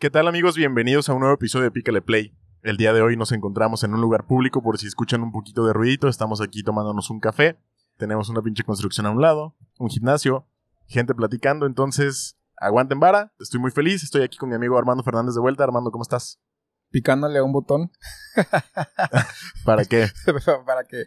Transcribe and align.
¿Qué 0.00 0.08
tal 0.08 0.26
amigos? 0.28 0.56
Bienvenidos 0.56 1.10
a 1.10 1.12
un 1.12 1.20
nuevo 1.20 1.34
episodio 1.34 1.64
de 1.64 1.72
Pícale 1.72 2.00
Play. 2.00 2.34
El 2.62 2.78
día 2.78 2.94
de 2.94 3.02
hoy 3.02 3.18
nos 3.18 3.32
encontramos 3.32 3.84
en 3.84 3.92
un 3.92 4.00
lugar 4.00 4.26
público 4.26 4.62
por 4.62 4.78
si 4.78 4.86
escuchan 4.86 5.20
un 5.22 5.30
poquito 5.30 5.66
de 5.66 5.74
ruidito. 5.74 6.08
Estamos 6.08 6.40
aquí 6.40 6.62
tomándonos 6.62 7.10
un 7.10 7.20
café. 7.20 7.60
Tenemos 7.98 8.30
una 8.30 8.40
pinche 8.40 8.64
construcción 8.64 9.04
a 9.04 9.10
un 9.10 9.20
lado, 9.20 9.58
un 9.78 9.90
gimnasio, 9.90 10.48
gente 10.86 11.14
platicando. 11.14 11.66
Entonces, 11.66 12.38
aguanten 12.56 12.98
vara. 12.98 13.34
Estoy 13.40 13.60
muy 13.60 13.72
feliz. 13.72 14.02
Estoy 14.02 14.22
aquí 14.22 14.38
con 14.38 14.48
mi 14.48 14.54
amigo 14.54 14.78
Armando 14.78 15.04
Fernández 15.04 15.34
de 15.34 15.42
vuelta. 15.42 15.64
Armando, 15.64 15.90
¿cómo 15.90 16.00
estás? 16.00 16.40
Picándole 16.88 17.38
a 17.38 17.44
un 17.44 17.52
botón 17.52 17.90
¿Para 19.66 19.84
qué? 19.84 20.06
para 20.64 20.84
que 20.84 21.04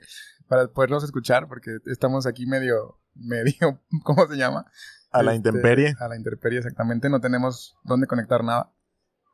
para 0.48 0.68
podernos 0.68 1.04
escuchar 1.04 1.48
porque 1.48 1.78
estamos 1.88 2.28
aquí 2.28 2.46
medio 2.46 3.00
medio 3.16 3.82
¿cómo 4.04 4.28
se 4.28 4.38
llama? 4.38 4.68
A 5.10 5.24
la 5.24 5.34
Este, 5.34 5.50
intemperie. 5.50 5.96
A 6.00 6.08
la 6.08 6.16
intemperie 6.16 6.60
exactamente, 6.60 7.10
no 7.10 7.20
tenemos 7.22 7.76
dónde 7.84 8.06
conectar 8.06 8.44
nada. 8.44 8.72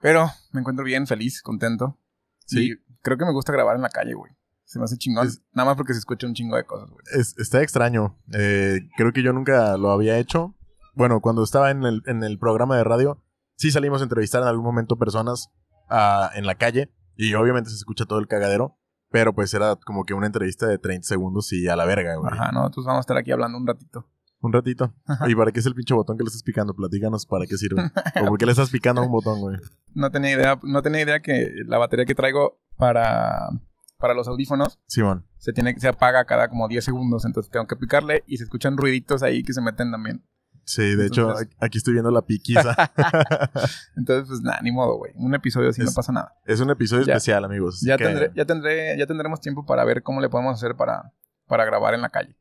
Pero 0.02 0.30
me 0.52 0.62
encuentro 0.62 0.84
bien, 0.86 1.08
feliz, 1.08 1.42
contento. 1.42 2.00
Sí. 2.46 2.72
Y 2.72 2.76
creo 3.02 3.18
que 3.18 3.26
me 3.26 3.32
gusta 3.34 3.52
grabar 3.52 3.76
en 3.76 3.82
la 3.82 3.90
calle, 3.90 4.14
güey. 4.14 4.32
Se 4.66 4.80
me 4.80 4.86
hace 4.86 4.98
chingón. 4.98 5.28
Es- 5.28 5.42
Nada 5.54 5.68
más 5.70 5.78
porque 5.78 5.94
se 5.94 6.00
escucha 6.00 6.28
un 6.28 6.34
chingo 6.34 6.56
de 6.56 6.66
cosas, 6.66 6.90
güey. 6.90 7.04
Es- 7.20 7.36
está 7.38 7.62
extraño. 7.62 8.18
Eh, 8.34 8.80
creo 8.98 9.12
que 9.14 9.24
yo 9.24 9.34
nunca 9.34 9.78
lo 9.78 9.92
había 9.92 10.18
hecho. 10.18 10.56
Bueno, 10.94 11.22
cuando 11.22 11.44
estaba 11.44 11.72
en 11.72 11.84
el, 11.84 12.02
en 12.06 12.24
el 12.24 12.38
programa 12.40 12.78
de 12.78 12.84
radio, 12.84 13.24
sí 13.56 13.72
salimos 13.72 14.02
a 14.02 14.04
entrevistar 14.04 14.42
en 14.42 14.48
algún 14.48 14.66
momento 14.66 14.98
personas 14.98 15.50
ah, 15.90 16.30
en 16.36 16.46
la 16.46 16.56
calle. 16.56 16.94
Y 17.16 17.34
obviamente 17.34 17.70
se 17.72 17.76
escucha 17.76 18.06
todo 18.06 18.20
el 18.20 18.28
cagadero. 18.28 18.78
Pero 19.12 19.34
pues 19.34 19.52
era 19.56 19.76
como 19.76 20.06
que 20.06 20.14
una 20.14 20.28
entrevista 20.28 20.68
de 20.68 20.78
30 20.78 21.08
segundos 21.08 21.52
y 21.52 21.68
a 21.68 21.76
la 21.76 21.86
verga, 21.86 22.16
güey. 22.18 22.32
Ajá, 22.32 22.52
no, 22.52 22.68
entonces 22.68 22.86
vamos 22.86 23.00
a 23.00 23.02
estar 23.02 23.18
aquí 23.18 23.32
hablando 23.32 23.58
un 23.58 23.66
ratito. 23.66 24.08
Un 24.42 24.54
ratito. 24.54 24.94
¿Y 25.28 25.36
para 25.36 25.52
qué 25.52 25.60
es 25.60 25.66
el 25.66 25.76
pinche 25.76 25.94
botón 25.94 26.18
que 26.18 26.24
le 26.24 26.28
estás 26.28 26.44
picando? 26.44 26.74
Platícanos 26.74 27.26
para 27.26 27.46
qué 27.46 27.58
sirve. 27.58 27.92
¿O 28.22 28.26
por 28.28 28.38
qué 28.38 28.46
le 28.46 28.52
estás 28.54 28.70
picando 28.70 29.02
a 29.02 29.06
un 29.06 29.12
botón, 29.12 29.40
güey? 29.42 29.58
No 29.94 30.12
tenía 30.12 30.32
idea, 30.32 30.60
no 30.64 30.82
tenía 30.82 31.02
idea 31.02 31.20
que 31.22 31.52
la 31.66 31.78
batería 31.78 32.06
que 32.06 32.16
traigo 32.16 32.60
para, 32.78 33.50
para 33.98 34.14
los 34.14 34.28
audífonos 34.30 34.80
Simón. 34.88 35.26
se 35.38 35.52
tiene 35.52 35.78
se 35.78 35.90
apaga 35.90 36.24
cada 36.26 36.48
como 36.48 36.68
10 36.70 36.86
segundos, 36.86 37.26
entonces 37.26 37.52
tengo 37.52 37.68
que 37.68 37.76
picarle 37.76 38.24
y 38.28 38.38
se 38.38 38.46
escuchan 38.46 38.78
ruiditos 38.78 39.24
ahí 39.24 39.44
que 39.44 39.52
se 39.52 39.62
meten 39.62 39.92
también. 39.92 40.24
Sí, 40.64 40.96
de 40.96 41.08
hecho, 41.08 41.22
Entonces- 41.32 41.50
aquí 41.60 41.78
estoy 41.80 41.94
viendo 41.94 42.12
la 42.12 42.22
piquiza. 42.22 42.76
Entonces, 43.98 44.28
pues 44.28 44.42
nada, 44.42 44.60
ni 44.62 44.72
modo, 44.72 44.98
güey. 44.98 45.12
Un 45.16 45.34
episodio 45.34 45.70
así 45.70 45.82
Es- 45.82 45.88
no 45.88 45.94
pasa 45.94 46.12
nada. 46.12 46.34
es 46.46 46.60
un 46.60 46.70
episodio 46.70 47.06
Ya. 47.06 47.14
especial, 47.14 47.44
amigos. 47.44 47.82
Ya 47.82 47.98
que- 47.98 48.06
tendré, 48.06 48.32
ya 48.36 48.46
tendré, 48.46 48.98
ya 48.98 49.06
tendremos 49.08 49.42
tiempo 49.42 49.66
para 49.66 49.84
ver 49.84 50.04
cómo 50.04 50.22
le 50.22 50.30
podemos 50.30 50.54
hacer 50.56 50.76
para, 50.76 51.12
para 51.48 51.66
grabar 51.66 51.94
en 51.94 52.02
la 52.02 52.10
calle. 52.10 52.38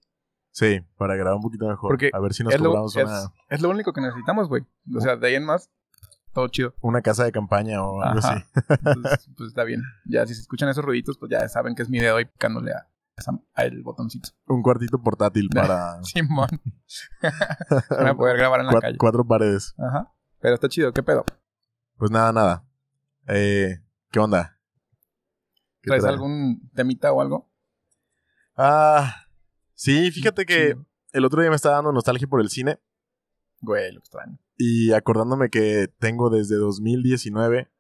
Sí, 0.58 0.80
para 0.96 1.14
grabar 1.14 1.34
un 1.36 1.42
poquito 1.42 1.68
mejor. 1.68 1.88
Porque 1.90 2.10
a 2.12 2.18
ver 2.18 2.34
si 2.34 2.42
nos 2.42 2.52
es, 2.52 2.60
cobramos 2.60 2.96
una, 2.96 3.32
es 3.48 3.60
lo 3.62 3.68
único 3.70 3.92
que 3.92 4.00
necesitamos, 4.00 4.48
güey. 4.48 4.64
O 4.96 5.00
sea, 5.00 5.14
de 5.16 5.26
ahí 5.28 5.34
en 5.36 5.44
más, 5.44 5.70
todo 6.32 6.48
chido. 6.48 6.74
una 6.80 7.00
casa 7.00 7.24
de 7.24 7.30
campaña 7.32 7.80
o 7.82 8.02
algo 8.02 8.18
Ajá. 8.18 8.32
así. 8.34 8.44
Entonces, 8.68 9.30
pues 9.36 9.48
está 9.50 9.62
bien. 9.64 9.82
Ya 10.04 10.26
si 10.26 10.34
se 10.34 10.40
escuchan 10.40 10.68
esos 10.68 10.84
ruiditos, 10.84 11.16
pues 11.16 11.30
ya 11.30 11.48
saben 11.48 11.74
que 11.76 11.82
es 11.82 11.88
mi 11.88 12.00
dedo 12.00 12.16
ahí 12.16 12.24
picándole 12.24 12.72
a, 12.72 12.88
a 13.54 13.62
el 13.64 13.82
botoncito. 13.82 14.30
Un 14.46 14.62
cuartito 14.62 15.00
portátil 15.00 15.48
para 15.54 16.02
Simón. 16.02 16.48
Para 17.88 18.14
poder 18.16 18.36
grabar 18.36 18.60
en 18.60 18.66
la 18.66 18.72
cua- 18.72 18.80
calle. 18.80 18.98
cuatro 18.98 19.24
paredes. 19.24 19.74
Ajá. 19.78 20.12
Pero 20.40 20.54
está 20.54 20.68
chido, 20.68 20.92
¿qué 20.92 21.02
pedo? 21.04 21.24
Pues 21.96 22.10
nada, 22.10 22.32
nada. 22.32 22.64
Eh, 23.28 23.78
¿Qué 24.10 24.18
onda? 24.18 24.58
¿Qué 25.82 25.88
¿Traes 25.90 26.02
trae? 26.02 26.14
algún 26.14 26.68
temita 26.74 27.12
o 27.12 27.20
algo? 27.20 27.48
Ah, 28.56 29.14
sí, 29.78 30.10
fíjate 30.10 30.44
que 30.44 30.76
el 31.12 31.24
otro 31.24 31.40
día 31.40 31.50
me 31.50 31.56
estaba 31.56 31.76
dando 31.76 31.92
nostalgia 31.92 32.26
por 32.26 32.40
el 32.40 32.50
cine 32.50 32.78
Güey, 33.60 33.92
lo 33.92 34.00
extraño. 34.00 34.38
y 34.56 34.92
acordándome 34.92 35.50
que 35.50 35.88
tengo 35.98 36.30
desde 36.30 36.56
2019 36.56 37.70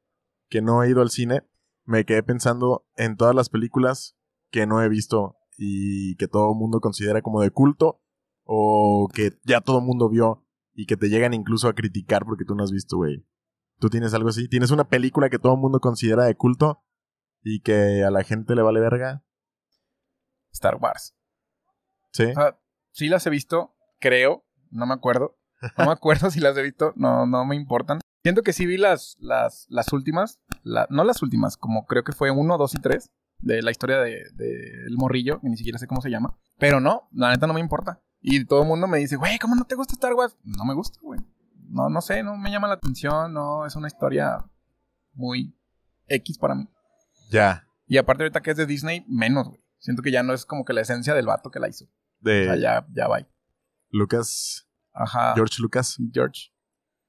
que 0.48 0.62
no 0.62 0.82
he 0.82 0.90
ido 0.90 1.02
al 1.02 1.10
cine, 1.10 1.42
me 1.84 2.04
quedé 2.04 2.22
pensando 2.22 2.86
en 2.96 3.16
todas 3.16 3.34
las 3.34 3.48
películas 3.48 4.16
que 4.50 4.66
no 4.66 4.82
he 4.82 4.88
visto 4.88 5.36
y 5.56 6.16
que 6.16 6.28
todo 6.28 6.52
el 6.52 6.58
mundo 6.58 6.80
considera 6.80 7.20
como 7.20 7.42
de 7.42 7.50
culto 7.50 8.00
o 8.44 9.08
que 9.12 9.32
ya 9.44 9.60
todo 9.60 9.78
el 9.80 9.84
mundo 9.84 10.08
vio 10.08 10.46
y 10.72 10.86
que 10.86 10.96
te 10.96 11.08
llegan 11.08 11.34
incluso 11.34 11.68
a 11.68 11.74
criticar 11.74 12.24
porque 12.24 12.44
tú 12.44 12.54
no 12.54 12.62
has 12.62 12.70
visto, 12.70 12.96
güey. 12.96 13.26
¿Tú 13.78 13.90
tienes 13.90 14.14
algo 14.14 14.28
así? 14.28 14.48
¿Tienes 14.48 14.70
una 14.70 14.88
película 14.88 15.28
que 15.28 15.38
todo 15.38 15.54
el 15.54 15.60
mundo 15.60 15.80
considera 15.80 16.24
de 16.24 16.36
culto 16.36 16.82
y 17.42 17.60
que 17.60 18.04
a 18.04 18.10
la 18.10 18.22
gente 18.22 18.54
le 18.54 18.62
vale 18.62 18.80
verga? 18.80 19.24
Star 20.52 20.76
Wars. 20.80 21.17
Sí. 22.18 22.30
O 22.30 22.34
sea, 22.34 22.58
sí 22.92 23.08
las 23.08 23.26
he 23.26 23.30
visto, 23.30 23.74
creo, 24.00 24.44
no 24.70 24.86
me 24.86 24.94
acuerdo. 24.94 25.38
No 25.76 25.86
me 25.86 25.92
acuerdo 25.92 26.30
si 26.30 26.40
las 26.40 26.56
he 26.56 26.62
visto, 26.62 26.92
no, 26.96 27.26
no 27.26 27.44
me 27.44 27.56
importan. 27.56 28.00
Siento 28.22 28.42
que 28.42 28.52
sí 28.52 28.66
vi 28.66 28.76
las, 28.76 29.16
las, 29.20 29.66
las 29.70 29.92
últimas, 29.92 30.40
la- 30.62 30.86
no 30.90 31.04
las 31.04 31.22
últimas, 31.22 31.56
como 31.56 31.86
creo 31.86 32.04
que 32.04 32.12
fue 32.12 32.30
uno, 32.30 32.58
dos 32.58 32.74
y 32.74 32.78
tres 32.80 33.10
de 33.38 33.62
la 33.62 33.70
historia 33.70 33.98
de, 34.00 34.24
de 34.34 34.84
El 34.86 34.96
Morrillo, 34.96 35.40
que 35.40 35.48
ni 35.48 35.56
siquiera 35.56 35.78
sé 35.78 35.86
cómo 35.86 36.00
se 36.00 36.10
llama. 36.10 36.36
Pero 36.58 36.80
no, 36.80 37.08
la 37.12 37.30
neta 37.30 37.46
no 37.46 37.54
me 37.54 37.60
importa. 37.60 38.02
Y 38.20 38.44
todo 38.44 38.62
el 38.62 38.68
mundo 38.68 38.88
me 38.88 38.98
dice, 38.98 39.14
güey, 39.16 39.38
¿cómo 39.38 39.54
no 39.54 39.64
te 39.64 39.76
gusta 39.76 39.94
Star 39.94 40.14
Wars? 40.14 40.36
No 40.42 40.64
me 40.64 40.74
gusta, 40.74 40.98
güey. 41.00 41.20
No, 41.70 41.88
no 41.88 42.00
sé, 42.00 42.22
no 42.24 42.36
me 42.36 42.50
llama 42.50 42.66
la 42.66 42.74
atención, 42.74 43.32
no, 43.32 43.64
es 43.64 43.76
una 43.76 43.86
historia 43.86 44.44
muy 45.14 45.56
X 46.08 46.38
para 46.38 46.54
mí. 46.56 46.68
Ya. 47.30 47.68
Y 47.86 47.98
aparte 47.98 48.24
ahorita 48.24 48.40
que 48.42 48.50
es 48.50 48.56
de 48.56 48.66
Disney, 48.66 49.04
menos, 49.08 49.48
güey. 49.48 49.60
Siento 49.78 50.02
que 50.02 50.10
ya 50.10 50.22
no 50.24 50.32
es 50.34 50.44
como 50.44 50.64
que 50.64 50.72
la 50.72 50.80
esencia 50.80 51.14
del 51.14 51.26
vato 51.26 51.50
que 51.50 51.60
la 51.60 51.68
hizo. 51.68 51.86
O 52.20 52.28
De 52.28 52.44
sea, 52.44 52.56
ya, 52.56 52.86
ya 52.94 53.08
va. 53.08 53.26
Lucas, 53.90 54.68
Ajá. 54.92 55.34
George 55.34 55.56
Lucas. 55.62 55.96
George. 56.12 56.52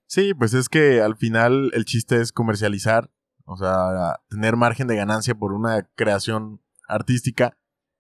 Sí, 0.08 0.34
pues 0.34 0.54
es 0.54 0.70
que 0.70 1.02
al 1.02 1.16
final 1.18 1.72
el 1.74 1.86
chiste 1.86 2.20
es 2.22 2.32
comercializar, 2.32 3.12
o 3.46 3.58
sea, 3.58 4.20
tener 4.30 4.56
margen 4.56 4.88
de 4.88 4.96
ganancia 4.96 5.36
por 5.36 5.54
una 5.54 5.84
creación 5.96 6.62
artística. 6.88 7.58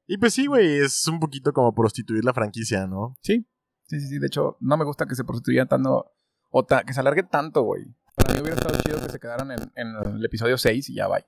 Y 0.07 0.17
pues 0.17 0.33
sí, 0.33 0.47
güey, 0.47 0.77
es 0.79 1.07
un 1.07 1.19
poquito 1.19 1.53
como 1.53 1.73
prostituir 1.75 2.23
la 2.25 2.33
franquicia, 2.33 2.87
¿no? 2.87 3.15
Sí. 3.21 3.47
Sí, 3.87 3.99
sí, 3.99 4.07
sí. 4.07 4.19
De 4.19 4.27
hecho, 4.27 4.57
no 4.59 4.77
me 4.77 4.85
gusta 4.85 5.05
que 5.05 5.15
se 5.15 5.23
prostituya 5.23 5.65
tanto. 5.67 6.11
O 6.51 6.65
ta- 6.65 6.83
que 6.83 6.93
se 6.93 6.99
alargue 6.99 7.23
tanto, 7.23 7.61
güey. 7.61 7.85
Para 8.15 8.33
mí 8.33 8.41
hubiera 8.41 8.55
estado 8.57 8.79
chido 8.81 8.99
que 9.01 9.09
se 9.11 9.19
quedaran 9.19 9.51
en, 9.51 9.71
en 9.75 9.95
el 10.15 10.25
episodio 10.25 10.57
6 10.57 10.89
y 10.89 10.95
ya 10.95 11.07
va. 11.07 11.19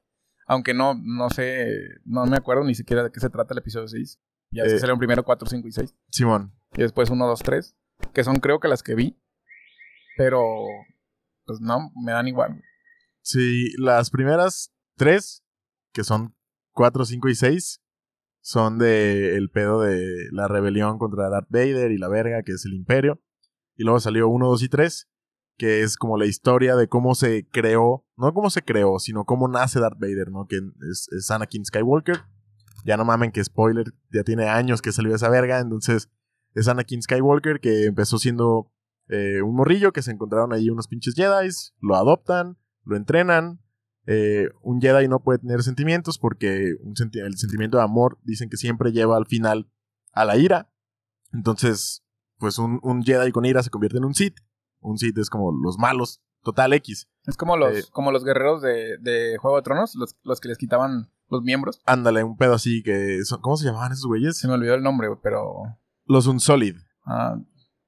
Aunque 0.48 0.74
no, 0.74 0.96
no 0.96 1.30
sé. 1.30 1.68
No 2.06 2.26
me 2.26 2.38
acuerdo 2.38 2.64
ni 2.64 2.74
siquiera 2.74 3.04
de 3.04 3.12
qué 3.12 3.20
se 3.20 3.30
trata 3.30 3.54
el 3.54 3.60
episodio 3.60 3.88
6. 3.88 4.20
Ya 4.52 4.64
Eh. 4.64 4.70
salieron 4.80 5.00
primero 5.00 5.24
4, 5.24 5.48
5 5.48 5.68
y 5.68 5.72
6. 5.72 5.96
Simón. 6.10 6.54
Y 6.74 6.82
después 6.82 7.10
1, 7.10 7.26
2, 7.26 7.40
3. 7.42 7.76
Que 8.14 8.24
son 8.24 8.38
creo 8.40 8.60
que 8.60 8.68
las 8.68 8.84
que 8.84 8.96
vi. 8.96 9.18
Pero. 10.18 10.42
Pues 11.46 11.60
no, 11.62 11.92
me 12.04 12.12
dan 12.12 12.28
igual. 12.28 12.62
Sí, 13.22 13.72
las 13.78 14.10
primeras 14.10 14.74
tres, 14.96 15.44
que 15.94 16.04
son 16.04 16.36
cuatro, 16.72 17.06
cinco 17.06 17.30
y 17.30 17.36
seis, 17.36 17.82
son 18.42 18.78
de 18.80 19.36
el 19.36 19.50
pedo 19.50 19.82
de 19.82 20.28
la 20.32 20.48
rebelión 20.48 20.98
contra 20.98 21.30
Darth 21.30 21.50
Vader 21.50 21.92
y 21.92 21.98
la 21.98 22.08
verga, 22.08 22.42
que 22.44 22.54
es 22.54 22.66
el 22.66 22.74
imperio. 22.74 23.22
Y 23.76 23.84
luego 23.84 24.00
salió 24.00 24.28
uno, 24.28 24.48
dos 24.48 24.64
y 24.64 24.70
tres, 24.70 25.08
que 25.58 25.82
es 25.82 25.98
como 25.98 26.18
la 26.18 26.26
historia 26.26 26.76
de 26.76 26.88
cómo 26.88 27.14
se 27.16 27.48
creó, 27.48 28.06
no 28.18 28.34
cómo 28.34 28.50
se 28.50 28.62
creó, 28.64 28.98
sino 29.00 29.26
cómo 29.26 29.48
nace 29.48 29.80
Darth 29.80 30.00
Vader, 30.00 30.30
¿no? 30.32 30.48
Que 30.48 30.58
es, 30.90 31.08
es 31.12 31.30
Anakin 31.32 31.66
Skywalker. 31.66 32.22
Ya 32.86 32.98
no 32.98 33.06
mamen 33.06 33.32
que 33.32 33.44
spoiler, 33.44 33.94
ya 34.12 34.24
tiene 34.24 34.48
años 34.50 34.82
que 34.82 34.92
salió 34.92 35.14
esa 35.16 35.30
verga, 35.30 35.60
entonces 35.60 36.10
es 36.54 36.68
Anakin 36.68 37.02
Skywalker 37.02 37.60
que 37.60 37.86
empezó 37.86 38.18
siendo 38.20 38.72
eh, 39.08 39.42
un 39.42 39.56
morrillo 39.56 39.92
que 39.94 40.02
se 40.02 40.12
encontraron 40.12 40.54
ahí 40.54 40.70
unos 40.70 40.88
pinches 40.88 41.14
Jedi, 41.16 41.50
lo 41.80 41.96
adoptan, 41.96 42.58
lo 42.84 42.96
entrenan. 42.96 43.60
eh, 44.08 44.50
un 44.62 44.82
Jedi 44.82 45.08
no 45.08 45.22
puede 45.22 45.40
tener 45.40 45.62
sentimientos 45.64 46.18
porque 46.18 46.74
un 46.82 46.96
senti- 46.96 47.20
el 47.20 47.38
sentimiento 47.38 47.78
de 47.78 47.84
amor 47.84 48.18
dicen 48.24 48.50
que 48.50 48.58
siempre 48.58 48.92
lleva 48.92 49.16
al 49.16 49.28
final 49.28 49.70
a 50.12 50.26
la 50.26 50.38
ira. 50.38 50.72
Entonces, 51.34 52.04
pues 52.38 52.58
un, 52.58 52.80
un 52.84 53.04
Jedi 53.04 53.32
con 53.32 53.46
ira 53.46 53.64
se 53.64 53.70
convierte 53.70 53.98
en 54.00 54.06
un 54.06 54.16
Sith. 54.16 54.38
Un 54.80 54.98
Sith 54.98 55.18
es 55.20 55.30
como 55.30 55.52
los 55.52 55.78
malos, 55.78 56.22
total 56.44 56.74
X. 56.74 57.08
Es 57.26 57.38
como 57.38 57.56
los, 57.58 57.78
Eh. 57.78 57.84
como 57.92 58.12
los 58.12 58.24
guerreros 58.24 58.62
de, 58.62 58.98
de 59.00 59.38
Juego 59.38 59.58
de 59.58 59.64
Tronos, 59.64 59.96
los, 59.96 60.16
los 60.24 60.40
que 60.42 60.50
les 60.50 60.58
quitaban 60.58 61.12
los 61.32 61.42
miembros. 61.44 61.82
Ándale, 61.86 62.24
un 62.24 62.38
pedo 62.38 62.54
así 62.54 62.84
que... 62.84 63.24
son- 63.26 63.42
¿Cómo 63.42 63.58
se 63.58 63.66
llamaban 63.66 63.92
esos 63.92 64.06
güeyes? 64.06 64.38
Se 64.38 64.48
me 64.48 64.54
olvidó 64.54 64.76
el 64.76 64.84
nombre, 64.84 65.08
pero. 65.24 65.64
Los 66.06 66.28
Unsolid. 66.28 66.76
ah, 67.06 67.38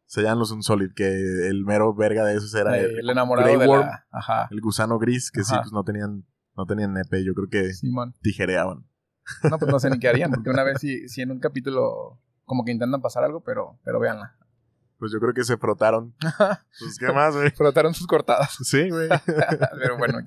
Se 0.06 0.22
llaman 0.22 0.40
los 0.40 0.52
Unsolid, 0.52 0.92
que 0.96 1.48
el 1.50 1.64
mero 1.66 1.94
verga 1.94 2.24
de 2.26 2.36
esos 2.38 2.54
era 2.56 2.78
eh, 2.78 2.86
el, 2.86 3.00
el 3.00 3.10
enamorado 3.10 3.48
Grey 3.48 3.60
de 3.60 3.68
Worm, 3.68 3.82
la. 3.88 4.06
Ajá. 4.12 4.48
el 4.52 4.62
gusano 4.62 4.98
gris, 5.00 5.30
que 5.32 5.44
sí, 5.44 5.54
pues 5.56 5.72
no 5.74 5.84
tenían, 5.84 6.26
no 6.56 6.66
tenían 6.66 6.94
nepe, 6.94 7.24
yo 7.24 7.34
creo 7.34 7.50
que 7.50 7.74
Simón. 7.74 8.14
tijereaban. 8.22 8.86
No, 9.50 9.58
pues 9.58 9.72
no 9.72 9.80
sé 9.80 9.90
ni 9.90 10.00
qué 10.00 10.08
harían, 10.10 10.32
porque 10.32 10.50
una 10.50 10.64
vez 10.64 10.78
sí, 10.82 11.08
sí 11.10 11.22
en 11.22 11.32
un 11.32 11.40
capítulo 11.40 12.20
como 12.46 12.64
que 12.66 12.72
intentan 12.72 13.02
pasar 13.02 13.24
algo, 13.24 13.42
pero, 13.44 13.80
pero 13.84 14.00
véanla. 14.00 14.36
Pues 15.04 15.12
yo 15.12 15.20
creo 15.20 15.34
que 15.34 15.44
se 15.44 15.58
frotaron. 15.58 16.16
Pues 16.80 16.98
qué 16.98 17.12
más, 17.12 17.36
güey. 17.36 17.52
Frotaron 17.52 17.94
sus 17.94 18.08
cortadas. 18.08 18.56
Sí, 18.64 18.90
güey. 18.90 19.10
pero 19.78 19.98
bueno, 19.98 20.20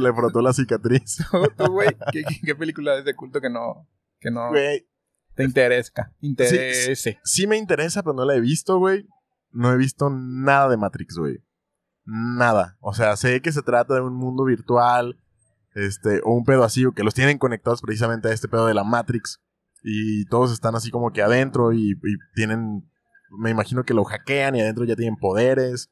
Le 0.00 0.12
frotó 0.14 0.40
la 0.40 0.54
cicatriz. 0.54 1.18
tú, 1.58 1.66
güey, 1.70 1.90
¿qué, 2.12 2.22
qué, 2.24 2.40
qué 2.42 2.54
película 2.54 2.96
es 2.96 3.04
de 3.04 3.14
culto 3.14 3.42
que 3.42 3.50
no, 3.50 3.86
que 4.20 4.30
no 4.30 4.48
Güey, 4.48 4.88
te 5.34 5.44
interesa? 5.44 6.14
Interese. 6.22 7.20
sí 7.22 7.46
me 7.46 7.58
interesa, 7.58 8.02
pero 8.02 8.14
no 8.14 8.24
la 8.24 8.34
he 8.34 8.40
visto, 8.40 8.78
güey. 8.78 9.06
No 9.50 9.70
he 9.70 9.76
visto 9.76 10.08
nada 10.08 10.70
de 10.70 10.78
Matrix, 10.78 11.18
güey. 11.18 11.44
nada. 12.06 12.78
O 12.80 12.94
sea, 12.94 13.14
sé 13.16 13.42
que 13.42 13.52
se 13.52 13.60
trata 13.60 13.92
de 13.96 14.00
un 14.00 14.14
mundo 14.14 14.44
virtual, 14.44 15.20
este, 15.74 16.22
o 16.24 16.32
un 16.32 16.46
pedo 16.46 16.64
así, 16.64 16.86
o 16.86 16.92
que 16.92 17.04
los 17.04 17.12
tienen 17.12 17.36
conectados 17.36 17.82
precisamente 17.82 18.28
a 18.28 18.32
este 18.32 18.48
pedo 18.48 18.64
de 18.66 18.72
la 18.72 18.82
Matrix. 18.82 19.42
Y 19.82 20.24
todos 20.24 20.52
están 20.54 20.74
así 20.74 20.90
como 20.90 21.12
que 21.12 21.20
adentro 21.20 21.74
y, 21.74 21.90
y 21.90 22.16
tienen, 22.34 22.90
me 23.38 23.50
imagino 23.50 23.84
que 23.84 23.94
lo 23.94 24.04
hackean 24.04 24.54
y 24.56 24.60
adentro 24.60 24.84
ya 24.84 24.96
tienen 24.96 25.16
poderes 25.16 25.90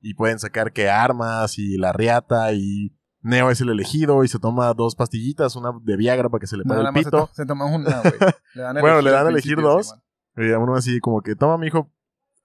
y 0.00 0.14
pueden 0.14 0.38
sacar 0.38 0.72
que 0.72 0.88
armas 0.88 1.58
y 1.58 1.76
la 1.76 1.92
riata 1.92 2.52
y 2.52 2.94
Neo 3.22 3.50
es 3.50 3.60
el 3.60 3.68
elegido 3.68 4.24
y 4.24 4.28
se 4.28 4.38
toma 4.38 4.72
dos 4.72 4.94
pastillitas, 4.96 5.54
una 5.56 5.72
de 5.82 5.96
Viagra 5.96 6.28
para 6.30 6.40
que 6.40 6.46
se 6.46 6.56
le 6.56 6.64
pare 6.64 6.82
Nada 6.82 6.88
el 6.90 6.94
se, 6.96 7.04
pito. 7.04 7.26
to- 7.26 7.30
se 7.34 7.44
toma 7.46 7.66
una, 7.66 8.00
güey. 8.00 8.14
Bueno, 8.80 9.02
le 9.02 9.10
dan 9.10 9.26
a 9.26 9.30
elegir 9.30 9.60
dos. 9.60 9.94
Y 10.36 10.48
uno 10.52 10.74
así 10.74 11.00
como 11.00 11.20
que, 11.20 11.36
toma, 11.36 11.58
mijo, 11.58 11.92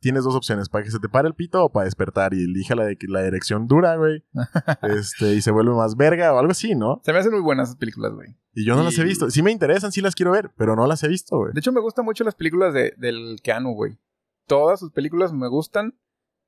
tienes 0.01 0.23
dos 0.25 0.35
opciones, 0.35 0.67
para 0.67 0.83
que 0.83 0.91
se 0.91 0.99
te 0.99 1.07
pare 1.07 1.27
el 1.29 1.33
pito 1.33 1.63
o 1.63 1.71
para 1.71 1.85
despertar. 1.85 2.33
Y 2.33 2.43
elija 2.43 2.75
la, 2.75 2.83
de, 2.85 2.97
la 3.07 3.21
erección 3.21 3.67
dura, 3.67 3.95
güey. 3.95 4.25
este, 4.81 5.33
y 5.35 5.41
se 5.41 5.51
vuelve 5.51 5.73
más 5.73 5.95
verga 5.95 6.33
o 6.33 6.39
algo 6.39 6.51
así, 6.51 6.75
¿no? 6.75 7.01
Se 7.05 7.13
me 7.13 7.19
hacen 7.19 7.31
muy 7.31 7.41
buenas 7.41 7.69
esas 7.69 7.77
películas, 7.77 8.11
güey. 8.13 8.35
Y 8.53 8.65
yo 8.65 8.75
no 8.75 8.83
las 8.83 8.97
he 8.97 9.03
visto. 9.03 9.29
Sí 9.31 9.41
me 9.41 9.51
interesan, 9.51 9.91
sí 9.91 10.01
las 10.01 10.13
quiero 10.15 10.31
ver, 10.31 10.51
pero 10.57 10.75
no 10.75 10.87
las 10.87 11.03
he 11.03 11.07
visto, 11.07 11.37
güey. 11.37 11.53
De 11.53 11.59
hecho, 11.59 11.71
me 11.71 11.79
gustan 11.81 12.03
mucho 12.05 12.23
las 12.23 12.35
películas 12.35 12.73
de, 12.73 12.93
del 12.97 13.37
Keanu, 13.43 13.73
güey. 13.73 13.97
Todas 14.47 14.79
sus 14.79 14.91
películas 14.91 15.33
me 15.33 15.47
gustan. 15.47 15.97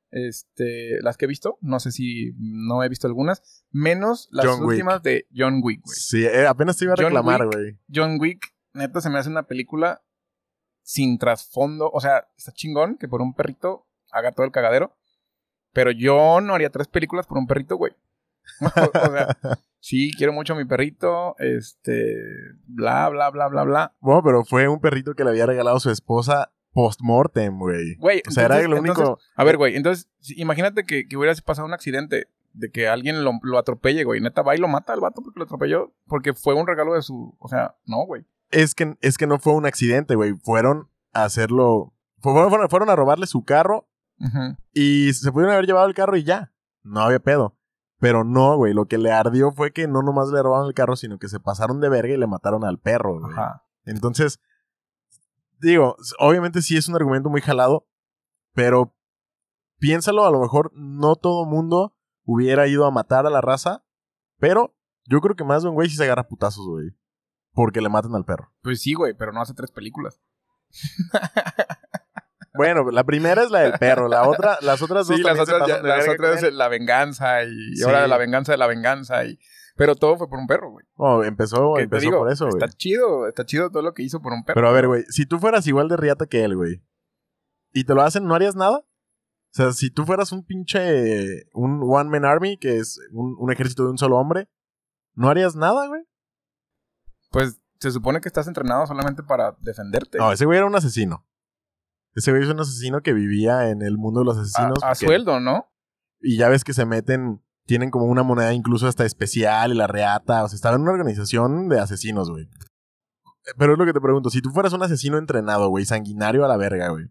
Este, 0.10 1.02
las 1.02 1.18
que 1.18 1.26
he 1.26 1.28
visto, 1.28 1.58
no 1.60 1.82
sé 1.82 1.92
si 1.92 2.34
no 2.38 2.82
he 2.82 2.88
visto 2.88 3.08
algunas, 3.08 3.66
menos 3.72 4.30
las 4.32 4.46
John 4.46 4.62
Wick. 4.62 4.70
últimas 4.70 5.04
de 5.04 5.28
John 5.36 5.60
Wick, 5.62 5.82
güey. 5.84 5.96
Sí, 5.96 6.26
eh, 6.26 6.48
apenas 6.48 6.78
te 6.78 6.86
iba 6.86 6.94
a 6.94 6.96
John 6.96 7.08
reclamar, 7.08 7.46
güey. 7.46 7.78
John 7.94 8.18
Wick, 8.20 8.54
neta, 8.74 9.02
se 9.02 9.10
me 9.10 9.20
hace 9.20 9.30
una 9.30 9.44
película 9.44 10.02
sin 10.82 11.18
trasfondo. 11.18 11.92
O 11.92 12.00
sea, 12.00 12.30
está 12.38 12.54
chingón 12.54 12.98
que 12.98 13.10
por 13.10 13.22
un 13.22 13.34
perrito 13.34 13.86
haga 14.12 14.32
todo 14.32 14.46
el 14.46 14.52
cagadero. 14.52 14.96
Pero 15.74 15.92
yo 15.92 16.40
no 16.42 16.56
haría 16.56 16.72
tres 16.72 16.88
películas 16.88 17.28
por 17.28 17.38
un 17.38 17.46
perrito, 17.46 17.76
güey. 17.76 17.94
o 18.62 19.12
sea, 19.12 19.38
sí, 19.80 20.12
quiero 20.18 20.32
mucho 20.32 20.54
a 20.54 20.56
mi 20.56 20.66
perrito. 20.66 21.36
Este, 21.38 22.16
bla, 22.66 23.10
bla, 23.10 23.30
bla, 23.30 23.48
bla, 23.50 23.64
bla. 23.64 23.96
Bueno, 24.00 24.24
pero 24.24 24.46
fue 24.46 24.70
un 24.70 24.80
perrito 24.80 25.14
que 25.14 25.26
le 25.26 25.32
había 25.32 25.46
regalado 25.46 25.80
su 25.82 25.92
esposa 25.92 26.54
post-mortem, 26.74 27.58
güey. 27.58 27.96
Güey, 27.96 28.22
O 28.28 28.32
sea, 28.32 28.46
era 28.46 28.62
lo 28.62 28.80
único... 28.80 29.02
entonces, 29.02 29.28
a 29.36 29.44
ver, 29.44 29.58
güey, 29.58 29.76
entonces, 29.76 30.08
imagínate 30.36 30.84
que, 30.84 31.08
que 31.08 31.18
hubiera 31.18 31.34
pasado 31.44 31.68
un 31.68 31.74
accidente 31.74 32.28
de 32.58 32.72
que 32.72 32.88
alguien 32.88 33.24
lo, 33.24 33.34
lo 33.44 33.58
atropelle, 33.58 34.04
güey. 34.04 34.20
Neta 34.20 34.42
va 34.42 34.56
y 34.56 34.60
lo 34.60 34.68
mata 34.68 34.94
al 34.94 35.00
vato 35.00 35.22
porque 35.22 35.40
lo 35.40 35.46
atropelló. 35.46 35.94
Porque 36.08 36.34
fue 36.34 36.56
un 36.56 36.68
regalo 36.68 36.94
de 36.94 37.02
su. 37.02 37.36
O 37.40 37.48
sea, 37.48 37.76
no, 37.86 38.06
güey. 38.06 38.26
Es 38.50 38.76
que, 38.76 38.98
es 39.02 39.18
que 39.18 39.28
no 39.28 39.40
fue 39.40 39.54
un 39.54 39.66
accidente, 39.66 40.16
güey. 40.16 40.34
Fueron 40.42 40.90
a 41.14 41.26
hacerlo... 41.26 41.94
Fueron, 42.20 42.90
a 42.90 42.96
robarle 42.96 43.28
su 43.28 43.44
carro 43.44 43.88
y 44.74 45.14
se 45.14 45.32
pudieron 45.32 45.54
haber 45.54 45.68
llevado 45.68 45.88
el 45.88 45.94
carro 45.94 46.18
y 46.18 46.24
ya. 46.24 46.52
No 46.84 47.02
había 47.02 47.20
pedo. 47.20 47.56
Pero 48.00 48.24
no, 48.24 48.58
güey. 48.58 48.74
Lo 48.74 48.86
que 48.86 48.98
le 48.98 49.12
ardió 49.12 49.52
fue 49.52 49.72
que 49.72 49.88
no 49.88 50.02
nomás 50.02 50.30
le 50.30 50.42
robaron 50.42 50.68
el 50.68 50.74
carro, 50.74 50.96
sino 50.96 51.20
que 51.20 51.28
se 51.28 51.40
pasaron 51.40 51.80
de 51.80 51.90
verga 51.90 52.14
y 52.14 52.18
le 52.18 52.28
mataron 52.28 52.66
al 52.66 52.80
perro, 52.80 53.20
güey. 53.20 53.34
Ajá. 53.34 53.64
Entonces, 53.86 54.40
digo, 55.60 55.96
obviamente 56.20 56.62
sí 56.62 56.78
es 56.78 56.88
un 56.88 56.96
argumento 56.96 57.30
muy 57.30 57.42
jalado, 57.42 57.88
pero 58.54 58.96
piénsalo, 59.80 60.26
a 60.26 60.32
lo 60.32 60.40
mejor 60.40 60.72
no 60.74 61.16
todo 61.16 61.46
mundo 61.46 61.96
hubiera 62.24 62.68
ido 62.68 62.86
a 62.86 62.92
matar 62.92 63.26
a 63.26 63.30
la 63.30 63.42
raza, 63.42 63.84
pero 64.40 64.76
yo 65.06 65.22
creo 65.22 65.36
que 65.36 65.44
más 65.44 65.64
de 65.64 65.70
un 65.70 65.76
güey 65.76 65.90
sí 65.90 65.96
se 65.96 66.04
agarra 66.04 66.28
putazos, 66.28 66.66
güey. 66.68 66.90
Porque 67.54 67.82
le 67.82 67.90
matan 67.90 68.14
al 68.16 68.26
perro. 68.26 68.54
Pues 68.62 68.82
sí, 68.82 68.94
güey, 68.94 69.14
pero 69.16 69.32
no 69.32 69.42
hace 69.42 69.54
tres 69.54 69.72
películas. 69.72 70.20
Bueno, 72.54 72.90
la 72.90 73.04
primera 73.04 73.44
es 73.44 73.52
la 73.52 73.60
del 73.60 73.74
perro, 73.74 74.08
la 74.08 74.28
otra, 74.28 74.58
las 74.62 74.82
otras 74.82 75.08
dos 75.08 75.16
Sí, 75.18 75.22
las 75.22 75.38
otras, 75.40 75.68
ya- 75.68 75.80
las 75.84 76.08
otras 76.08 76.42
es 76.42 76.54
la 76.54 76.68
venganza 76.70 77.44
y, 77.44 77.76
Sí. 77.76 77.84
ahora 77.84 78.08
la 78.08 78.18
venganza 78.18 78.52
de 78.52 78.58
la 78.58 78.66
venganza. 78.66 79.26
y 79.26 79.38
Pero 79.78 79.96
todo 79.96 80.18
fue 80.18 80.28
por 80.28 80.40
un 80.40 80.48
perro, 80.48 80.72
güey. 80.72 80.86
Oh, 80.96 81.24
empezó, 81.24 81.78
empezó 81.78 82.02
digo, 82.02 82.18
por 82.20 82.32
eso, 82.32 82.46
güey. 82.46 82.58
Está 82.58 82.76
chido, 82.76 83.28
está 83.28 83.46
chido 83.46 83.70
todo 83.70 83.84
lo 83.84 83.94
que 83.94 84.04
hizo 84.04 84.22
por 84.22 84.34
un 84.34 84.44
perro. 84.44 84.56
Pero 84.56 84.68
a 84.70 84.72
ver, 84.72 84.88
güey, 84.88 85.04
si 85.10 85.26
tú 85.26 85.40
fueras 85.40 85.68
igual 85.68 85.88
de 85.88 85.98
riata 85.98 86.26
que 86.26 86.44
él, 86.44 86.56
güey, 86.56 86.84
y 87.74 87.84
te 87.84 87.94
lo 87.94 88.02
hacen, 88.02 88.26
¿no 88.26 88.34
harías 88.36 88.56
nada? 88.56 88.80
O 88.80 89.54
sea, 89.54 89.72
si 89.72 89.90
tú 89.92 90.06
fueras 90.06 90.32
un 90.32 90.44
pinche. 90.46 91.46
un 91.54 91.82
One 91.84 92.10
Man 92.10 92.26
Army, 92.26 92.58
que 92.58 92.78
es 92.78 93.00
un, 93.12 93.36
un 93.40 93.52
ejército 93.52 93.84
de 93.84 93.92
un 93.92 93.98
solo 93.98 94.18
hombre, 94.18 94.50
¿no 95.14 95.30
harías 95.30 95.56
nada, 95.56 95.88
güey? 95.88 96.04
Pues 97.30 97.60
se 97.80 97.92
supone 97.92 98.20
que 98.22 98.28
estás 98.30 98.48
entrenado 98.48 98.86
solamente 98.88 99.24
para 99.24 99.56
defenderte. 99.62 100.18
No, 100.18 100.32
ese 100.32 100.46
güey 100.46 100.58
era 100.58 100.68
un 100.68 100.76
asesino. 100.76 101.26
Ese 102.16 102.32
güey 102.32 102.44
es 102.44 102.50
un 102.50 102.60
asesino 102.60 103.02
que 103.02 103.14
vivía 103.14 103.70
en 103.70 103.84
el 103.84 103.98
mundo 103.98 104.22
de 104.22 104.26
los 104.26 104.38
a, 104.38 104.42
asesinos. 104.42 104.80
a 104.84 104.90
porque- 104.90 105.06
sueldo, 105.06 105.40
¿no? 105.40 105.72
Y 106.20 106.38
ya 106.38 106.50
ves 106.50 106.64
que 106.64 106.74
se 106.74 106.86
meten, 106.86 107.44
tienen 107.68 107.92
como 107.92 108.06
una 108.06 108.24
moneda 108.24 108.54
incluso 108.54 108.88
hasta 108.88 109.06
especial 109.06 109.72
y 109.72 109.76
la 109.76 109.86
reata. 109.86 110.44
O 110.44 110.48
sea, 110.48 110.56
estaba 110.56 110.76
en 110.76 110.82
una 110.82 110.92
organización 110.92 111.70
de 111.70 111.80
asesinos, 111.80 112.32
güey. 112.32 112.50
Pero 113.58 113.74
es 113.74 113.80
lo 113.80 113.86
que 113.86 113.94
te 113.94 114.02
pregunto, 114.02 114.30
si 114.32 114.42
tú 114.42 114.50
fueras 114.50 114.74
un 114.74 114.82
asesino 114.84 115.18
entrenado, 115.18 115.70
güey, 115.70 115.86
sanguinario 115.86 116.44
a 116.44 116.48
la 116.48 116.58
verga, 116.58 116.90
güey. 116.90 117.06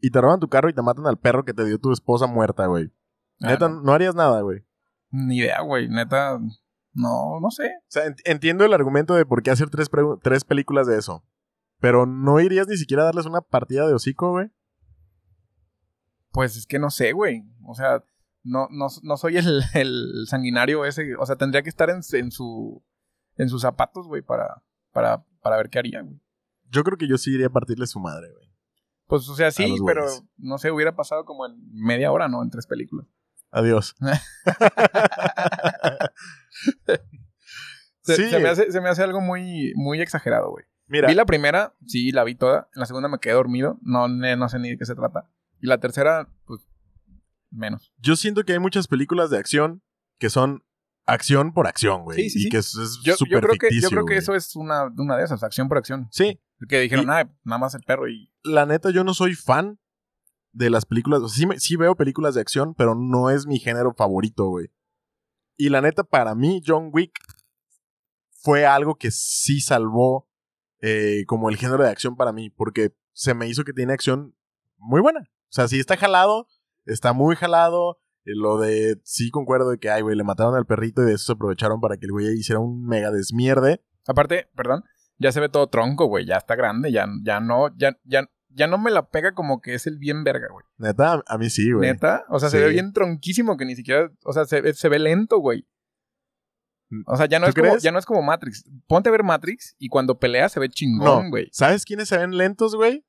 Y 0.00 0.10
te 0.10 0.20
roban 0.20 0.40
tu 0.40 0.48
carro 0.48 0.68
y 0.68 0.74
te 0.74 0.82
matan 0.82 1.06
al 1.06 1.18
perro 1.18 1.44
que 1.44 1.52
te 1.54 1.64
dio 1.64 1.78
tu 1.78 1.92
esposa 1.92 2.26
muerta, 2.26 2.66
güey. 2.66 2.92
Ah, 3.40 3.48
Neta, 3.50 3.68
no. 3.68 3.92
harías 3.92 4.14
nada, 4.14 4.40
güey. 4.40 4.64
Ni 5.10 5.38
idea, 5.38 5.60
güey. 5.62 5.88
Neta, 5.88 6.38
no, 6.92 7.40
no 7.40 7.50
sé. 7.50 7.66
O 7.66 7.86
sea, 7.90 8.06
ent- 8.06 8.20
entiendo 8.24 8.64
el 8.64 8.72
argumento 8.72 9.14
de 9.14 9.24
por 9.26 9.42
qué 9.42 9.50
hacer 9.50 9.70
tres, 9.70 9.88
tres 10.22 10.44
películas 10.44 10.86
de 10.86 10.98
eso. 10.98 11.24
Pero 11.80 12.06
no 12.06 12.40
irías 12.40 12.66
ni 12.68 12.76
siquiera 12.76 13.02
a 13.02 13.06
darles 13.06 13.26
una 13.26 13.40
partida 13.40 13.86
de 13.86 13.94
hocico, 13.94 14.30
güey. 14.30 14.50
Pues 16.32 16.56
es 16.56 16.66
que 16.66 16.78
no 16.78 16.90
sé, 16.90 17.12
güey. 17.12 17.44
O 17.64 17.74
sea, 17.74 18.02
no, 18.46 18.68
no, 18.70 18.86
no 19.02 19.16
soy 19.16 19.36
el, 19.38 19.62
el 19.74 20.26
sanguinario 20.26 20.84
ese. 20.84 21.16
O 21.16 21.26
sea, 21.26 21.36
tendría 21.36 21.62
que 21.62 21.68
estar 21.68 21.90
en, 21.90 22.00
en 22.12 22.30
su 22.30 22.82
en 23.36 23.48
sus 23.48 23.62
zapatos, 23.62 24.06
güey, 24.06 24.22
para, 24.22 24.62
para, 24.92 25.24
para 25.42 25.56
ver 25.58 25.68
qué 25.68 25.78
haría, 25.78 26.00
güey. 26.00 26.18
Yo 26.70 26.82
creo 26.84 26.96
que 26.96 27.06
yo 27.06 27.18
sí 27.18 27.34
iría 27.34 27.48
a 27.48 27.50
partirle 27.50 27.86
su 27.86 28.00
madre, 28.00 28.32
güey. 28.32 28.46
Pues, 29.06 29.28
o 29.28 29.36
sea, 29.36 29.50
sí, 29.50 29.76
pero 29.86 30.06
no 30.36 30.58
sé, 30.58 30.70
hubiera 30.70 30.96
pasado 30.96 31.24
como 31.24 31.46
en 31.46 31.54
media 31.72 32.10
hora, 32.10 32.28
¿no? 32.28 32.42
En 32.42 32.50
tres 32.50 32.66
películas. 32.66 33.06
Adiós. 33.50 33.94
Se, 38.00 38.14
Sí. 38.16 38.30
se 38.30 38.38
me 38.38 38.48
hace, 38.48 38.70
se 38.70 38.80
me 38.80 38.88
hace 38.88 39.02
algo 39.02 39.20
muy, 39.20 39.72
muy 39.74 40.00
exagerado, 40.00 40.50
güey. 40.50 40.64
Mira, 40.86 41.08
Vi 41.08 41.14
la 41.14 41.24
primera, 41.26 41.74
sí, 41.86 42.12
la 42.12 42.22
vi 42.22 42.36
toda. 42.36 42.68
En 42.74 42.80
la 42.80 42.86
segunda 42.86 43.08
me 43.08 43.18
quedé 43.18 43.34
dormido. 43.34 43.78
No, 43.82 44.06
no 44.06 44.48
sé 44.48 44.60
ni 44.60 44.70
de 44.70 44.78
qué 44.78 44.84
se 44.84 44.94
trata. 44.94 45.28
Y 45.60 45.66
la 45.66 45.78
tercera, 45.78 46.28
pues, 46.46 46.68
menos. 47.50 47.92
yo 47.98 48.16
siento 48.16 48.44
que 48.44 48.52
hay 48.52 48.58
muchas 48.58 48.88
películas 48.88 49.30
de 49.30 49.38
acción 49.38 49.82
que 50.18 50.30
son 50.30 50.64
acción 51.06 51.52
por 51.52 51.66
acción, 51.66 52.02
güey. 52.04 52.28
Sí, 52.28 52.30
sí, 52.30 52.46
y 52.46 52.50
que 52.50 52.58
es 52.58 52.74
es 52.76 53.00
Yo, 53.04 53.14
yo 53.28 53.40
creo 53.40 53.56
que, 53.58 53.80
yo 53.80 53.88
creo 53.90 54.04
que 54.04 54.16
eso 54.16 54.34
es 54.34 54.56
una, 54.56 54.86
una 54.96 55.16
de 55.16 55.24
esas, 55.24 55.42
acción 55.42 55.68
por 55.68 55.78
acción. 55.78 56.08
Sí, 56.10 56.40
Que 56.68 56.80
dijeron, 56.80 57.08
ah, 57.10 57.30
nada 57.44 57.58
más 57.58 57.74
el 57.74 57.82
perro 57.82 58.08
y... 58.08 58.32
la 58.42 58.66
neta, 58.66 58.90
yo 58.90 59.04
no 59.04 59.14
soy 59.14 59.34
fan 59.34 59.78
de 60.52 60.70
las 60.70 60.84
películas. 60.86 61.20
O 61.20 61.28
sea, 61.28 61.36
sí, 61.38 61.46
me- 61.46 61.60
sí 61.60 61.76
veo 61.76 61.94
películas 61.96 62.34
de 62.34 62.40
acción, 62.40 62.74
pero 62.74 62.94
no 62.94 63.30
es 63.30 63.46
mi 63.46 63.58
género 63.58 63.94
favorito, 63.94 64.46
güey. 64.48 64.68
Y 65.56 65.68
la 65.68 65.80
neta, 65.80 66.02
para 66.02 66.34
mí, 66.34 66.60
John 66.66 66.90
Wick 66.92 67.12
fue 68.30 68.66
algo 68.66 68.96
que 68.96 69.10
sí 69.10 69.60
salvó 69.60 70.28
eh, 70.80 71.24
como 71.26 71.50
el 71.50 71.56
género 71.56 71.82
de 71.84 71.90
acción 71.90 72.16
para 72.16 72.32
mí, 72.32 72.50
porque 72.50 72.94
se 73.12 73.34
me 73.34 73.48
hizo 73.48 73.64
que 73.64 73.72
tiene 73.72 73.92
acción 73.92 74.34
muy 74.76 75.00
buena. 75.00 75.20
O 75.20 75.52
sea, 75.52 75.68
sí 75.68 75.78
está 75.78 75.96
jalado, 75.96 76.48
está 76.86 77.12
muy 77.12 77.36
jalado. 77.36 77.98
eh, 78.24 78.32
Lo 78.34 78.58
de, 78.58 79.00
sí 79.04 79.30
concuerdo 79.30 79.70
de 79.70 79.78
que, 79.78 79.90
ay, 79.90 80.02
güey, 80.02 80.16
le 80.16 80.24
mataron 80.24 80.54
al 80.54 80.66
perrito 80.66 81.02
y 81.02 81.06
de 81.06 81.12
eso 81.14 81.24
se 81.26 81.32
aprovecharon 81.32 81.80
para 81.80 81.96
que 81.96 82.06
el 82.06 82.12
güey 82.12 82.26
hiciera 82.38 82.60
un 82.60 82.84
mega 82.86 83.10
desmierde. 83.10 83.84
Aparte, 84.06 84.48
perdón, 84.56 84.82
ya 85.18 85.32
se 85.32 85.40
ve 85.40 85.48
todo 85.48 85.68
tronco, 85.68 86.06
güey. 86.06 86.24
Ya 86.26 86.36
está 86.36 86.54
grande, 86.56 86.90
ya, 86.92 87.06
ya 87.24 87.40
no, 87.40 87.76
ya, 87.76 87.96
ya, 88.04 88.28
ya 88.48 88.66
no 88.66 88.78
me 88.78 88.90
la 88.90 89.08
pega 89.10 89.34
como 89.34 89.60
que 89.60 89.74
es 89.74 89.86
el 89.86 89.98
bien 89.98 90.24
verga, 90.24 90.46
güey. 90.50 90.64
Neta, 90.78 91.22
a- 91.26 91.38
mí 91.38 91.50
sí, 91.50 91.70
güey. 91.72 91.90
Neta, 91.90 92.24
o 92.28 92.38
sea, 92.40 92.48
se 92.50 92.58
ve 92.60 92.70
bien 92.70 92.92
tronquísimo 92.92 93.56
que 93.56 93.64
ni 93.64 93.76
siquiera, 93.76 94.10
o 94.24 94.32
sea, 94.32 94.44
se, 94.46 94.60
ve- 94.60 94.74
se 94.74 94.88
ve 94.88 94.98
lento, 94.98 95.38
güey. 95.38 95.66
O 97.06 97.16
sea, 97.16 97.26
ya 97.26 97.40
no, 97.40 97.46
¿Tú 97.46 97.50
es 97.50 97.54
como, 97.68 97.78
ya 97.78 97.90
no 97.90 97.98
es 97.98 98.06
como 98.06 98.22
Matrix. 98.22 98.64
Ponte 98.86 99.08
a 99.08 99.12
ver 99.12 99.24
Matrix 99.24 99.74
y 99.78 99.88
cuando 99.88 100.18
pelea 100.20 100.48
se 100.48 100.60
ve 100.60 100.68
chingón, 100.68 101.24
No. 101.24 101.30
güey. 101.30 101.48
¿Sabes 101.50 101.84
quiénes 101.84 102.08
se 102.08 102.16
ven 102.16 102.36
lentos, 102.36 102.76
güey? 102.76 103.04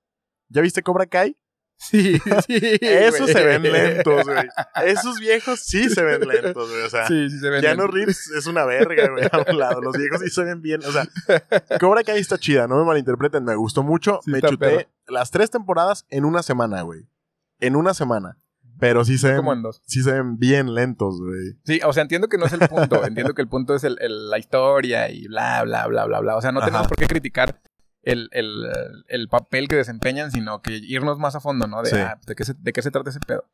¿Ya 0.49 0.61
viste 0.61 0.81
Cobra 0.81 1.05
Kai? 1.05 1.37
Sí, 1.77 2.19
sí. 2.47 2.77
Esos 2.81 3.29
se 3.29 3.45
ven 3.45 3.61
lentos, 3.61 4.25
güey. 4.25 4.47
Esos 4.85 5.19
viejos 5.19 5.59
sí 5.59 5.89
se 5.89 6.03
ven 6.03 6.27
lentos, 6.27 6.69
güey. 6.69 6.81
O 6.83 6.89
sea, 6.89 7.07
Sí, 7.07 7.29
sí 7.29 7.39
se 7.39 7.49
ven 7.49 7.61
Keanu 7.61 7.83
lentos. 7.83 7.93
Reeves 7.95 8.31
es 8.35 8.47
una 8.47 8.65
verga, 8.65 9.09
güey, 9.11 9.25
a 9.31 9.51
un 9.51 9.59
lado. 9.59 9.81
Los 9.81 9.95
viejos 9.97 10.19
sí 10.21 10.29
se 10.29 10.43
ven 10.43 10.61
bien. 10.61 10.81
O 10.83 10.91
sea, 10.91 11.07
Cobra 11.79 12.03
Kai 12.03 12.19
está 12.19 12.37
chida, 12.37 12.67
no 12.67 12.77
me 12.79 12.85
malinterpreten. 12.85 13.43
Me 13.43 13.55
gustó 13.55 13.83
mucho. 13.83 14.19
Sí 14.25 14.31
me 14.31 14.41
chuté 14.41 14.89
las 15.07 15.31
tres 15.31 15.51
temporadas 15.51 16.05
en 16.09 16.25
una 16.25 16.41
semana, 16.43 16.81
güey. 16.81 17.07
En 17.59 17.75
una 17.75 17.93
semana. 17.93 18.37
Pero 18.79 19.03
sí 19.05 19.17
se 19.17 19.35
Como 19.35 19.49
ven, 19.51 19.59
en 19.59 19.63
dos. 19.63 19.81
sí 19.87 20.03
se 20.03 20.11
ven 20.11 20.37
bien 20.37 20.75
lentos, 20.75 21.19
güey. 21.19 21.57
Sí, 21.65 21.79
o 21.83 21.93
sea, 21.93 22.03
entiendo 22.03 22.27
que 22.27 22.37
no 22.37 22.45
es 22.45 22.53
el 22.53 22.59
punto. 22.67 23.03
entiendo 23.05 23.33
que 23.33 23.41
el 23.41 23.47
punto 23.47 23.73
es 23.75 23.83
el- 23.83 23.97
el- 24.01 24.29
la 24.29 24.37
historia 24.37 25.09
y 25.09 25.27
bla, 25.27 25.63
bla, 25.63 25.87
bla, 25.87 26.05
bla, 26.05 26.19
bla. 26.19 26.35
O 26.35 26.41
sea, 26.41 26.51
no 26.51 26.59
tenemos 26.59 26.81
Ajá. 26.81 26.89
por 26.89 26.97
qué 26.97 27.07
criticar 27.07 27.59
el, 28.11 28.29
el, 28.31 28.65
el 29.07 29.27
papel 29.29 29.67
que 29.67 29.75
desempeñan, 29.75 30.31
sino 30.31 30.61
que 30.61 30.71
irnos 30.77 31.19
más 31.19 31.35
a 31.35 31.39
fondo, 31.39 31.67
¿no? 31.67 31.81
De, 31.81 31.89
Sí. 31.89 31.95
ah, 31.97 32.19
¿de, 32.25 32.35
qué 32.35 32.45
se, 32.45 32.53
de 32.53 32.73
qué 32.73 32.81
se 32.81 32.91
trata 32.91 33.09
ese 33.09 33.19
pedo. 33.19 33.45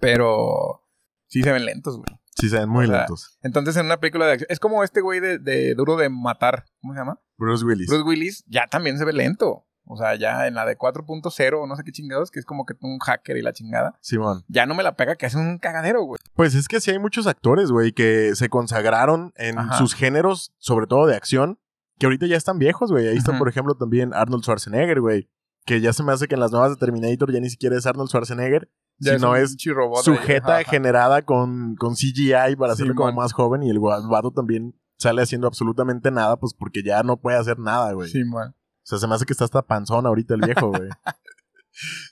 Pero, 0.00 0.82
sí 1.28 1.42
se 1.42 1.52
ven 1.52 1.64
lentos, 1.64 1.96
güey. 1.96 2.18
Sí, 2.34 2.48
se 2.48 2.58
ven 2.58 2.68
muy 2.68 2.84
O 2.86 2.88
sea, 2.88 2.98
lentos. 2.98 3.38
Entonces, 3.42 3.76
en 3.76 3.86
una 3.86 4.00
película 4.00 4.26
de 4.26 4.32
acción. 4.32 4.46
Es 4.50 4.58
como 4.58 4.82
este 4.84 5.00
güey 5.00 5.20
de, 5.20 5.38
de 5.38 5.74
Duro 5.74 5.96
de 5.96 6.08
Matar. 6.08 6.64
¿Cómo 6.80 6.94
se 6.94 6.98
llama? 7.00 7.20
Bruce 7.36 7.64
Willis. 7.64 7.88
Bruce 7.88 8.04
Willis 8.04 8.44
ya 8.46 8.66
también 8.68 8.98
se 8.98 9.04
ve 9.04 9.12
lento. 9.12 9.66
O 9.84 9.96
sea, 9.96 10.14
ya 10.14 10.46
en 10.46 10.54
la 10.54 10.64
de 10.64 10.78
4.0 10.78 11.60
o 11.60 11.66
no 11.66 11.76
sé 11.76 11.82
qué 11.84 11.90
chingados, 11.92 12.30
que 12.30 12.38
es 12.38 12.46
como 12.46 12.64
que 12.64 12.74
un 12.80 12.98
hacker 13.00 13.36
y 13.36 13.42
la 13.42 13.52
chingada. 13.52 13.98
Simón. 14.00 14.44
Ya 14.48 14.64
no 14.64 14.74
me 14.74 14.82
la 14.84 14.96
pega 14.96 15.16
que 15.16 15.26
hace 15.26 15.36
un 15.36 15.58
cagadero, 15.58 16.02
güey. 16.04 16.18
Pues 16.34 16.54
es 16.54 16.68
que 16.68 16.80
sí 16.80 16.92
hay 16.92 17.00
muchos 17.00 17.26
actores, 17.26 17.70
güey, 17.70 17.92
que 17.92 18.34
se 18.36 18.48
consagraron 18.48 19.32
en 19.36 19.58
Ajá. 19.58 19.76
sus 19.78 19.94
géneros, 19.94 20.52
sobre 20.58 20.86
todo 20.86 21.06
de 21.06 21.16
acción, 21.16 21.58
que 22.02 22.06
ahorita 22.06 22.26
ya 22.26 22.36
están 22.36 22.58
viejos, 22.58 22.90
güey. 22.90 23.06
Ahí 23.06 23.16
está, 23.16 23.38
por 23.38 23.48
ejemplo, 23.48 23.76
también 23.76 24.12
Arnold 24.12 24.42
Schwarzenegger, 24.42 25.00
güey. 25.00 25.30
Que 25.64 25.80
ya 25.80 25.92
se 25.92 26.02
me 26.02 26.10
hace 26.10 26.26
que 26.26 26.34
en 26.34 26.40
las 26.40 26.50
nuevas 26.50 26.70
de 26.70 26.76
Terminator 26.76 27.32
ya 27.32 27.38
ni 27.38 27.48
siquiera 27.48 27.76
es 27.78 27.86
Arnold 27.86 28.08
Schwarzenegger, 28.08 28.68
Ya 28.98 29.14
sino 29.14 29.30
un 29.30 29.36
es 29.36 29.50
ahí. 29.52 30.02
sujeta 30.02 30.64
generada 30.64 31.22
con, 31.22 31.76
con 31.76 31.94
CGI 31.94 32.56
para 32.58 32.72
hacerlo 32.72 32.96
como 32.96 33.12
más 33.12 33.32
joven 33.32 33.62
y 33.62 33.70
el 33.70 33.78
vato 33.78 34.32
también 34.32 34.76
sale 34.98 35.22
haciendo 35.22 35.46
absolutamente 35.46 36.10
nada, 36.10 36.40
pues 36.40 36.54
porque 36.58 36.82
ya 36.82 37.04
no 37.04 37.20
puede 37.20 37.36
hacer 37.38 37.60
nada, 37.60 37.92
güey. 37.92 38.10
Sí, 38.10 38.24
man. 38.24 38.48
O 38.50 38.54
sea, 38.82 38.98
se 38.98 39.06
me 39.06 39.14
hace 39.14 39.24
que 39.24 39.32
está 39.32 39.44
hasta 39.44 39.62
panzón 39.62 40.04
ahorita 40.06 40.34
el 40.34 40.40
viejo, 40.40 40.70
güey. 40.70 40.88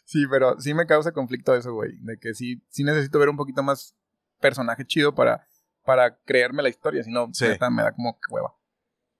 Sí, 0.04 0.24
pero 0.30 0.58
sí 0.60 0.72
me 0.72 0.86
causa 0.86 1.12
conflicto 1.12 1.54
eso, 1.54 1.72
güey. 1.74 1.92
De 2.00 2.16
que 2.18 2.32
sí, 2.34 2.64
sí 2.70 2.82
necesito 2.84 3.18
ver 3.18 3.28
un 3.28 3.36
poquito 3.36 3.62
más 3.62 3.94
personaje 4.40 4.86
chido 4.86 5.14
para, 5.14 5.46
para 5.84 6.18
creerme 6.24 6.62
la 6.62 6.68
historia. 6.68 7.02
Si 7.02 7.10
no, 7.10 7.28
Sí. 7.32 7.44
me 7.70 7.82
da 7.82 7.92
como 7.92 8.14
que 8.14 8.32
hueva. 8.34 8.54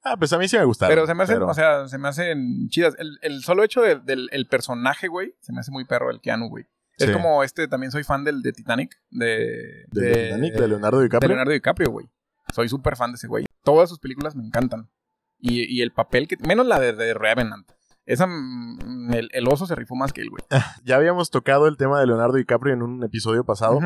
Ah, 0.05 0.17
pues 0.17 0.33
a 0.33 0.39
mí 0.39 0.49
sí 0.49 0.57
me 0.59 0.65
gustaron. 0.65 0.95
Pero 0.95 1.07
se 1.07 1.15
me 1.15 1.23
hacen, 1.25 1.37
pero- 1.37 1.49
o 1.49 1.55
sea, 1.55 1.89
se 1.89 1.99
me 1.99 2.09
hacen 2.09 2.69
chidas. 2.69 2.95
El, 2.99 3.19
el 3.23 3.43
solo 3.43 3.63
hecho 3.65 3.81
de- 3.83 3.99
del 4.01 4.29
el 4.33 4.47
personaje, 4.47 5.09
güey, 5.09 5.35
se 5.41 5.53
me 5.53 5.61
hace 5.61 5.71
muy 5.71 5.85
perro 5.85 6.11
el 6.11 6.21
Keanu, 6.21 6.49
güey. 6.49 6.67
Es 6.99 7.07
Sí. 7.07 7.13
como 7.15 7.43
este, 7.45 7.67
también 7.67 7.91
soy 7.91 8.05
fan 8.05 8.25
del 8.25 8.43
de 8.43 8.53
Titanic, 8.53 8.95
de... 9.11 9.87
de, 9.91 10.25
Titanic, 10.25 10.55
de 10.55 10.69
Leonardo 10.69 10.99
de 10.99 11.05
DiCaprio. 11.05 11.29
Leonardo 11.29 11.53
DiCaprio, 11.53 11.91
güey. 11.91 12.11
Soy 12.55 12.69
súper 12.69 12.97
fan 12.97 13.13
de 13.13 13.17
ese 13.17 13.27
güey. 13.27 13.47
Todas 13.65 13.89
sus 13.89 13.99
películas 13.99 14.37
me 14.37 14.45
encantan. 14.45 14.91
Y, 15.39 15.65
y 15.75 15.81
el 15.81 15.93
papel 15.93 16.29
que... 16.29 16.37
Menos 16.47 16.67
la 16.67 16.79
de, 16.79 16.93
de 16.93 17.15
Revenant. 17.15 17.67
Esa... 18.05 18.27
mm, 18.27 19.13
El, 19.15 19.31
el 19.33 19.49
oso 19.49 19.65
se 19.67 19.75
rifó 19.77 19.95
más 19.97 20.13
que 20.13 20.21
él, 20.21 20.29
güey. 20.29 20.43
Ya 20.85 20.97
habíamos 20.97 21.31
tocado 21.31 21.67
el 21.69 21.79
tema 21.79 21.99
de 22.01 22.07
Leonardo 22.07 22.35
DiCaprio 22.37 22.75
en 22.75 22.83
un 22.83 23.03
episodio 23.03 23.45
pasado. 23.45 23.81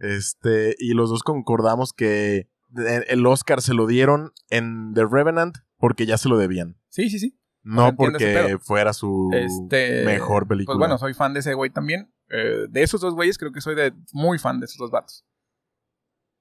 Este, 0.00 0.74
y 0.78 0.94
los 0.94 1.10
dos 1.10 1.22
concordamos 1.22 1.92
que 1.92 2.06
de- 2.08 2.49
el 2.76 3.26
Oscar 3.26 3.62
se 3.62 3.74
lo 3.74 3.86
dieron 3.86 4.32
en 4.48 4.92
The 4.94 5.06
Revenant 5.10 5.58
porque 5.78 6.06
ya 6.06 6.18
se 6.18 6.28
lo 6.28 6.36
debían. 6.38 6.76
Sí, 6.88 7.10
sí, 7.10 7.18
sí. 7.18 7.36
No 7.62 7.94
porque 7.94 8.58
fuera 8.62 8.92
su 8.92 9.30
Este... 9.34 10.04
mejor 10.04 10.46
película. 10.48 10.74
Pues 10.74 10.78
bueno, 10.78 10.98
soy 10.98 11.12
fan 11.14 11.34
de 11.34 11.40
ese 11.40 11.54
güey 11.54 11.70
también. 11.70 12.12
Eh, 12.28 12.66
de 12.70 12.82
esos 12.82 13.00
dos 13.00 13.14
güeyes 13.14 13.36
creo 13.38 13.52
que 13.52 13.60
soy 13.60 13.74
de 13.74 13.92
muy 14.12 14.38
fan 14.38 14.60
de 14.60 14.66
esos 14.66 14.78
dos 14.78 14.90
vatos. 14.90 15.26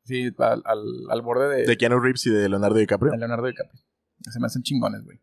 Sí, 0.05 0.31
al, 0.37 0.61
al, 0.65 0.79
al 1.09 1.21
borde 1.21 1.49
de, 1.49 1.65
de 1.65 1.77
Keanu 1.77 1.99
Reeves 1.99 2.25
y 2.25 2.29
de 2.31 2.47
Leonardo 2.47 2.77
DiCaprio. 2.77 3.11
de 3.11 3.17
Leonardo 3.17 3.45
DiCaprio. 3.47 3.81
Se 4.21 4.39
me 4.39 4.45
hacen 4.47 4.63
chingones, 4.63 5.03
güey. 5.03 5.21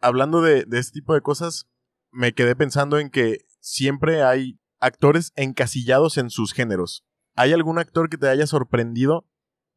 Hablando 0.00 0.42
de, 0.42 0.64
de 0.64 0.78
este 0.78 0.92
tipo 1.00 1.14
de 1.14 1.20
cosas, 1.20 1.68
me 2.10 2.32
quedé 2.32 2.56
pensando 2.56 2.98
en 2.98 3.10
que 3.10 3.44
siempre 3.60 4.22
hay 4.22 4.58
actores 4.80 5.32
encasillados 5.36 6.18
en 6.18 6.30
sus 6.30 6.52
géneros. 6.52 7.04
¿Hay 7.36 7.52
algún 7.52 7.78
actor 7.78 8.08
que 8.10 8.16
te 8.18 8.28
haya 8.28 8.46
sorprendido? 8.46 9.26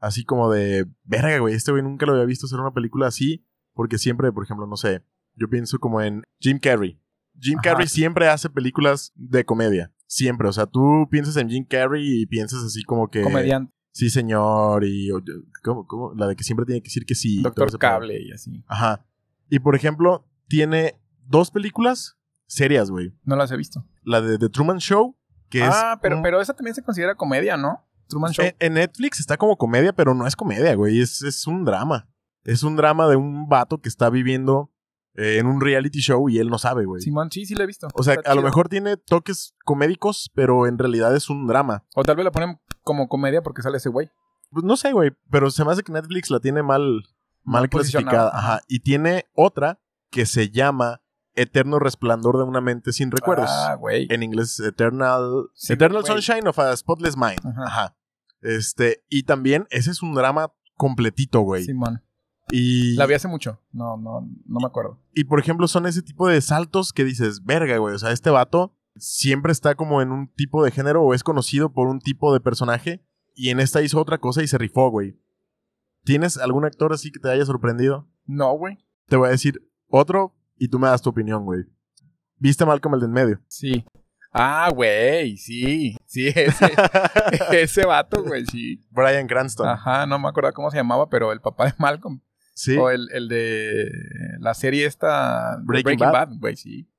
Así 0.04 0.26
como 0.26 0.52
de, 0.52 0.86
verga, 1.06 1.38
güey, 1.40 1.56
este 1.56 1.72
güey 1.72 1.82
nunca 1.82 2.06
lo 2.06 2.12
había 2.12 2.26
visto 2.26 2.46
hacer 2.46 2.60
una 2.60 2.74
película 2.74 3.08
así. 3.08 3.46
Porque 3.74 3.98
siempre, 3.98 4.32
por 4.32 4.44
ejemplo, 4.44 4.68
no 4.68 4.76
sé, 4.76 5.02
yo 5.36 5.50
pienso 5.50 5.80
como 5.80 6.02
en 6.02 6.24
Jim 6.40 6.60
Carrey. 6.60 7.00
Jim 7.40 7.58
Ajá. 7.60 7.72
Carrey 7.72 7.88
siempre 7.88 8.28
hace 8.28 8.50
películas 8.50 9.14
de 9.16 9.46
comedia. 9.46 9.92
Siempre. 10.06 10.48
O 10.48 10.54
sea, 10.54 10.66
tú 10.68 11.08
piensas 11.10 11.38
en 11.38 11.50
Jim 11.50 11.66
Carrey 11.68 12.22
y 12.22 12.26
piensas 12.26 12.64
así 12.64 12.84
como 12.84 13.10
que... 13.10 13.22
Comediante, 13.22 13.72
Sí, 13.94 14.10
señor. 14.10 14.84
Y... 14.84 15.10
o- 15.12 15.24
¿Cómo? 15.64 15.88
cómo? 15.88 16.14
La 16.16 16.28
de 16.28 16.36
que 16.36 16.44
siempre 16.44 16.66
tiene 16.66 16.82
que 16.82 16.88
decir 16.90 17.06
que 17.06 17.16
sí. 17.16 17.42
Doctor. 17.42 17.76
Cable 17.80 18.22
y 18.22 18.32
así. 18.32 18.64
Ajá. 18.68 19.06
Y 19.50 19.60
por 19.60 19.76
ejemplo, 19.76 20.28
tiene 20.48 21.00
dos 21.26 21.50
películas 21.50 22.18
serias, 22.46 22.92
güey. 22.92 23.14
No 23.24 23.36
las 23.36 23.52
he 23.52 23.58
visto. 23.58 23.86
La 24.04 24.20
de 24.22 24.38
The 24.38 24.50
Truman 24.50 24.80
Show, 24.80 25.16
que 25.50 25.64
ah, 25.64 25.94
es. 25.94 26.00
pero, 26.02 26.18
un- 26.18 26.24
pero 26.24 26.42
esa 26.42 26.54
también 26.54 26.76
se 26.76 26.84
considera 26.84 27.16
comedia, 27.16 27.56
¿no? 27.58 27.88
Truman 28.08 28.32
Show. 28.32 28.46
En, 28.46 28.56
en 28.60 28.74
Netflix 28.74 29.20
está 29.20 29.38
como 29.38 29.58
comedia, 29.58 29.94
pero 29.94 30.14
no 30.14 30.28
es 30.28 30.36
comedia, 30.36 30.76
güey. 30.76 31.02
Es, 31.02 31.22
es 31.22 31.48
un 31.48 31.66
drama. 31.66 32.08
Es 32.44 32.64
un 32.64 32.76
drama 32.76 33.08
de 33.08 33.16
un 33.16 33.48
vato 33.48 33.80
que 33.80 33.90
está 33.90 34.10
viviendo 34.10 34.72
eh, 35.16 35.38
en 35.38 35.46
un 35.46 35.62
reality 35.62 36.00
show 36.00 36.28
y 36.28 36.40
él 36.40 36.50
no 36.50 36.58
sabe, 36.58 36.86
güey. 36.86 37.02
Simón, 37.02 37.30
sí, 37.32 37.46
sí 37.46 37.54
la 37.54 37.64
he 37.64 37.68
visto. 37.68 37.88
o 37.94 38.04
sea, 38.04 38.16
Está 38.16 38.32
a 38.32 38.36
lo 38.36 38.42
mejor 38.42 38.68
tiene 38.68 38.98
toques 38.98 39.56
comédicos, 39.64 40.32
pero 40.34 40.66
en 40.66 40.80
realidad 40.80 41.16
es 41.16 41.30
un 41.30 41.46
drama. 41.46 41.86
O 41.96 42.04
tal 42.04 42.16
vez 42.16 42.26
la 42.26 42.32
ponen 42.32 42.60
como 42.82 43.08
comedia 43.08 43.44
porque 43.44 43.62
sale 43.62 43.78
ese 43.78 43.90
güey. 43.90 44.10
Pues 44.50 44.66
no 44.66 44.76
sé, 44.76 44.92
güey, 44.92 45.12
pero 45.30 45.52
se 45.52 45.64
me 45.64 45.72
hace 45.72 45.84
que 45.84 45.92
Netflix 45.92 46.32
la 46.32 46.40
tiene 46.40 46.64
mal, 46.64 47.04
mal 47.44 47.70
clasificada. 47.70 48.32
Ajá. 48.34 48.62
Y 48.68 48.80
tiene 48.80 49.26
otra 49.36 49.80
que 50.10 50.26
se 50.26 50.50
llama 50.50 51.03
Eterno 51.36 51.80
Resplandor 51.80 52.38
de 52.38 52.44
una 52.44 52.62
mente 52.62 52.94
sin 52.94 53.12
recuerdos. 53.12 53.50
Ah, 53.50 53.76
güey. 53.76 54.08
En 54.10 54.24
inglés, 54.24 54.60
Eternal, 54.60 55.50
Sí, 55.54 55.74
Eternal. 55.74 56.06
Sunshine 56.06 56.48
of 56.48 56.60
a 56.60 56.76
Spotless 56.76 57.18
Mind. 57.18 57.40
Ajá. 57.46 57.64
Ajá. 57.66 57.98
Este, 58.42 59.04
y 59.10 59.24
también 59.24 59.68
ese 59.70 59.92
es 59.92 60.02
un 60.02 60.14
drama 60.14 60.54
completito, 60.76 61.42
güey. 61.42 61.64
Simón. 61.64 62.04
Y, 62.52 62.96
La 62.96 63.06
vi 63.06 63.14
hace 63.14 63.28
mucho. 63.28 63.62
No, 63.72 63.98
no, 63.98 64.30
no 64.46 64.60
me 64.60 64.66
acuerdo. 64.68 65.00
y 65.14 65.24
por 65.24 65.40
ejemplo, 65.40 65.68
son 65.68 65.86
ese 65.86 66.02
tipo 66.02 66.28
de 66.28 66.42
saltos 66.42 66.92
que 66.92 67.06
dices, 67.06 67.44
verga, 67.44 67.78
güey. 67.78 67.96
O 67.96 68.00
sea, 68.00 68.12
este 68.12 68.30
vato 68.30 68.76
siempre 68.98 69.52
está 69.52 69.76
como 69.76 70.02
en 70.02 70.12
un 70.12 70.28
tipo 70.28 70.64
de 70.64 70.72
género 70.72 71.02
o 71.04 71.14
es 71.14 71.24
conocido 71.24 71.72
por 71.72 71.88
un 71.88 72.00
tipo 72.00 72.34
de 72.34 72.42
personaje. 72.42 73.04
Y 73.34 73.50
en 73.50 73.60
esta 73.60 73.82
hizo 73.82 74.00
otra 74.00 74.20
cosa 74.20 74.44
y 74.44 74.48
se 74.48 74.58
rifó, 74.58 74.90
güey. 74.92 75.18
¿Tienes 76.04 76.38
algún 76.38 76.66
actor 76.66 76.94
así 76.94 77.12
que 77.12 77.20
te 77.20 77.32
haya 77.32 77.46
sorprendido? 77.46 78.08
No, 78.26 78.52
güey. 78.58 78.78
Te 79.08 79.16
voy 79.16 79.30
a 79.30 79.32
decir 79.32 79.66
otro 79.88 80.36
y 80.58 80.68
tú 80.68 80.80
me 80.80 80.88
das 80.88 81.02
tu 81.02 81.10
opinión, 81.10 81.46
güey. 81.46 81.64
¿Viste 82.38 82.66
Malcolm 82.66 82.96
el 82.96 83.00
de 83.02 83.06
en 83.06 83.12
medio? 83.12 83.40
Sí. 83.48 83.86
Ah, 84.32 84.70
güey, 84.74 85.38
sí. 85.38 85.96
Sí, 86.06 86.28
ese, 86.28 86.74
ese 87.52 87.86
vato, 87.86 88.24
güey, 88.24 88.46
sí. 88.46 88.82
Brian 88.90 89.28
Cranston. 89.28 89.68
Ajá, 89.68 90.06
no 90.08 90.18
me 90.18 90.28
acuerdo 90.28 90.52
cómo 90.54 90.72
se 90.72 90.78
llamaba, 90.78 91.08
pero 91.10 91.32
el 91.32 91.40
papá 91.40 91.66
de 91.66 91.74
Malcolm. 91.78 92.20
Sí. 92.56 92.76
O 92.78 92.90
el, 92.90 93.10
el 93.12 93.28
de 93.30 93.90
la 94.40 94.54
serie 94.54 94.86
esta 94.86 95.58
Breaking 95.64 95.98
Breaking, 95.98 96.12
Bad. 96.12 96.30
Güey, 96.40 96.56
sí. 96.56 96.90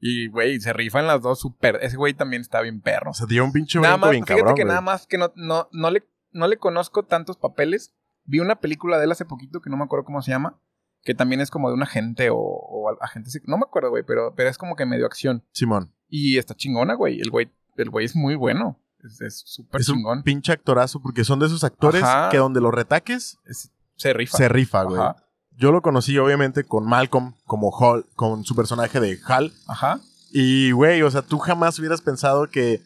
Y, 0.00 0.28
güey, 0.28 0.60
se 0.60 0.72
rifan 0.72 1.06
las 1.06 1.20
dos 1.20 1.40
súper. 1.40 1.78
Ese 1.82 1.96
güey 1.96 2.14
también 2.14 2.42
está 2.42 2.60
bien 2.60 2.80
perro. 2.80 3.10
O 3.10 3.14
sea, 3.14 3.26
dio 3.26 3.44
un 3.44 3.52
pinche 3.52 3.78
nada 3.78 3.96
más, 3.96 4.10
bien 4.10 4.24
fíjate 4.24 4.40
cabrón, 4.40 4.56
que 4.56 4.64
nada 4.64 4.80
más 4.80 5.06
que 5.06 5.18
no, 5.18 5.32
no, 5.36 5.68
no, 5.72 5.90
le, 5.90 6.04
no 6.32 6.48
le 6.48 6.56
conozco 6.56 7.04
tantos 7.04 7.36
papeles. 7.36 7.94
Vi 8.24 8.40
una 8.40 8.60
película 8.60 8.98
de 8.98 9.04
él 9.04 9.12
hace 9.12 9.24
poquito 9.24 9.60
que 9.60 9.70
no 9.70 9.76
me 9.76 9.84
acuerdo 9.84 10.04
cómo 10.04 10.22
se 10.22 10.30
llama. 10.30 10.58
Que 11.02 11.14
también 11.14 11.40
es 11.40 11.50
como 11.50 11.68
de 11.68 11.74
un 11.74 11.82
agente 11.82 12.30
o, 12.30 12.36
o 12.38 12.90
agente. 13.02 13.30
No 13.46 13.56
me 13.56 13.64
acuerdo, 13.64 13.90
güey, 13.90 14.02
pero, 14.06 14.34
pero 14.36 14.50
es 14.50 14.58
como 14.58 14.76
que 14.76 14.84
medio 14.86 15.06
acción. 15.06 15.42
Simón. 15.52 15.92
Y 16.08 16.38
está 16.38 16.54
chingona, 16.54 16.94
güey. 16.94 17.20
El 17.20 17.30
güey, 17.30 17.50
el 17.76 17.88
güey 17.90 18.04
es 18.06 18.14
muy 18.16 18.34
bueno. 18.34 18.78
Es 19.20 19.42
súper 19.46 19.80
Es 19.80 19.88
un 19.88 19.96
chingón. 19.96 20.22
pinche 20.22 20.52
actorazo 20.52 21.00
porque 21.00 21.24
son 21.24 21.38
de 21.38 21.46
esos 21.46 21.64
actores 21.64 22.02
Ajá. 22.02 22.28
que 22.28 22.36
donde 22.36 22.60
lo 22.60 22.70
retaques 22.70 23.38
Es- 23.46 23.70
se 23.96 24.12
rifa. 24.12 24.36
se 24.36 24.48
rifa, 24.48 24.82
güey. 24.82 25.00
Ajá. 25.00 25.16
Yo 25.56 25.72
lo 25.72 25.80
conocí 25.82 26.16
obviamente 26.18 26.64
con 26.64 26.84
Malcolm 26.86 27.34
como 27.46 27.70
Hall, 27.70 28.06
con 28.14 28.44
su 28.44 28.54
personaje 28.54 28.98
de 29.00 29.18
Hal. 29.26 29.52
Ajá. 29.68 30.00
Y, 30.32 30.70
güey, 30.72 31.02
o 31.02 31.10
sea, 31.10 31.22
tú 31.22 31.38
jamás 31.38 31.78
hubieras 31.78 32.00
pensado 32.02 32.46
que 32.48 32.82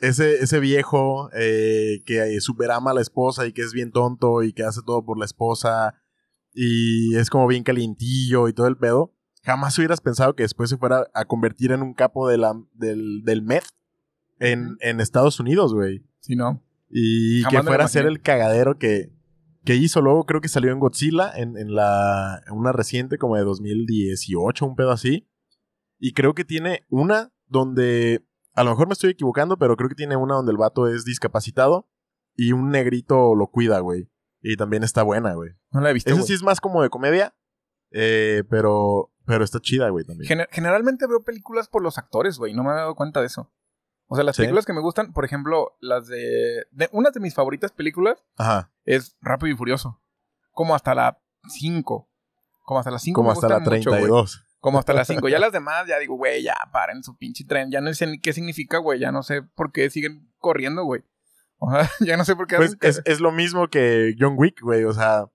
ese, 0.00 0.42
ese 0.42 0.60
viejo 0.60 1.30
eh, 1.34 2.02
que 2.06 2.40
superama 2.40 2.90
a 2.90 2.94
la 2.94 3.00
esposa 3.02 3.46
y 3.46 3.52
que 3.52 3.62
es 3.62 3.72
bien 3.72 3.90
tonto 3.92 4.42
y 4.42 4.52
que 4.54 4.64
hace 4.64 4.80
todo 4.84 5.04
por 5.04 5.18
la 5.18 5.24
esposa 5.26 5.94
y 6.52 7.16
es 7.16 7.30
como 7.30 7.46
bien 7.46 7.62
calientillo 7.62 8.48
y 8.48 8.52
todo 8.52 8.66
el 8.66 8.76
pedo, 8.76 9.14
jamás 9.42 9.78
hubieras 9.78 10.00
pensado 10.00 10.34
que 10.34 10.42
después 10.42 10.70
se 10.70 10.76
fuera 10.76 11.06
a 11.14 11.24
convertir 11.24 11.72
en 11.72 11.82
un 11.82 11.94
capo 11.94 12.28
de 12.28 12.38
la, 12.38 12.54
del, 12.74 13.22
del 13.24 13.42
Met 13.42 13.64
en, 14.38 14.76
en 14.80 15.00
Estados 15.00 15.40
Unidos, 15.40 15.74
güey. 15.74 16.04
Si 16.20 16.36
no. 16.36 16.62
Y 16.90 17.42
Jamás 17.42 17.62
que 17.62 17.66
fuera 17.68 17.84
a 17.84 17.88
ser 17.88 18.06
el 18.06 18.20
cagadero 18.20 18.78
que, 18.78 19.12
que 19.64 19.76
hizo. 19.76 20.00
Luego 20.00 20.26
creo 20.26 20.40
que 20.40 20.48
salió 20.48 20.72
en 20.72 20.80
Godzilla, 20.80 21.30
en, 21.34 21.56
en 21.56 21.74
la, 21.74 22.42
en 22.46 22.54
una 22.54 22.72
reciente 22.72 23.18
como 23.18 23.36
de 23.36 23.44
2018, 23.44 24.66
un 24.66 24.76
pedo 24.76 24.90
así. 24.90 25.28
Y 25.98 26.12
creo 26.12 26.34
que 26.34 26.44
tiene 26.44 26.84
una 26.88 27.32
donde, 27.46 28.24
a 28.54 28.64
lo 28.64 28.70
mejor 28.70 28.88
me 28.88 28.94
estoy 28.94 29.10
equivocando, 29.10 29.58
pero 29.58 29.76
creo 29.76 29.88
que 29.88 29.94
tiene 29.94 30.16
una 30.16 30.34
donde 30.34 30.52
el 30.52 30.58
vato 30.58 30.88
es 30.88 31.04
discapacitado 31.04 31.88
y 32.34 32.52
un 32.52 32.70
negrito 32.70 33.34
lo 33.34 33.48
cuida, 33.48 33.80
güey. 33.80 34.08
Y 34.42 34.56
también 34.56 34.82
está 34.82 35.02
buena, 35.02 35.34
güey. 35.34 35.50
No 35.70 35.80
la 35.80 35.90
he 35.90 35.92
visto. 35.92 36.10
Esa 36.12 36.22
sí 36.22 36.32
es 36.32 36.42
más 36.42 36.60
como 36.60 36.82
de 36.82 36.88
comedia, 36.90 37.34
eh, 37.90 38.44
pero, 38.48 39.12
pero 39.26 39.44
está 39.44 39.60
chida, 39.60 39.88
güey, 39.90 40.04
también. 40.04 40.28
Gener- 40.28 40.48
generalmente 40.50 41.06
veo 41.06 41.22
películas 41.24 41.68
por 41.68 41.82
los 41.82 41.98
actores, 41.98 42.38
güey. 42.38 42.54
No 42.54 42.62
me 42.64 42.70
he 42.70 42.74
dado 42.74 42.94
cuenta 42.94 43.20
de 43.20 43.26
eso. 43.26 43.52
O 44.06 44.16
sea, 44.16 44.24
las 44.24 44.36
Sí. 44.36 44.42
películas 44.42 44.66
que 44.66 44.72
me 44.72 44.80
gustan, 44.80 45.12
por 45.12 45.24
ejemplo, 45.24 45.76
las 45.80 46.06
de, 46.08 46.64
de. 46.72 46.88
Una 46.92 47.10
de 47.10 47.20
mis 47.20 47.34
favoritas 47.34 47.70
películas 47.72 48.24
Ajá. 48.36 48.72
es 48.84 49.16
Rápido 49.20 49.52
y 49.52 49.56
Furioso. 49.56 50.00
Como 50.52 50.74
hasta 50.74 50.94
la 50.94 51.22
5. 51.48 52.10
Como 52.64 52.80
hasta 52.80 52.90
la 52.90 52.98
5. 52.98 53.14
Como 53.20 53.30
hasta 53.30 53.48
la 53.48 53.58
gustan 53.58 53.74
mucho, 53.78 53.90
güey. 53.90 54.02
32. 54.02 54.46
Como 54.58 54.78
hasta 54.78 54.92
las 54.94 55.06
5. 55.06 55.28
Ya 55.28 55.38
las 55.38 55.52
demás, 55.52 55.86
ya 55.86 55.98
digo, 55.98 56.16
güey, 56.16 56.42
ya 56.42 56.56
paren 56.72 57.02
su 57.04 57.16
pinche 57.16 57.44
tren. 57.44 57.70
Ya 57.70 57.80
no 57.80 57.92
sé 57.94 58.06
ni 58.06 58.20
qué 58.20 58.32
significa, 58.32 58.78
güey. 58.78 58.98
Ya 58.98 59.12
no 59.12 59.22
sé 59.22 59.42
por 59.42 59.70
qué 59.70 59.88
siguen 59.90 60.32
corriendo, 60.38 60.82
güey. 60.84 61.02
O 61.60 61.70
sea, 61.70 61.88
ya 62.00 62.16
no 62.16 62.24
sé 62.24 62.34
por 62.36 62.46
qué 62.46 62.56
Pues 62.56 62.74
que- 62.76 62.88
es, 62.88 63.02
es 63.04 63.20
lo 63.20 63.30
mismo 63.32 63.68
que 63.68 64.14
John 64.18 64.34
Wick, 64.36 64.60
güey. 64.62 64.84
O 64.84 64.92
sea, 64.92 65.26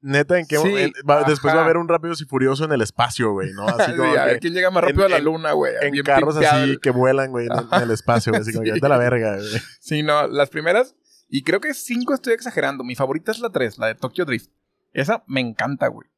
neta, 0.00 0.38
en 0.38 0.46
que 0.46 0.56
Sí, 0.58 0.68
en- 0.76 0.92
va- 1.08 1.24
después 1.24 1.54
va 1.54 1.60
a 1.60 1.64
haber 1.64 1.76
un 1.78 1.88
Rápidos 1.88 2.20
y 2.20 2.24
Furioso 2.26 2.64
en 2.64 2.72
el 2.72 2.82
espacio, 2.82 3.32
güey, 3.32 3.52
¿no? 3.52 3.66
Así 3.66 3.76
Sí, 3.92 3.96
como 3.96 4.12
a 4.12 4.24
ver 4.24 4.34
que 4.34 4.40
quién 4.40 4.54
llega 4.54 4.70
más 4.70 4.82
rápido 4.84 5.06
en- 5.06 5.12
a 5.12 5.16
la 5.16 5.22
luna, 5.22 5.52
güey. 5.52 5.72
en 5.80 6.02
carros 6.02 6.36
así 6.36 6.76
que 6.78 6.90
vuelan, 6.90 7.30
güey, 7.30 7.46
en, 7.46 7.82
el- 7.82 7.90
espacio, 7.90 8.32
güey. 8.32 8.42
Así 8.42 8.52
como 8.52 8.64
que 8.64 8.74
Sí. 8.74 8.80
a 8.82 8.88
la 8.88 8.98
verga, 8.98 9.36
güey. 9.36 9.48
Sí, 9.80 10.02
no, 10.02 10.26
las 10.28 10.50
primeras. 10.50 10.94
Y 11.28 11.42
creo 11.42 11.60
que 11.60 11.74
cinco 11.74 12.14
estoy 12.14 12.34
exagerando. 12.34 12.84
Mi 12.84 12.94
favorita 12.94 13.32
es 13.32 13.40
la 13.40 13.50
3, 13.50 13.78
la 13.78 13.88
de 13.88 13.94
Tokyo 13.96 14.24
Drift. 14.24 14.50
Esa 14.92 15.24
me 15.26 15.40
encanta, 15.40 15.88
güey. 15.88 16.08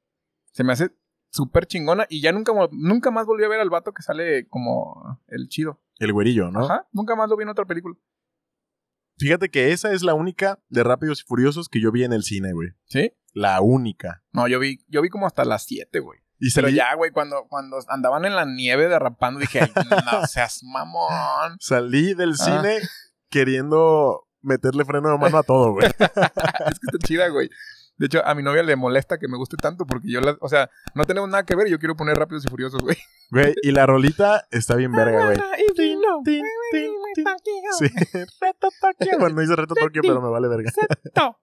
Se 0.53 0.65
me 0.65 0.73
hace 0.75 0.91
súper 1.31 1.67
chingona. 1.67 2.07
Y 2.11 2.21
ya 2.21 2.33
nunca, 2.33 2.53
nunca 2.73 3.11
más 3.11 3.25
volví 3.27 3.43
a 3.45 3.49
ver 3.49 3.61
al 3.61 3.71
vato 3.71 3.93
que 3.93 4.03
sale 4.03 4.47
como 4.49 5.19
el 5.29 5.49
chido. 5.49 5.81
El 5.99 6.13
güerillo, 6.13 6.51
¿no? 6.51 6.65
Ajá. 6.67 6.87
Nunca 6.93 7.17
más 7.17 7.29
lo 7.31 7.37
vi 7.39 7.45
en 7.45 7.49
otra 7.49 7.65
película. 7.65 7.95
Fíjate 9.19 9.51
que 9.51 9.73
esa 9.73 9.93
es 9.93 10.03
la 10.03 10.15
única 10.15 10.59
de 10.69 10.85
Rápidos 10.85 11.21
y 11.23 11.25
Furiosos 11.27 11.69
que 11.69 11.81
yo 11.81 11.91
vi 11.93 12.05
en 12.05 12.13
el 12.13 12.23
cine, 12.23 12.53
güey. 12.53 12.69
¿Sí? 12.87 13.13
La 13.33 13.61
única. 13.61 14.23
No, 14.33 14.49
yo 14.49 14.59
vi, 14.59 14.79
yo 14.89 15.03
vi 15.03 15.09
como 15.11 15.27
hasta 15.27 15.45
las 15.45 15.65
7, 15.65 15.99
güey. 16.01 16.21
Y 16.41 16.53
Pero 16.55 16.69
salí, 16.69 16.77
ya, 16.77 16.95
güey, 16.95 17.11
cuando, 17.11 17.47
cuando 17.49 17.79
andaban 17.89 18.25
en 18.25 18.37
la 18.37 18.45
nieve 18.45 18.89
derrapando, 18.89 19.41
dije, 19.41 19.61
Ay, 19.61 19.71
no 20.13 20.27
seas 20.27 20.61
mamón. 20.63 21.57
salí 21.61 22.15
del 22.15 22.35
Ah. 22.39 22.45
cine 22.45 22.79
queriendo 23.29 24.27
meterle 24.41 24.85
freno 24.85 25.11
de 25.11 25.19
mano 25.19 25.39
a 25.39 25.43
todo, 25.43 25.73
güey. 25.73 25.87
es 25.89 25.95
que 25.97 26.87
está 26.87 26.99
chida, 27.05 27.29
güey. 27.29 27.51
De 27.99 28.07
hecho, 28.07 28.25
a 28.25 28.35
mi 28.35 28.43
novia 28.43 28.63
le 28.63 28.77
molesta 28.77 29.19
que 29.19 29.27
me 29.29 29.37
guste 29.37 29.57
tanto 29.57 29.85
porque 29.87 30.09
yo, 30.11 30.21
la, 30.21 30.37
o 30.41 30.49
sea, 30.49 30.71
no 30.95 31.05
tenemos 31.05 31.29
nada 31.29 31.45
que 31.45 31.57
ver 31.57 31.67
y 31.67 31.71
yo 31.71 31.79
quiero 31.79 31.97
poner 31.97 32.17
Rápidos 32.17 32.45
y 32.45 32.49
Furiosos, 32.49 32.81
güey. 32.83 32.97
Güey, 33.31 33.55
y 33.63 33.73
la 33.73 33.85
rolita 33.87 34.47
está 34.51 34.75
bien 34.77 34.93
verga, 34.93 35.27
güey. 35.27 35.39
Sí, 37.79 37.87
reto 38.41 38.69
Tokio. 38.81 39.19
Bueno, 39.19 39.37
no 39.37 39.43
hice 39.43 39.57
reto 39.57 39.75
Tokio, 39.75 40.03
pero 40.03 40.21
me 40.23 40.29
vale 40.31 40.49
verga. 40.49 40.71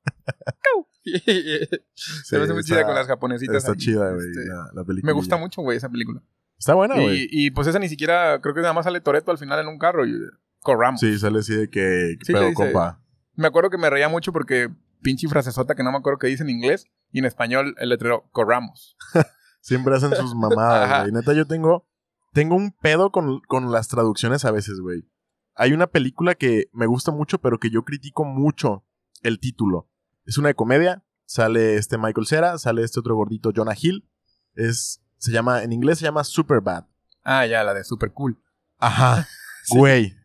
Se 1.03 2.37
me 2.37 2.43
hace 2.43 2.53
muy 2.53 2.63
chida 2.63 2.83
con 2.85 2.95
las 2.95 3.07
japonesitas. 3.07 3.57
Está 3.57 3.71
ahí. 3.71 3.77
chida, 3.77 4.11
güey, 4.11 4.27
Este, 4.27 4.45
la, 4.47 4.69
la 4.73 4.83
película. 4.83 5.11
me 5.11 5.15
gusta 5.15 5.37
mucho, 5.37 5.61
güey, 5.61 5.77
esa 5.77 5.89
película. 5.89 6.21
Está 6.57 6.73
buena, 6.73 6.95
güey. 6.95 7.23
y, 7.29 7.47
y 7.47 7.51
pues 7.51 7.67
esa 7.67 7.79
ni 7.79 7.89
siquiera, 7.89 8.39
creo 8.41 8.55
que 8.55 8.61
nada 8.61 8.73
más 8.73 8.85
sale 8.85 9.01
Toreto 9.01 9.31
al 9.31 9.37
final 9.37 9.59
en 9.59 9.67
un 9.67 9.77
carro 9.77 10.05
y 10.05 10.13
corramos. 10.61 10.99
Sí, 11.01 11.17
sale 11.19 11.39
así 11.39 11.53
de 11.55 11.69
que, 11.69 12.15
Sí, 12.23 12.31
pero 12.33 12.41
le 12.41 12.49
dice- 12.49 12.63
compa. 12.63 13.01
Me 13.35 13.47
acuerdo 13.47 13.69
que 13.69 13.77
me 13.77 13.89
reía 13.89 14.07
mucho 14.09 14.31
porque 14.31 14.69
pinche 15.05 15.27
frasezota 15.27 15.75
que 15.75 15.83
no 15.83 15.91
me 15.91 15.99
acuerdo 15.99 16.17
que 16.17 16.27
dice 16.27 16.41
en 16.41 16.49
inglés 16.49 16.87
y 17.11 17.19
en 17.19 17.25
español 17.25 17.75
el 17.77 17.89
letrero 17.89 18.27
corramos. 18.31 18.97
Siempre 19.61 19.95
hacen 19.95 20.15
sus 20.15 20.33
mamadas, 20.33 21.01
güey. 21.01 21.11
Neta, 21.11 21.33
yo 21.33 21.45
tengo, 21.45 21.87
tengo 22.33 22.55
un 22.55 22.71
pedo 22.71 23.11
con, 23.11 23.39
con 23.41 23.71
las 23.71 23.87
traducciones 23.87 24.45
a 24.45 24.51
veces, 24.51 24.79
güey. 24.79 25.07
Hay 25.55 25.73
una 25.73 25.87
película 25.87 26.33
que 26.33 26.69
me 26.73 26.87
gusta 26.87 27.11
mucho, 27.11 27.39
pero 27.39 27.59
que 27.59 27.69
yo 27.69 27.83
critico 27.83 28.25
mucho 28.25 28.83
el 29.21 29.39
título. 29.39 29.89
Es 30.25 30.39
una 30.39 30.49
de 30.49 30.55
comedia. 30.55 31.03
Sale 31.27 31.75
este 31.75 31.97
Michael 31.97 32.27
Cera, 32.27 32.57
sale 32.57 32.83
este 32.83 32.99
otro 32.99 33.15
gordito 33.15 33.51
Jonah 33.55 33.75
Hill. 33.79 34.09
Es, 34.55 35.01
se 35.17 35.31
llama, 35.31 35.63
en 35.63 35.71
inglés 35.71 35.99
se 35.99 36.05
llama 36.05 36.23
Superbad. 36.23 36.85
Ah, 37.23 37.45
ya, 37.45 37.63
la 37.63 37.73
de 37.73 37.83
super 37.83 38.11
cool. 38.11 38.41
Ajá. 38.79 39.27
Sí. 39.67 39.79
Güey, 39.79 40.15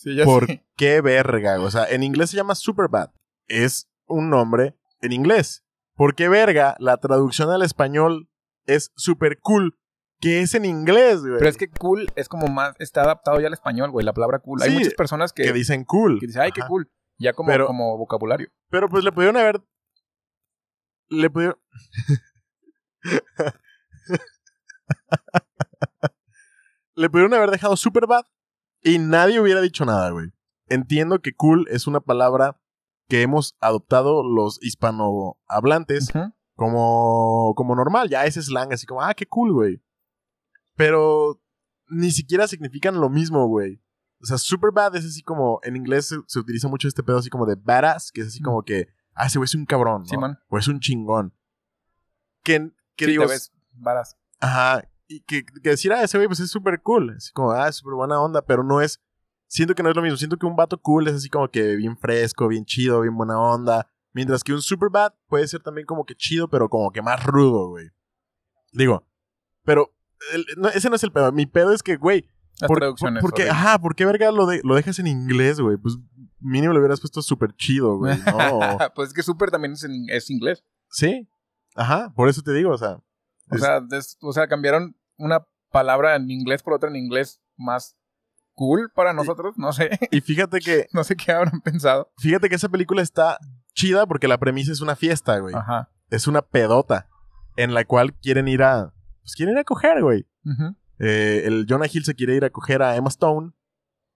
Sí, 0.00 0.16
¿por 0.24 0.46
qué 0.76 1.02
verga? 1.02 1.60
O 1.60 1.70
sea, 1.70 1.84
en 1.84 2.02
inglés 2.02 2.30
se 2.30 2.36
llama 2.38 2.54
Superbad. 2.54 3.10
Es 3.48 3.89
un 4.10 4.28
nombre 4.30 4.76
en 5.00 5.12
inglés. 5.12 5.64
¿Por 5.94 6.14
qué 6.14 6.28
verga? 6.28 6.76
La 6.78 6.96
traducción 6.98 7.50
al 7.50 7.62
español 7.62 8.28
es 8.66 8.92
super 8.96 9.38
cool, 9.40 9.78
que 10.20 10.40
es 10.40 10.54
en 10.54 10.64
inglés, 10.64 11.20
güey. 11.20 11.38
Pero 11.38 11.48
es 11.50 11.56
que 11.56 11.68
cool 11.70 12.10
es 12.16 12.28
como 12.28 12.48
más, 12.48 12.74
está 12.78 13.02
adaptado 13.02 13.40
ya 13.40 13.46
al 13.46 13.52
español, 13.52 13.90
güey, 13.90 14.04
la 14.04 14.12
palabra 14.12 14.38
cool. 14.40 14.62
Hay 14.62 14.70
muchas 14.70 14.94
personas 14.94 15.32
que, 15.32 15.42
que 15.44 15.52
dicen 15.52 15.84
cool. 15.84 16.20
que 16.20 16.26
dicen, 16.26 16.42
ay, 16.42 16.52
qué 16.52 16.62
cool. 16.66 16.90
Ya 17.18 17.32
como, 17.32 17.48
Pero- 17.48 17.66
como 17.66 17.96
vocabulario. 17.98 18.48
Pero 18.70 18.88
pues 18.88 19.04
le 19.04 19.12
pudieron 19.12 19.36
haber. 19.36 19.62
Le 21.08 21.28
pudieron. 21.28 21.58
le 26.94 27.10
pudieron 27.10 27.34
haber 27.34 27.50
dejado 27.50 27.76
Superbad 27.76 28.26
y 28.82 28.98
nadie 28.98 29.40
hubiera 29.40 29.60
dicho 29.60 29.84
nada, 29.84 30.10
güey. 30.10 30.32
Entiendo 30.66 31.20
que 31.20 31.32
cool 31.34 31.66
es 31.70 31.86
una 31.86 32.00
palabra 32.00 32.59
que 33.10 33.22
hemos 33.22 33.56
adoptado 33.60 34.22
los 34.22 34.58
hispanohablantes 34.62 36.10
como, 36.54 37.52
como 37.56 37.74
normal. 37.74 38.08
Ya 38.08 38.24
ese 38.24 38.40
slang, 38.40 38.72
así 38.72 38.86
como, 38.86 39.02
ah, 39.02 39.12
qué 39.14 39.26
cool, 39.26 39.52
güey. 39.52 39.82
Pero 40.76 41.42
ni 41.88 42.10
siquiera 42.12 42.46
significan 42.46 43.00
lo 43.00 43.10
mismo, 43.10 43.46
güey. 43.48 43.82
O 44.22 44.26
sea, 44.26 44.38
Superbad 44.38 44.94
es 44.96 45.04
así 45.04 45.22
como, 45.22 45.60
en 45.62 45.76
inglés 45.76 46.06
se, 46.06 46.16
se 46.26 46.38
utiliza 46.38 46.68
mucho 46.68 46.86
este 46.88 47.02
pedo 47.02 47.18
así 47.18 47.30
como 47.30 47.46
de 47.46 47.56
badass, 47.56 48.12
que 48.12 48.20
es 48.20 48.28
así 48.28 48.40
como 48.40 48.62
que, 48.62 48.88
ah, 49.14 49.26
ese 49.26 49.38
güey 49.38 49.46
es 49.46 49.54
un 49.54 49.66
cabrón, 49.66 50.02
¿no? 50.02 50.08
Sí, 50.08 50.16
man. 50.16 50.38
O 50.48 50.56
es 50.58 50.68
un 50.68 50.78
chingón. 50.80 51.34
Que, 52.44 52.70
que 52.96 53.06
Sí, 53.06 53.10
digo, 53.12 53.24
te 53.26 53.32
ves 53.32 53.52
varas. 53.72 54.16
ajá, 54.40 54.84
y 55.08 55.20
que, 55.22 55.44
que 55.44 55.70
decir, 55.70 55.92
ah, 55.92 56.04
ese 56.04 56.16
güey 56.18 56.28
pues 56.28 56.38
es 56.40 56.50
súper 56.50 56.80
cool. 56.82 57.14
Así 57.16 57.32
como, 57.32 57.50
ah, 57.50 57.68
es 57.68 57.76
súper 57.76 57.94
buena 57.94 58.20
onda, 58.20 58.42
pero 58.42 58.62
no 58.62 58.80
es, 58.80 59.00
siento 59.50 59.74
que 59.74 59.82
no 59.82 59.90
es 59.90 59.96
lo 59.96 60.02
mismo. 60.02 60.16
Siento 60.16 60.36
que 60.36 60.46
un 60.46 60.54
vato 60.56 60.80
cool 60.80 61.08
es 61.08 61.14
así 61.14 61.28
como 61.28 61.48
que 61.48 61.74
bien 61.76 61.96
fresco, 61.98 62.46
bien 62.48 62.64
chido, 62.64 63.00
bien 63.00 63.16
buena 63.16 63.38
onda. 63.38 63.88
Mientras 64.12 64.42
que 64.44 64.52
un 64.52 64.62
Superbad 64.62 65.12
puede 65.28 65.46
ser 65.48 65.62
también 65.62 65.86
como 65.86 66.04
que 66.04 66.14
chido, 66.14 66.48
pero 66.48 66.68
como 66.68 66.90
que 66.92 67.02
más 67.02 67.24
rudo, 67.24 67.68
güey. 67.68 67.88
Digo, 68.72 69.04
pero 69.64 69.92
el- 70.32 70.46
no, 70.56 70.68
ese 70.68 70.88
no 70.88 70.96
es 70.96 71.02
el 71.04 71.12
pedo. 71.12 71.30
Mi 71.32 71.46
pedo 71.46 71.72
es 71.72 71.82
que, 71.82 71.96
güey, 71.96 72.24
Las 72.60 72.68
por, 72.68 72.78
traducciones. 72.78 73.20
por- 73.22 73.30
porque, 73.30 73.48
ajá, 73.50 73.78
¿por 73.80 73.94
qué 73.94 74.04
verga 74.06 74.30
lo, 74.30 74.46
de- 74.46 74.60
lo 74.64 74.74
dejas 74.74 74.98
en 74.98 75.06
inglés, 75.08 75.60
güey? 75.60 75.76
Pues 75.76 75.96
mínimo 76.40 76.72
le 76.72 76.78
hubieras 76.80 77.00
puesto 77.00 77.20
súper 77.22 77.54
chido, 77.56 77.98
güey, 77.98 78.16
¿no? 78.18 78.18
pues 78.94 79.08
es 79.08 79.14
que 79.14 79.22
super 79.22 79.50
también 79.50 79.72
es, 79.72 79.84
en- 79.84 80.06
es 80.08 80.30
inglés. 80.30 80.64
sí, 80.90 81.28
ajá, 81.74 82.12
por 82.14 82.28
eso 82.28 82.42
te 82.42 82.52
digo, 82.52 82.70
o 82.72 82.78
sea. 82.78 82.94
O 83.50 83.54
es- 83.56 83.60
sea, 83.60 83.80
des- 83.80 84.16
o 84.22 84.32
sea, 84.32 84.48
cambiaron 84.48 84.96
una 85.16 85.46
palabra 85.70 86.16
en 86.16 86.30
inglés 86.30 86.62
por 86.62 86.72
otra 86.74 86.88
en 86.90 86.96
inglés 86.96 87.40
más 87.56 87.96
cool 88.54 88.90
para 88.94 89.12
nosotros. 89.12 89.54
No 89.56 89.72
sé. 89.72 89.90
y 90.10 90.20
fíjate 90.20 90.60
que, 90.60 90.86
no 90.92 91.04
sé 91.04 91.16
qué 91.16 91.32
habrán 91.32 91.60
pensado. 91.60 92.12
fíjate 92.18 92.48
que 92.48 92.54
esa 92.56 92.68
película 92.68 93.02
está 93.02 93.38
chida 93.74 94.06
porque 94.06 94.28
la 94.28 94.38
premisa 94.38 94.72
es 94.72 94.80
una 94.80 94.96
fiesta, 94.96 95.38
güey. 95.38 95.54
Ajá. 95.54 95.90
Es 96.10 96.26
una 96.26 96.42
pedota 96.42 97.08
en 97.56 97.74
la 97.74 97.84
cual 97.84 98.14
quieren 98.14 98.48
ir 98.48 98.62
a, 98.62 98.92
pues 99.22 99.34
quieren 99.36 99.54
ir 99.54 99.60
a 99.60 99.64
coger, 99.64 100.02
güey. 100.02 100.26
Eh, 100.98 101.42
el 101.46 101.66
Jonah 101.68 101.86
Hill 101.90 102.04
se 102.04 102.14
quiere 102.14 102.34
ir 102.34 102.44
a 102.44 102.50
coger 102.50 102.82
a 102.82 102.96
Emma 102.96 103.08
Stone, 103.08 103.52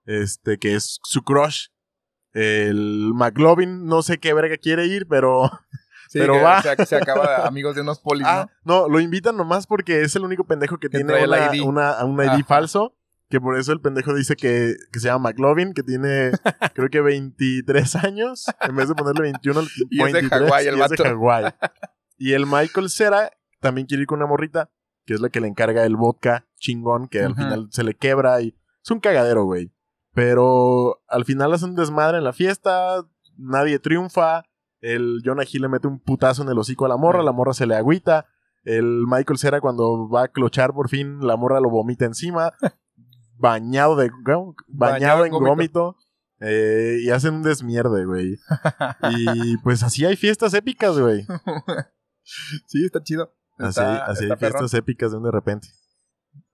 este, 0.07 0.59
que 0.59 0.75
es 0.75 1.01
su 1.05 1.23
crush. 1.23 1.68
El 2.33 3.12
McLovin 3.14 3.87
no 3.87 4.03
sé 4.03 4.18
qué 4.18 4.35
verga 4.35 4.57
quiere 4.57 4.87
ir, 4.87 5.07
pero... 5.09 5.51
Sí, 6.07 6.18
Pero 6.20 6.35
que 6.35 6.42
va. 6.42 6.62
Se, 6.62 6.87
se 6.87 6.97
acaba 6.97 7.37
amigos 7.47 7.75
de 7.75 7.81
unos 7.81 7.99
polis, 7.99 8.25
Ah, 8.25 8.47
no, 8.62 8.88
lo 8.88 9.01
invitan 9.01 9.37
nomás 9.37 9.66
porque 9.66 10.03
es 10.03 10.14
el 10.14 10.23
único 10.23 10.44
pendejo 10.44 10.79
que, 10.79 10.88
Que 10.88 10.99
tiene 10.99 11.27
una, 11.62 12.05
un 12.05 12.23
ID 12.23 12.44
falso. 12.47 12.94
Que 13.30 13.40
por 13.40 13.58
eso 13.58 13.72
el 13.72 13.80
pendejo 13.80 14.14
dice 14.14 14.37
que, 14.37 14.76
que 14.92 15.00
se 15.00 15.08
llama 15.08 15.30
McLovin, 15.30 15.72
que 15.72 15.82
tiene 15.82 16.30
creo 16.74 16.88
que 16.88 17.00
23 17.00 17.96
años. 17.96 18.46
En 18.60 18.76
vez 18.76 18.88
de 18.88 18.94
ponerle 18.94 19.22
21, 19.22 19.62
Y 19.90 20.02
es 20.02 20.06
de 20.06 20.12
23, 20.12 20.50
Hawái 20.50 20.66
el 20.66 20.76
y 20.76 20.80
es 20.80 20.90
de 20.90 20.96
vato. 20.96 21.04
Hawái. 21.04 21.52
Y 22.18 22.32
el 22.32 22.46
Michael 22.46 22.90
Cera 22.90 23.30
también 23.60 23.87
quiere 23.87 24.02
ir 24.02 24.06
con 24.06 24.18
una 24.18 24.26
morrita, 24.26 24.70
que 25.06 25.14
es 25.14 25.20
la 25.20 25.30
que 25.30 25.40
le 25.40 25.48
encarga 25.48 25.84
el 25.84 25.96
vodka 25.96 26.46
chingón, 26.58 27.08
que 27.08 27.22
al 27.22 27.34
final 27.34 27.68
se 27.70 27.82
le 27.82 27.94
quebra 27.94 28.40
y 28.40 28.56
es 28.82 28.90
un 28.90 29.00
cagadero, 29.00 29.44
güey. 29.44 29.72
Pero 30.12 31.02
al 31.08 31.24
final 31.24 31.52
hacen 31.52 31.70
un 31.70 31.76
desmadre 31.76 32.18
en 32.18 32.24
la 32.24 32.32
fiesta, 32.32 33.04
nadie 33.37 33.78
triunfa. 33.78 34.44
El 34.80 35.22
Jonah 35.24 35.44
Hill 35.50 35.62
le 35.62 35.68
mete 35.68 35.88
un 35.88 35.98
putazo 35.98 36.42
en 36.42 36.50
el 36.50 36.58
hocico 36.58 36.84
a 36.84 36.88
la 36.88 36.96
morra, 36.96 37.22
la 37.22 37.32
morra 37.32 37.54
se 37.54 37.66
le 37.66 37.74
agüita. 37.74 38.26
El 38.62 39.04
Michael 39.06 39.38
Cera 39.38 39.60
cuando 39.60 40.08
va 40.08 40.24
a 40.24 40.28
clochar 40.28 40.72
por 40.72 40.88
fin, 40.88 41.26
la 41.26 41.37
morra 41.37 41.60
lo 41.60 41.70
vomita 41.70 42.04
encima. 42.04 42.52
bañado 43.44 43.96
de 43.96 44.11
bañado, 44.11 44.54
Bañado 44.68 45.24
en 45.26 45.33
gómito. 45.33 45.96
eh, 46.40 46.98
y 47.02 47.11
hacen 47.11 47.35
un 47.35 47.42
desmierde, 47.42 48.04
güey. 48.07 48.38
y 49.11 49.57
pues 49.59 49.83
así 49.83 50.04
hay 50.04 50.16
fiestas 50.16 50.54
épicas, 50.54 50.98
güey. 50.98 51.26
sí, 52.66 52.85
está 52.85 53.02
chido. 53.02 53.35
Así, 53.59 53.68
Está, 53.80 54.04
así 54.07 54.24
hay 54.24 54.30
está 54.30 54.37
perrón. 54.37 54.61
fiestas 54.61 54.74
épicas 54.78 55.11
de 55.12 55.18
un 55.18 55.24
de 55.24 55.30
repente. 55.30 55.68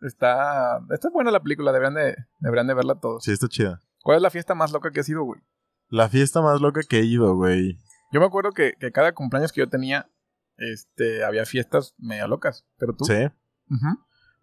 Está, 0.03 0.81
está 0.91 1.09
buena 1.11 1.31
la 1.31 1.43
película, 1.43 1.73
deberían 1.73 1.95
de, 1.95 2.17
deberían 2.41 2.67
de 2.67 2.75
verla 2.75 3.01
todos. 3.01 3.25
Sí, 3.25 3.33
está 3.33 3.49
chida. 3.49 3.81
¿Cuál 4.03 4.17
es 4.17 4.23
la 4.23 4.31
fiesta 4.31 4.55
más 4.55 4.73
loca 4.73 4.91
que 4.91 5.01
ha 5.01 5.05
sido, 5.05 5.23
güey? 5.25 5.41
La 5.89 6.09
fiesta 6.09 6.41
más 6.43 6.61
loca 6.61 6.81
que 6.89 6.99
he 7.01 7.05
ido, 7.05 7.35
güey. 7.37 7.79
Yo 8.13 8.21
me 8.21 8.27
acuerdo 8.27 8.51
que, 8.53 8.75
que 8.79 8.93
cada 8.93 9.13
cumpleaños 9.15 9.53
que 9.53 9.61
yo 9.61 9.69
tenía, 9.69 10.11
este, 10.57 11.25
había 11.25 11.45
fiestas 11.47 11.95
medio 11.99 12.27
locas. 12.29 12.67
Pero 12.79 12.95
tú. 12.95 13.05
Sí. 13.05 13.15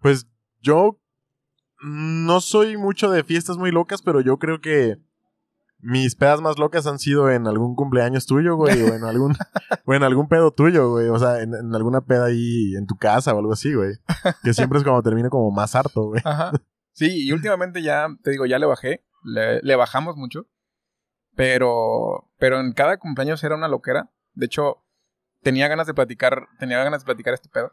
Pues 0.01 0.27
yo 0.62 0.99
no 1.81 2.41
soy 2.41 2.77
mucho 2.77 3.09
de 3.09 3.23
fiestas 3.23 3.57
muy 3.57 3.71
locas, 3.71 4.01
pero 4.01 4.21
yo 4.21 4.37
creo 4.37 4.61
que 4.61 4.97
mis 5.79 6.15
pedas 6.15 6.41
más 6.41 6.57
locas 6.57 6.87
han 6.87 6.99
sido 6.99 7.29
en 7.29 7.47
algún 7.47 7.75
cumpleaños 7.75 8.25
tuyo, 8.25 8.55
güey, 8.55 8.81
o 8.81 8.95
en 8.95 9.03
algún, 9.03 9.35
o 9.85 9.93
en 9.93 10.03
algún 10.03 10.27
pedo 10.27 10.51
tuyo, 10.51 10.89
güey. 10.89 11.07
O 11.09 11.19
sea, 11.19 11.41
en, 11.41 11.53
en 11.53 11.73
alguna 11.75 12.01
peda 12.01 12.25
ahí 12.25 12.75
en 12.75 12.87
tu 12.87 12.95
casa 12.95 13.33
o 13.33 13.39
algo 13.39 13.53
así, 13.53 13.73
güey. 13.73 13.93
Que 14.43 14.53
siempre 14.53 14.79
es 14.79 14.83
cuando 14.83 15.03
termino 15.03 15.29
como 15.29 15.51
más 15.51 15.75
harto, 15.75 16.07
güey. 16.07 16.21
Ajá. 16.25 16.51
Sí, 16.93 17.27
y 17.27 17.31
últimamente 17.33 17.81
ya, 17.81 18.07
te 18.23 18.31
digo, 18.31 18.45
ya 18.45 18.59
le 18.59 18.65
bajé. 18.65 19.03
Le, 19.23 19.61
le 19.61 19.75
bajamos 19.75 20.15
mucho. 20.15 20.47
Pero, 21.35 22.31
pero 22.39 22.59
en 22.59 22.73
cada 22.73 22.97
cumpleaños 22.97 23.43
era 23.43 23.55
una 23.55 23.67
loquera. 23.67 24.09
De 24.33 24.47
hecho, 24.47 24.83
tenía 25.43 25.67
ganas 25.67 25.85
de 25.85 25.93
platicar, 25.93 26.47
tenía 26.59 26.83
ganas 26.83 27.01
de 27.01 27.05
platicar 27.05 27.35
este 27.35 27.49
pedo. 27.49 27.71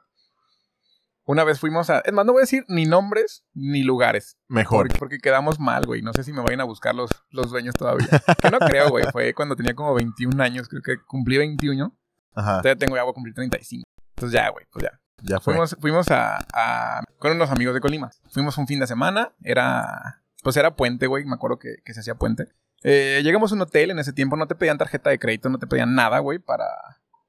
Una 1.26 1.44
vez 1.44 1.58
fuimos 1.58 1.88
a. 1.90 2.00
Es 2.00 2.12
más, 2.12 2.26
no 2.26 2.32
voy 2.32 2.40
a 2.40 2.42
decir 2.42 2.64
ni 2.68 2.84
nombres 2.84 3.44
ni 3.54 3.82
lugares. 3.82 4.37
Mejor. 4.48 4.87
Porque, 4.88 4.98
porque 4.98 5.18
quedamos 5.18 5.58
mal, 5.58 5.87
güey. 5.87 6.02
No 6.02 6.12
sé 6.12 6.22
si 6.22 6.32
me 6.32 6.42
vayan 6.42 6.60
a 6.60 6.64
buscar 6.64 6.94
los, 6.94 7.10
los 7.30 7.50
dueños 7.50 7.74
todavía. 7.74 8.06
que 8.40 8.50
no 8.50 8.58
creo, 8.58 8.90
güey. 8.90 9.04
Fue 9.12 9.32
cuando 9.34 9.56
tenía 9.56 9.74
como 9.74 9.94
21 9.94 10.42
años. 10.42 10.68
Creo 10.68 10.82
que 10.82 10.96
cumplí 11.06 11.38
21. 11.38 11.96
Ajá. 12.34 12.50
Todavía 12.62 12.76
tengo 12.76 12.96
ya 12.96 13.02
voy 13.04 13.10
a 13.12 13.14
cumplir 13.14 13.34
35. 13.34 13.84
Entonces 14.16 14.38
ya, 14.38 14.48
güey, 14.50 14.66
pues 14.70 14.82
ya. 14.84 15.00
Ya 15.22 15.40
fue. 15.40 15.54
Fuimos, 15.54 15.76
fuimos 15.80 16.10
a, 16.10 16.44
a- 16.52 17.02
con 17.18 17.32
unos 17.32 17.50
amigos 17.50 17.72
de 17.74 17.80
Colima. 17.80 18.10
Fuimos 18.30 18.58
un 18.58 18.66
fin 18.66 18.80
de 18.80 18.87
semana. 18.87 19.32
Era. 19.42 20.22
Pues 20.42 20.56
era 20.58 20.76
puente, 20.76 21.06
güey. 21.06 21.24
Me 21.24 21.34
acuerdo 21.34 21.58
que, 21.58 21.76
que 21.84 21.94
se 21.94 22.00
hacía 22.00 22.16
puente. 22.16 22.48
Eh, 22.82 23.22
llegamos 23.24 23.50
a 23.50 23.54
un 23.54 23.62
hotel. 23.62 23.90
En 23.90 23.98
ese 23.98 24.12
tiempo 24.12 24.37
no 24.37 24.46
te 24.46 24.54
pedían 24.56 24.76
tarjeta 24.76 25.08
de 25.08 25.18
crédito, 25.18 25.48
no 25.48 25.58
te 25.58 25.66
pedían 25.66 25.94
nada, 25.94 26.18
güey, 26.18 26.38
para, 26.38 26.66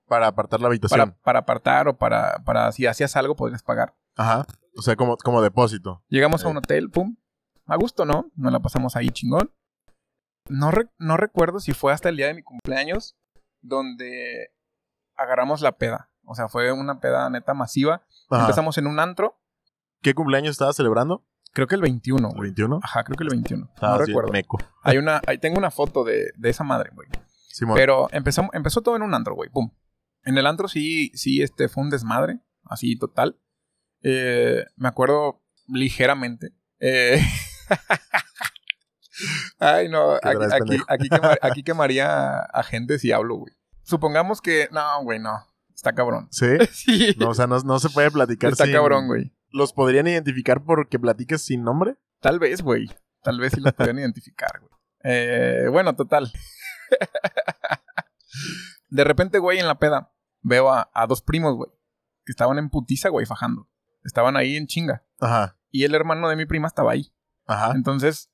Para 0.08 0.28
apartar 0.28 0.60
la 0.60 0.66
para, 0.66 0.70
habitación. 0.70 1.16
para 1.24 1.40
apartar 1.40 1.88
o 1.88 1.98
para, 1.98 2.42
para 2.46 2.72
si 2.72 2.86
hacías 2.86 3.16
algo 3.16 3.36
podrías 3.36 3.64
pagar. 3.64 3.96
Ajá. 4.16 4.46
O 4.78 4.82
sea, 4.82 4.96
como, 4.96 5.18
como 5.18 5.42
depósito. 5.42 6.04
Llegamos 6.10 6.44
a 6.46 6.48
un 6.50 6.58
hotel, 6.58 6.90
pum. 6.92 7.16
A 7.66 7.76
gusto, 7.78 8.06
¿no? 8.06 8.30
Nos 8.36 8.52
la 8.52 8.60
pasamos 8.60 8.96
ahí 8.96 9.10
chingón. 9.10 9.52
No, 10.48 10.70
re- 10.70 10.92
no 11.00 11.18
recuerdo 11.18 11.60
si 11.60 11.74
fue 11.74 11.92
hasta 11.92 12.10
el 12.10 12.18
día 12.18 12.28
de 12.28 12.36
mi 12.36 12.44
cumpleaños 12.44 13.16
donde 13.62 14.52
agarramos 15.16 15.62
la 15.62 15.72
peda. 15.74 16.12
O 16.26 16.36
sea, 16.36 16.48
fue 16.50 16.72
una 16.72 17.00
peda 17.00 17.30
neta 17.30 17.54
masiva. 17.54 18.04
Ajá. 18.30 18.42
Empezamos 18.44 18.78
en 18.78 18.88
un 18.88 19.00
antro. 19.00 19.40
¿Qué 20.02 20.14
cumpleaños 20.14 20.52
estabas 20.52 20.76
celebrando? 20.76 21.26
Creo 21.54 21.68
que 21.68 21.76
el 21.76 21.82
21, 21.82 22.28
¿El 22.30 22.34
güey. 22.36 22.50
21? 22.50 22.80
Ajá, 22.84 23.04
creo 23.04 23.16
que 23.18 23.24
el 23.24 23.30
21. 23.30 23.66
no 23.66 23.74
Estabas 23.74 23.98
bien 24.00 24.08
recuerdo. 24.10 24.32
meco. 24.32 24.58
Hay 24.84 24.98
una, 24.98 25.22
ahí 25.26 25.38
tengo 25.38 25.58
una 25.58 25.72
foto 25.72 26.04
de, 26.04 26.32
de 26.36 26.50
esa 26.50 26.64
madre, 26.64 26.92
güey. 26.94 27.08
Simón. 27.48 27.76
Pero 27.76 28.08
empezó, 28.12 28.48
empezó 28.54 28.82
todo 28.82 28.96
en 28.98 29.02
un 29.04 29.14
antro, 29.14 29.36
güey. 29.36 29.50
Pum. 29.50 29.72
En 30.26 30.38
el 30.38 30.46
antro 30.48 30.68
sí, 30.68 31.12
sí, 31.16 31.42
este 31.42 31.70
fue 31.70 31.84
un 31.84 31.90
desmadre. 31.90 32.40
Así 32.64 32.98
total. 32.98 33.40
Eh, 34.02 34.66
me 34.76 34.88
acuerdo 34.88 35.44
ligeramente. 35.68 36.52
Eh, 36.80 37.22
Ay, 39.60 39.88
no. 39.90 40.20
¿Qué 40.22 40.30
Aquí, 40.30 41.10
aquí, 41.42 41.64
quemaría 41.64 42.40
a 42.40 42.64
gente 42.64 43.00
si 43.00 43.12
hablo, 43.12 43.36
güey. 43.36 43.54
Supongamos 43.84 44.42
que. 44.42 44.68
No, 44.72 45.04
güey, 45.04 45.20
no. 45.20 45.32
Está 45.74 45.94
cabrón. 45.94 46.28
¿Sí? 46.32 46.48
Sí. 46.72 47.16
No, 47.18 47.30
o 47.30 47.34
sea, 47.34 47.48
no, 47.48 47.60
no 47.60 47.80
se 47.80 47.90
puede 47.90 48.12
platicar 48.12 48.52
Está 48.52 48.66
sin- 48.66 48.74
cabrón, 48.74 49.08
güey. 49.08 49.32
¿Los 49.52 49.72
podrían 49.74 50.08
identificar 50.08 50.64
porque 50.64 51.00
platiques 51.00 51.42
sin 51.42 51.64
nombre? 51.64 51.96
Tal 52.20 52.40
vez, 52.40 52.62
güey. 52.62 52.90
Tal 53.22 53.40
vez 53.40 53.54
sí 53.54 53.62
los 53.62 53.74
podrían 53.74 54.00
identificar, 54.00 54.60
güey. 54.60 54.72
Eh, 55.04 55.68
bueno, 55.72 55.96
total. 55.96 56.32
De 58.90 59.04
repente, 59.04 59.40
güey, 59.40 59.60
en 59.60 59.68
la 59.68 59.80
peda, 59.80 60.12
veo 60.46 60.72
a, 60.72 60.90
a 60.94 61.08
dos 61.08 61.22
primos, 61.22 61.56
güey, 61.56 61.70
que 62.26 62.32
estaban 62.32 62.58
en 62.58 62.70
putiza, 62.70 63.10
güey, 63.10 63.26
fajando. 63.26 63.68
Estaban 64.04 64.38
ahí 64.38 64.56
en 64.56 64.68
chinga. 64.68 65.04
Ajá. 65.20 65.58
Y 65.72 65.84
el 65.84 65.96
hermano 65.96 66.30
de 66.30 66.36
mi 66.36 66.46
prima 66.46 66.68
estaba 66.68 66.92
ahí. 66.92 67.12
Ajá. 67.48 67.72
Entonces, 67.76 68.30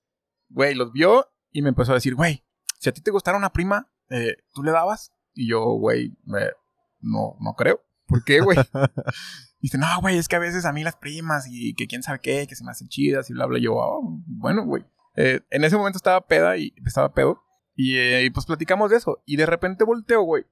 güey, 0.49 0.75
los 0.75 0.91
vio 0.91 1.31
y 1.51 1.61
me 1.61 1.69
empezó 1.69 1.91
a 1.91 1.95
decir, 1.95 2.15
güey, 2.15 2.43
si 2.79 2.89
a 2.89 2.93
ti 2.93 3.01
te 3.01 3.11
gustara 3.11 3.37
una 3.37 3.51
prima, 3.53 3.89
eh, 4.09 4.35
¿tú 4.53 4.63
le 4.63 4.71
dabas? 4.71 5.13
Y 5.33 5.49
yo, 5.49 5.63
güey, 5.75 6.07
eh, 6.37 6.51
no, 6.99 7.37
no 7.39 7.53
creo. 7.53 7.81
¿Por 8.07 8.23
qué, 8.25 8.41
güey? 8.41 8.57
Dice, 9.61 9.77
no, 9.77 9.87
güey, 10.01 10.17
es 10.17 10.27
que 10.27 10.35
a 10.35 10.39
veces 10.39 10.65
a 10.65 10.73
mí 10.73 10.83
las 10.83 10.97
primas 10.97 11.45
y 11.49 11.73
que 11.75 11.87
quién 11.87 12.03
sabe 12.03 12.19
qué, 12.19 12.45
que 12.47 12.55
se 12.55 12.65
me 12.65 12.71
hacen 12.71 12.89
chidas 12.89 13.29
y 13.29 13.33
bla, 13.33 13.45
bla. 13.45 13.59
Yo, 13.59 13.75
"Oh, 13.75 14.01
bueno, 14.25 14.65
güey. 14.65 14.83
Eh, 15.15 15.39
en 15.49 15.63
ese 15.63 15.77
momento 15.77 15.97
estaba 15.97 16.25
peda 16.27 16.57
y 16.57 16.73
estaba 16.85 17.13
pedo. 17.13 17.41
Y, 17.75 17.97
eh, 17.97 18.25
y 18.25 18.29
pues 18.31 18.45
platicamos 18.45 18.89
de 18.91 18.97
eso. 18.97 19.21
Y 19.25 19.37
de 19.37 19.45
repente 19.45 19.85
volteo, 19.85 20.23
güey. 20.23 20.45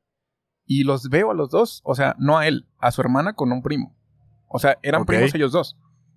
Y 0.71 0.83
los 0.83 1.09
veo 1.09 1.31
a 1.31 1.33
los 1.33 1.49
dos. 1.49 1.81
O 1.83 1.95
sea, 1.95 2.15
no 2.19 2.37
a 2.37 2.47
él, 2.47 2.67
a 2.77 2.91
su 2.91 3.01
hermana 3.01 3.33
con 3.33 3.51
un 3.51 3.63
primo. 3.63 3.95
O 4.47 4.59
sea, 4.59 4.77
eran 4.83 5.03
primos 5.03 5.33
ellos 5.33 5.51
dos. 5.51 5.75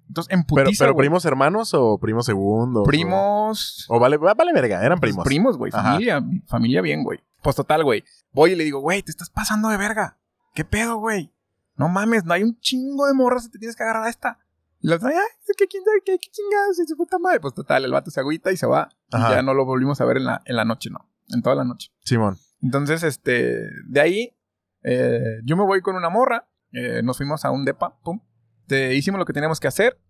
Entonces, 0.09 0.31
en 0.31 0.45
¿Pero, 0.45 0.65
putiza, 0.67 0.85
pero 0.85 0.93
güey. 0.93 1.05
primos 1.07 1.25
hermanos 1.25 1.73
o 1.73 1.97
primos 1.99 2.27
segundos? 2.27 2.85
Primos. 2.87 3.87
O, 3.89 3.97
o 3.97 3.99
vale, 3.99 4.19
vale 4.19 4.53
verga, 4.53 4.85
eran 4.85 4.99
Pues, 5.01 5.13
primos. 5.13 5.25
primos, 5.25 5.57
güey. 5.57 5.73
Familia. 5.73 6.23
Familia 6.47 6.83
bien, 6.83 7.03
güey. 7.03 7.21
Pues 7.43 7.57
total, 7.57 7.83
güey. 7.83 8.05
Voy 8.33 8.53
y 8.53 8.57
le 8.57 8.65
digo, 8.65 8.81
güey, 8.81 9.03
te 9.03 9.11
estás 9.11 9.31
pasando 9.31 9.71
de 9.71 9.79
verga. 9.79 10.19
¿Qué 10.55 10.67
pedo, 10.67 10.99
güey? 10.99 11.33
No 11.77 11.89
mames, 11.89 12.27
no 12.27 12.35
hay 12.35 12.43
un 12.43 12.59
chingo 12.61 13.07
de 13.07 13.15
morras 13.15 13.47
y 13.47 13.51
te 13.51 13.59
tienes 13.59 13.75
que 13.75 13.83
agarrar 13.85 14.05
a 14.05 14.11
esta. 14.11 14.39
Y 14.83 14.89
la 14.89 14.97
otra, 14.97 15.11
quién 15.11 15.83
sabe 15.83 16.03
qué, 16.05 16.19
qué 16.19 16.29
chingados, 16.31 16.79
y 16.79 16.87
su 16.87 16.97
puta 16.97 17.19
madre. 17.19 17.41
Pues 17.41 17.55
total, 17.55 17.85
el 17.87 17.93
vato 17.93 18.11
se 18.11 18.21
agüita 18.21 18.53
y 18.53 18.59
se 18.59 18.67
va. 18.67 18.91
Ajá. 19.11 19.31
Y 19.31 19.35
ya 19.37 19.43
no 19.43 19.55
lo 19.55 19.65
volvimos 19.65 20.01
a 20.03 20.05
ver 20.05 20.19
en 20.19 20.25
la, 20.25 20.43
en 20.45 20.57
la 20.57 20.65
noche, 20.67 20.91
no. 20.91 21.09
En 21.29 21.41
toda 21.41 21.57
la 21.57 21.65
noche. 21.65 21.91
Simón. 22.05 22.37
Entonces, 22.61 23.03
este, 23.03 23.61
de 23.87 24.01
ahí, 24.01 24.37
eh, 24.85 25.41
yo 25.45 25.57
me 25.57 25.65
voy 25.65 25.81
con 25.83 25.97
una 25.97 26.09
morra. 26.11 26.49
eh, 26.73 27.03
nos 27.03 27.17
fuimos 27.19 27.45
a 27.45 27.51
un 27.51 27.65
depa, 27.65 27.99
pum. 28.03 28.21
Te, 28.67 28.95
hicimos 28.95 29.19
lo 29.19 29.25
que 29.27 29.33
teníamos 29.35 29.61
que 29.61 29.69
hacer. 29.69 30.01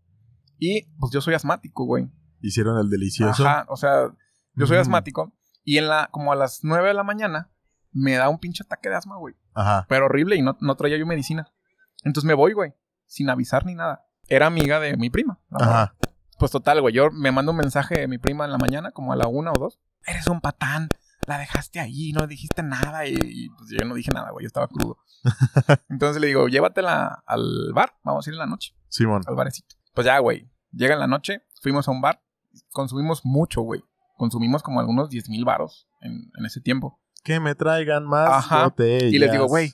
Y 0.59 0.83
pues 1.01 1.13
yo 1.13 1.21
soy 1.21 1.35
asmático, 1.35 1.85
güey. 1.85 2.09
Hicieron 2.41 2.79
el 2.79 2.89
delicioso. 2.89 3.45
Ajá, 3.47 3.67
o 3.69 3.77
sea, 3.77 4.15
yo 4.55 4.67
soy 4.67 4.77
Mm. 4.79 4.81
asmático. 4.83 5.33
Y 5.65 5.79
en 5.79 5.89
la, 5.89 6.09
como 6.13 6.33
a 6.33 6.37
las 6.37 6.61
9 6.63 6.89
de 6.89 6.95
la 6.95 7.03
mañana, 7.03 7.51
me 7.93 8.13
da 8.15 8.29
un 8.29 8.39
pinche 8.39 8.63
ataque 8.65 8.89
de 8.89 8.95
asma, 8.97 9.17
güey. 9.17 9.35
Ajá. 9.55 9.87
Pero 9.89 10.07
horrible 10.07 10.37
y 10.37 10.43
no, 10.43 10.57
no 10.61 10.77
traía 10.77 10.97
yo 10.99 11.07
medicina. 11.07 11.53
Entonces 12.05 12.27
me 12.27 12.35
voy, 12.35 12.53
güey. 12.53 12.73
Sin 13.07 13.29
avisar 13.29 13.67
ni 13.67 13.75
nada. 13.75 14.07
Era 14.29 14.47
amiga 14.47 14.79
de 14.81 14.97
mi 14.97 15.11
prima. 15.11 15.41
Ajá. 15.51 15.95
Pues 16.39 16.51
total, 16.53 16.81
güey. 16.81 16.95
Yo 16.95 17.11
me 17.11 17.33
mando 17.33 17.51
un 17.53 17.59
mensaje 17.59 17.99
de 18.01 18.09
mi 18.09 18.19
prima 18.19 18.45
en 18.45 18.53
la 18.53 18.59
mañana, 18.59 18.91
como 18.93 19.13
a 19.13 19.17
la 19.17 19.27
una 19.27 19.51
o 19.53 19.59
dos. 19.59 19.81
Eres 20.07 20.27
un 20.29 20.41
patán. 20.41 20.89
La 21.27 21.39
dejaste 21.39 21.79
ahí, 21.81 22.13
no 22.13 22.27
dijiste 22.27 22.63
nada. 22.63 23.07
Y, 23.07 23.15
y, 23.23 23.49
pues 23.51 23.71
yo 23.71 23.87
no 23.87 23.95
dije 23.95 24.11
nada, 24.13 24.31
güey. 24.31 24.45
Yo 24.45 24.49
estaba 24.49 24.69
crudo. 24.69 24.99
Entonces 25.89 26.21
le 26.21 26.29
digo, 26.29 26.49
llévatela 26.49 27.23
al 27.27 27.73
bar. 27.75 27.95
Vamos 28.05 28.27
a 28.27 28.31
ir 28.31 28.35
en 28.35 28.39
la 28.41 28.47
noche, 28.47 28.75
Simón. 28.89 29.23
al 29.27 29.35
barecito. 29.37 29.77
Pues 29.95 30.05
ya, 30.07 30.19
güey. 30.19 30.51
Llega 30.73 30.95
en 30.95 31.01
la 31.01 31.07
noche, 31.07 31.43
fuimos 31.61 31.87
a 31.87 31.91
un 31.91 32.01
bar. 32.01 32.23
Consumimos 32.73 33.21
mucho, 33.25 33.63
güey. 33.63 33.83
Consumimos 34.17 34.63
como 34.63 34.81
algunos 34.81 35.11
10 35.11 35.29
mil 35.29 35.45
varos 35.45 35.89
en, 36.01 36.31
en 36.39 36.47
ese 36.47 36.61
tiempo. 36.61 37.01
Que 37.23 37.41
me 37.41 37.55
traigan 37.55 38.05
más 38.07 38.29
Ajá. 38.29 38.65
botellas. 38.65 39.13
Y 39.13 39.19
les 39.19 39.31
digo, 39.31 39.47
güey, 39.47 39.73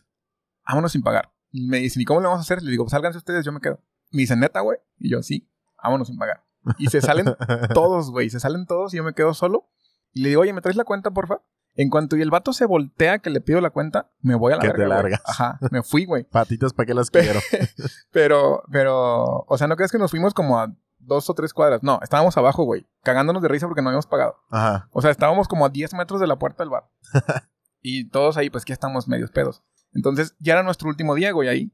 vámonos 0.66 0.92
sin 0.92 1.02
pagar. 1.02 1.32
Y 1.50 1.66
me 1.66 1.78
dicen, 1.78 2.02
¿y 2.02 2.04
cómo 2.04 2.20
le 2.20 2.26
vamos 2.26 2.40
a 2.40 2.42
hacer? 2.42 2.62
Le 2.62 2.70
digo, 2.70 2.84
pues 2.84 2.90
sálganse 2.92 3.18
ustedes, 3.18 3.44
yo 3.44 3.52
me 3.52 3.60
quedo. 3.60 3.80
Me 4.10 4.20
dicen, 4.20 4.40
neta, 4.40 4.60
güey. 4.60 4.78
Y 4.98 5.10
yo, 5.10 5.22
sí, 5.22 5.50
vámonos 5.82 6.08
sin 6.08 6.18
pagar. 6.18 6.44
Y 6.78 6.88
se 6.88 7.00
salen 7.00 7.26
todos, 7.74 8.10
güey. 8.10 8.28
Se 8.28 8.40
salen 8.40 8.66
todos 8.66 8.92
y 8.92 8.98
yo 8.98 9.04
me 9.04 9.14
quedo 9.14 9.32
solo. 9.34 9.70
Y 10.18 10.22
le 10.22 10.30
digo, 10.30 10.40
oye, 10.42 10.52
¿me 10.52 10.60
traes 10.60 10.76
la 10.76 10.82
cuenta, 10.82 11.12
porfa? 11.12 11.42
En 11.76 11.90
cuanto 11.90 12.16
y 12.16 12.22
el 12.22 12.30
vato 12.30 12.52
se 12.52 12.66
voltea 12.66 13.20
que 13.20 13.30
le 13.30 13.40
pido 13.40 13.60
la 13.60 13.70
cuenta, 13.70 14.10
me 14.20 14.34
voy 14.34 14.52
a 14.52 14.56
la 14.56 14.62
Que 14.62 14.66
verga, 14.66 14.82
te 14.82 14.86
güey. 14.88 14.96
largas. 15.02 15.22
Ajá, 15.24 15.60
me 15.70 15.84
fui, 15.84 16.06
güey. 16.06 16.24
Patitas, 16.32 16.72
¿para 16.72 16.86
qué 16.88 16.94
las 16.94 17.08
quiero? 17.08 17.38
Pero, 18.10 18.64
pero, 18.72 19.44
o 19.46 19.56
sea, 19.56 19.68
no 19.68 19.76
crees 19.76 19.92
que 19.92 19.98
nos 19.98 20.10
fuimos 20.10 20.34
como 20.34 20.58
a 20.58 20.74
dos 20.98 21.30
o 21.30 21.34
tres 21.34 21.54
cuadras. 21.54 21.84
No, 21.84 22.00
estábamos 22.02 22.36
abajo, 22.36 22.64
güey. 22.64 22.84
Cagándonos 23.04 23.40
de 23.42 23.48
risa 23.48 23.68
porque 23.68 23.80
no 23.80 23.90
habíamos 23.90 24.08
pagado. 24.08 24.34
Ajá. 24.50 24.88
O 24.90 25.00
sea, 25.00 25.12
estábamos 25.12 25.46
como 25.46 25.66
a 25.66 25.68
10 25.68 25.94
metros 25.94 26.20
de 26.20 26.26
la 26.26 26.36
puerta 26.36 26.64
del 26.64 26.70
bar. 26.70 26.90
y 27.80 28.08
todos 28.08 28.36
ahí, 28.38 28.50
pues 28.50 28.64
que 28.64 28.72
estamos 28.72 29.06
medios 29.06 29.30
pedos. 29.30 29.62
Entonces, 29.94 30.34
ya 30.40 30.54
era 30.54 30.64
nuestro 30.64 30.88
último 30.88 31.14
día, 31.14 31.30
güey, 31.30 31.48
ahí. 31.48 31.72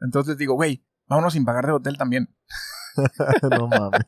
Entonces 0.00 0.32
les 0.32 0.38
digo, 0.38 0.52
güey, 0.52 0.84
vámonos 1.06 1.32
sin 1.32 1.46
pagar 1.46 1.64
del 1.64 1.76
hotel 1.76 1.96
también. 1.96 2.28
no 3.58 3.68
mames. 3.68 4.04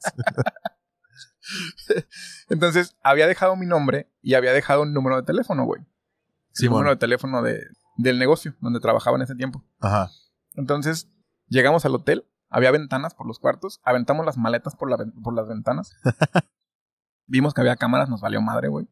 Entonces, 2.49 2.97
había 3.03 3.27
dejado 3.27 3.57
mi 3.57 3.67
nombre 3.67 4.11
y 4.23 4.35
había 4.35 4.53
dejado 4.53 4.83
un 4.83 4.93
número 4.93 5.17
de 5.17 5.23
teléfono, 5.23 5.65
güey. 5.65 5.81
El 5.81 5.87
Simón. 6.53 6.79
número 6.79 6.91
de 6.91 6.97
teléfono 6.97 7.43
de, 7.43 7.63
del 7.97 8.19
negocio 8.19 8.55
donde 8.61 8.81
trabajaba 8.81 9.17
en 9.17 9.23
ese 9.23 9.35
tiempo. 9.35 9.65
Ajá. 9.81 10.11
Entonces, 10.55 11.09
llegamos 11.49 11.85
al 11.85 11.95
hotel, 11.95 12.27
había 12.49 12.71
ventanas 12.71 13.15
por 13.15 13.27
los 13.27 13.39
cuartos, 13.39 13.81
aventamos 13.85 14.25
las 14.25 14.37
maletas 14.37 14.75
por, 14.77 14.91
la 14.91 14.97
por 15.23 15.35
las 15.35 15.49
ventanas. 15.49 15.93
Vimos 17.27 17.55
que 17.55 17.61
había 17.61 17.77
cámaras, 17.77 18.09
nos 18.09 18.21
valió 18.21 18.41
madre, 18.41 18.69
güey. 18.69 18.89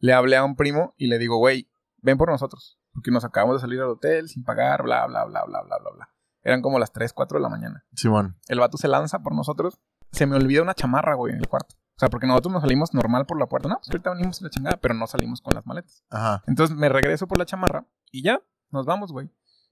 Le 0.00 0.12
hablé 0.12 0.36
a 0.36 0.44
un 0.44 0.56
primo 0.56 0.94
y 0.96 1.06
le 1.06 1.18
digo, 1.18 1.38
güey, 1.38 1.70
ven 1.98 2.18
por 2.18 2.30
nosotros, 2.30 2.80
porque 2.92 3.10
nos 3.10 3.24
acabamos 3.24 3.56
de 3.56 3.60
salir 3.60 3.80
al 3.80 3.88
hotel 3.88 4.28
sin 4.28 4.44
pagar, 4.44 4.82
bla, 4.82 5.06
bla, 5.06 5.24
bla, 5.24 5.44
bla, 5.44 5.62
bla, 5.62 5.78
bla, 5.78 5.90
bla. 5.94 6.08
Eran 6.42 6.62
como 6.62 6.78
las 6.78 6.92
3, 6.92 7.12
4 7.12 7.38
de 7.38 7.42
la 7.42 7.48
mañana. 7.48 7.84
Simón. 7.94 8.38
El 8.48 8.60
vato 8.60 8.78
se 8.78 8.88
lanza 8.88 9.20
por 9.20 9.34
nosotros. 9.34 9.80
Se 10.12 10.26
me 10.26 10.36
olvida 10.36 10.62
una 10.62 10.74
chamarra, 10.74 11.14
güey, 11.14 11.34
en 11.34 11.40
el 11.40 11.48
cuarto. 11.48 11.74
O 11.98 12.00
sea, 12.00 12.10
porque 12.10 12.28
nosotros 12.28 12.52
nos 12.52 12.62
salimos 12.62 12.94
normal 12.94 13.26
por 13.26 13.40
la 13.40 13.46
puerta. 13.46 13.68
No, 13.68 13.78
pues 13.78 13.88
ahorita 13.90 14.10
venimos 14.10 14.40
en 14.40 14.44
la 14.44 14.50
chingada, 14.50 14.76
pero 14.76 14.94
no 14.94 15.04
salimos 15.08 15.40
con 15.40 15.52
las 15.52 15.66
maletas. 15.66 16.04
Ajá. 16.10 16.44
Entonces 16.46 16.76
me 16.76 16.88
regreso 16.88 17.26
por 17.26 17.38
la 17.38 17.44
chamarra 17.44 17.88
y 18.12 18.22
ya, 18.22 18.40
nos 18.70 18.86
vamos, 18.86 19.10
güey. 19.10 19.28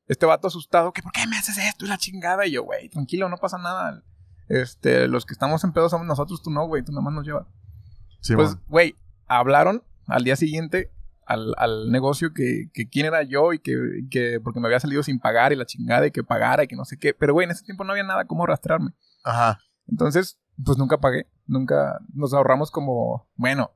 Este 0.09 0.27
vato 0.27 0.49
asustado, 0.49 0.93
que 0.93 1.03
¿por 1.03 1.13
qué 1.13 1.25
me 1.29 1.37
haces 1.37 1.57
esto 1.57 1.85
y 1.85 1.89
la 1.89 1.99
chingada? 1.99 2.45
Y 2.45 2.51
yo, 2.51 2.65
güey, 2.65 2.89
tranquilo, 2.89 3.29
no 3.29 3.37
pasa 3.37 3.59
nada. 3.59 4.03
Este, 4.49 5.07
los 5.07 5.25
que 5.25 5.35
estamos 5.35 5.63
en 5.63 5.73
pedo 5.73 5.89
somos 5.89 6.05
nosotros, 6.05 6.43
tú 6.43 6.51
no, 6.51 6.67
güey, 6.67 6.83
tú 6.83 6.91
nomás 6.91 7.15
nos 7.15 7.25
llevas. 7.25 7.47
Simón. 8.23 8.45
Pues, 8.45 8.67
güey, 8.67 8.97
hablaron 9.29 9.85
al 10.09 10.25
día 10.25 10.35
siguiente 10.35 10.91
al, 11.27 11.55
al 11.59 11.93
negocio 11.93 12.33
que, 12.35 12.71
que 12.75 12.89
quién 12.89 13.07
era 13.07 13.23
yo 13.23 13.53
y 13.53 13.61
que, 13.61 13.77
que 14.11 14.41
porque 14.43 14.59
me 14.59 14.67
había 14.67 14.81
salido 14.81 15.05
sin 15.05 15.21
pagar 15.21 15.53
y 15.53 15.57
la 15.57 15.65
chingada 15.65 16.09
y 16.09 16.11
que 16.11 16.25
pagara 16.25 16.65
y 16.65 16.67
que 16.67 16.75
no 16.75 16.85
sé 16.85 16.99
qué. 16.99 17.15
Pero, 17.15 17.35
güey, 17.35 17.45
en 17.45 17.53
ese 17.53 17.65
tiempo 17.65 17.85
no 17.85 17.93
había 17.93 18.03
nada 18.03 18.25
como 18.25 18.47
rastrearme. 18.47 18.91
Ajá. 19.23 19.61
Entonces, 19.87 20.41
pues 20.65 20.77
nunca 20.77 20.99
pagué. 20.99 21.29
Nunca 21.47 21.99
nos 22.15 22.35
ahorramos 22.35 22.71
como, 22.71 23.29
bueno, 23.37 23.71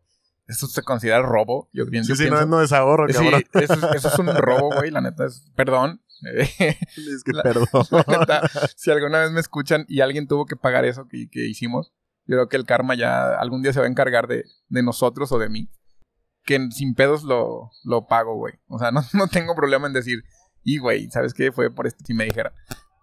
Eso 0.46 0.66
se 0.66 0.82
considera 0.82 1.22
robo. 1.22 1.68
Yo, 1.72 1.86
bien, 1.86 2.04
Sí, 2.04 2.10
no, 2.10 2.16
pienso. 2.18 2.46
no 2.46 2.60
es 2.60 2.72
ahorro, 2.72 3.06
Sí, 3.08 3.12
eso, 3.54 3.72
es- 3.74 3.94
eso 3.94 4.08
es 4.08 4.18
un 4.18 4.26
robo, 4.34 4.74
güey. 4.74 4.90
La 4.90 5.00
neta 5.00 5.24
es. 5.26 5.48
Perdón. 5.54 6.02
Es 6.58 7.22
que 7.24 7.32
La- 7.32 7.42
perdón. 7.44 7.68
La 7.90 8.18
neta, 8.18 8.50
si 8.76 8.90
alguna 8.90 9.20
vez 9.20 9.30
me 9.30 9.38
escuchan 9.40 9.84
y 9.88 10.00
alguien 10.00 10.26
tuvo 10.26 10.46
que 10.46 10.56
pagar 10.56 10.84
eso 10.84 11.06
que, 11.06 11.28
que 11.30 11.46
hicimos, 11.46 11.92
yo 12.26 12.34
creo 12.36 12.48
que 12.48 12.56
el 12.56 12.66
karma 12.66 12.96
ya 12.96 13.34
algún 13.38 13.62
día 13.62 13.72
se 13.72 13.78
va 13.80 13.86
a 13.86 13.88
encargar 13.88 14.26
de, 14.26 14.44
de 14.68 14.82
nosotros 14.82 15.30
o 15.30 15.38
de 15.38 15.48
mí. 15.48 15.70
Que 16.44 16.58
sin 16.72 16.94
pedos 16.96 17.22
lo, 17.22 17.70
lo 17.84 18.06
pago, 18.08 18.34
güey. 18.34 18.54
O 18.66 18.78
sea, 18.80 18.90
no, 18.92 19.02
no 19.12 19.28
tengo 19.28 19.54
problema 19.54 19.86
en 19.86 19.92
decir, 19.92 20.24
y 20.64 20.78
güey, 20.78 21.08
¿sabes 21.10 21.32
qué? 21.32 21.52
Fue 21.52 21.72
por 21.72 21.86
esto 21.86 22.04
si 22.04 22.12
me 22.12 22.24
dijera. 22.24 22.52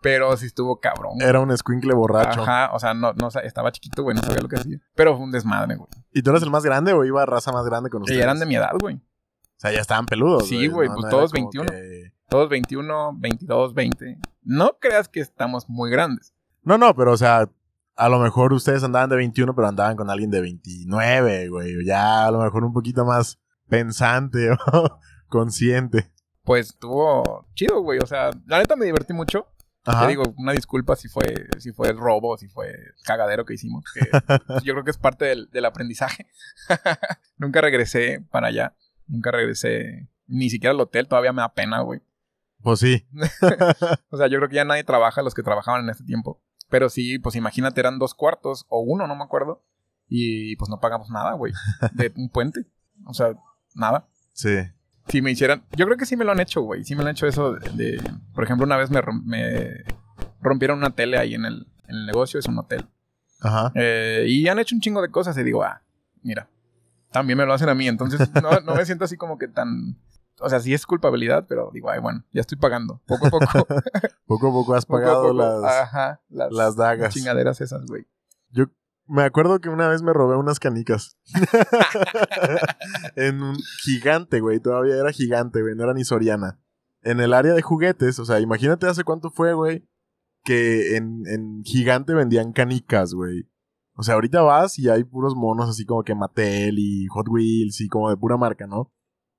Pero 0.02 0.36
sí 0.38 0.46
estuvo 0.46 0.80
cabrón. 0.80 1.14
güey. 1.16 1.28
Era 1.28 1.40
un 1.40 1.52
escuincle 1.52 1.94
borracho. 1.94 2.42
Ajá, 2.44 2.70
o 2.74 2.80
sea, 2.80 2.94
no, 2.94 3.14
no, 3.14 3.30
estaba 3.44 3.72
chiquito, 3.72 4.04
güey, 4.04 4.16
no 4.16 4.22
sabía 4.22 4.42
lo 4.42 4.48
que 4.48 4.58
hacía. 4.58 4.78
Pero 4.96 5.16
fue 5.16 5.26
un 5.26 5.32
desmadre, 5.32 5.76
güey. 5.76 5.90
¿Y 6.14 6.22
tú 6.22 6.30
eras 6.30 6.44
el 6.44 6.52
más 6.52 6.64
grande 6.64 6.94
o 6.94 7.04
iba 7.04 7.26
raza 7.26 7.52
más 7.52 7.66
grande 7.66 7.90
con 7.90 8.04
ustedes? 8.04 8.20
Y 8.20 8.22
eran 8.24 8.40
de 8.40 8.46
mi 8.46 8.56
edad, 8.56 8.72
güey. 8.80 8.96
O 8.96 9.60
sea, 9.60 9.72
ya 9.72 9.80
estaban 9.80 10.06
peludos. 10.06 10.48
Sí, 10.48 10.68
güey, 10.68 10.88
No- 10.88 10.94
pues 10.96 11.06
no 11.06 11.10
todos 11.10 11.32
era 11.34 11.42
como 11.42 11.52
21. 11.52 11.72
que- 11.72 12.14
Todos 12.30 12.50
21, 12.50 13.12
22, 13.18 13.74
20. 13.74 14.20
No 14.44 14.78
creas 14.80 15.08
que 15.10 15.20
estamos 15.22 15.68
muy 15.70 15.90
grandes. 15.90 16.34
No, 16.64 16.78
no, 16.78 16.94
pero 16.94 17.14
o 17.14 17.18
sea, 17.18 17.50
a 17.96 18.10
lo 18.10 18.20
mejor 18.20 18.52
ustedes 18.54 18.84
andaban 18.84 19.10
de 19.10 19.16
21, 19.16 19.56
pero 19.56 19.68
andaban 19.70 19.96
con 19.96 20.10
alguien 20.10 20.30
de 20.30 20.42
29, 20.42 21.48
güey. 21.50 21.86
Ya 21.86 22.26
a 22.28 22.32
lo 22.32 22.40
mejor 22.42 22.64
un 22.66 22.74
poquito 22.74 23.06
más 23.06 23.40
pensante 23.70 24.52
o 24.74 25.00
consciente. 25.30 26.12
Pues 26.44 26.68
estuvo 26.70 27.46
chido, 27.56 27.82
güey. 27.82 28.00
O 28.00 28.06
sea, 28.06 28.30
la 28.46 28.60
neta 28.60 28.76
me 28.76 28.86
divertí 28.86 29.14
mucho. 29.14 29.48
Ajá. 29.88 30.02
Te 30.02 30.10
digo, 30.10 30.34
una 30.38 30.52
disculpa 30.52 30.98
si 30.98 31.08
fue, 31.08 31.48
si 31.60 31.72
fue 31.72 31.88
el 31.88 31.98
robo, 31.98 32.38
si 32.38 32.50
fue 32.50 32.72
el 32.72 32.94
cagadero 33.06 33.46
que 33.46 33.54
hicimos. 33.54 33.86
que 33.94 34.02
yo 34.66 34.74
creo 34.74 34.84
que 34.84 34.92
es 34.92 34.98
parte 34.98 35.26
del, 35.26 35.50
del 35.50 35.64
aprendizaje. 35.64 36.28
Nunca 37.38 37.62
regresé 37.62 38.22
para 38.30 38.48
allá. 38.48 38.76
Nunca 39.08 39.32
regresé 39.32 40.10
ni 40.28 40.50
siquiera 40.50 40.74
al 40.74 40.82
hotel. 40.82 41.08
Todavía 41.08 41.32
me 41.32 41.42
da 41.42 41.54
pena, 41.54 41.80
güey. 41.80 42.02
Pues 42.62 42.82
sí. 42.82 43.08
O 44.10 44.18
sea, 44.18 44.28
yo 44.28 44.38
creo 44.40 44.50
que 44.50 44.56
ya 44.56 44.66
nadie 44.66 44.84
trabaja, 44.84 45.22
los 45.22 45.34
que 45.34 45.44
trabajaban 45.44 45.86
en 45.86 45.90
ese 45.92 46.04
tiempo. 46.04 46.42
Pero 46.70 46.90
sí, 46.90 47.18
pues 47.20 47.36
imagínate, 47.36 47.80
eran 47.80 47.98
dos 47.98 48.14
cuartos 48.14 48.66
o 48.68 48.82
uno, 48.82 49.08
no 49.08 49.16
me 49.16 49.24
acuerdo. 49.24 49.64
Y 50.10 50.58
pues 50.58 50.70
no 50.70 50.82
pagamos 50.82 51.10
nada, 51.10 51.32
güey. 51.34 51.54
De 51.94 52.12
un 52.18 52.30
puente. 52.30 52.66
O 53.06 53.14
sea, 53.14 53.34
nada. 53.74 54.10
Sí. 54.34 54.58
Si 55.08 55.22
me 55.22 55.32
hicieran... 55.32 55.64
Yo 55.76 55.86
creo 55.86 55.98
que 55.98 56.06
sí 56.06 56.16
me 56.18 56.26
lo 56.26 56.32
han 56.32 56.40
hecho, 56.40 56.62
güey. 56.62 56.84
Sí 56.84 56.96
me 56.96 57.04
lo 57.04 57.10
han 57.10 57.16
hecho 57.16 57.28
eso 57.28 57.54
de... 57.54 57.70
de- 57.72 58.12
Por 58.34 58.44
ejemplo, 58.44 58.66
una 58.66 58.78
vez 58.78 58.90
me, 58.92 59.02
me 59.24 59.84
rompieron 60.42 60.78
una 60.80 60.90
tele 60.92 61.18
ahí 61.18 61.34
en 61.34 61.46
el, 61.46 61.68
en 61.88 61.96
el 61.96 62.06
negocio. 62.06 62.40
Es 62.40 62.48
un 62.48 62.58
hotel. 62.60 62.86
Ajá. 63.42 63.72
Eh, 63.76 64.26
y 64.28 64.48
han 64.48 64.60
hecho 64.60 64.76
un 64.76 64.82
chingo 64.82 65.02
de 65.02 65.10
cosas 65.10 65.38
y 65.38 65.44
digo, 65.44 65.64
ah, 65.64 65.82
mira, 66.24 66.50
también 67.12 67.38
me 67.38 67.46
lo 67.46 67.54
hacen 67.54 67.70
a 67.70 67.76
mí. 67.76 67.88
Entonces 67.88 68.30
no, 68.42 68.60
no 68.62 68.76
me 68.76 68.86
siento 68.86 69.06
así 69.06 69.16
como 69.18 69.38
que 69.38 69.48
tan... 69.48 69.98
O 70.40 70.50
sea, 70.50 70.60
sí 70.60 70.72
es 70.74 70.86
culpabilidad, 70.86 71.46
pero 71.48 71.72
digo, 71.74 71.90
ay, 71.90 72.00
bueno, 72.00 72.24
ya 72.32 72.42
estoy 72.42 72.58
pagando. 72.60 73.02
Poco 73.08 73.26
a 73.28 73.30
poco. 73.32 73.46
Poco 74.28 74.48
a 74.50 74.52
poco 74.52 74.76
has 74.76 74.86
poco 74.86 75.00
pagado 75.00 75.22
poco. 75.30 75.34
las, 75.34 75.64
Ajá, 75.64 76.22
las, 76.30 76.52
las 76.52 76.76
dagas. 76.76 77.14
chingaderas 77.14 77.60
esas, 77.62 77.86
güey. 77.88 78.06
Yo 78.52 78.66
me 79.08 79.24
acuerdo 79.24 79.60
que 79.60 79.70
una 79.70 79.88
vez 79.88 80.02
me 80.02 80.14
robé 80.14 80.36
unas 80.36 80.60
canicas. 80.60 81.18
en 83.16 83.42
un 83.42 83.58
gigante, 83.84 84.40
güey. 84.40 84.60
Todavía 84.60 84.96
era 84.96 85.12
gigante, 85.12 85.62
güey. 85.62 85.76
No 85.76 85.84
era 85.84 85.94
ni 85.94 86.04
Soriana. 86.04 86.60
En 87.02 87.20
el 87.20 87.34
área 87.34 87.54
de 87.54 87.62
juguetes, 87.62 88.20
o 88.20 88.26
sea, 88.26 88.40
imagínate 88.40 88.88
hace 88.88 89.04
cuánto 89.04 89.30
fue, 89.30 89.54
güey. 89.54 89.88
Que 90.44 90.96
en, 90.98 91.24
en 91.28 91.64
gigante 91.64 92.14
vendían 92.14 92.52
canicas, 92.52 93.14
güey. 93.14 93.50
O 93.96 94.04
sea, 94.04 94.16
ahorita 94.16 94.42
vas 94.42 94.78
y 94.78 94.90
hay 94.90 95.04
puros 95.04 95.36
monos 95.36 95.70
así 95.70 95.86
como 95.86 96.04
que 96.04 96.14
Mattel 96.14 96.78
y 96.78 97.08
Hot 97.08 97.28
Wheels 97.30 97.82
y 97.82 97.88
como 97.88 98.10
de 98.10 98.18
pura 98.18 98.38
marca, 98.38 98.68
¿no? 98.68 98.94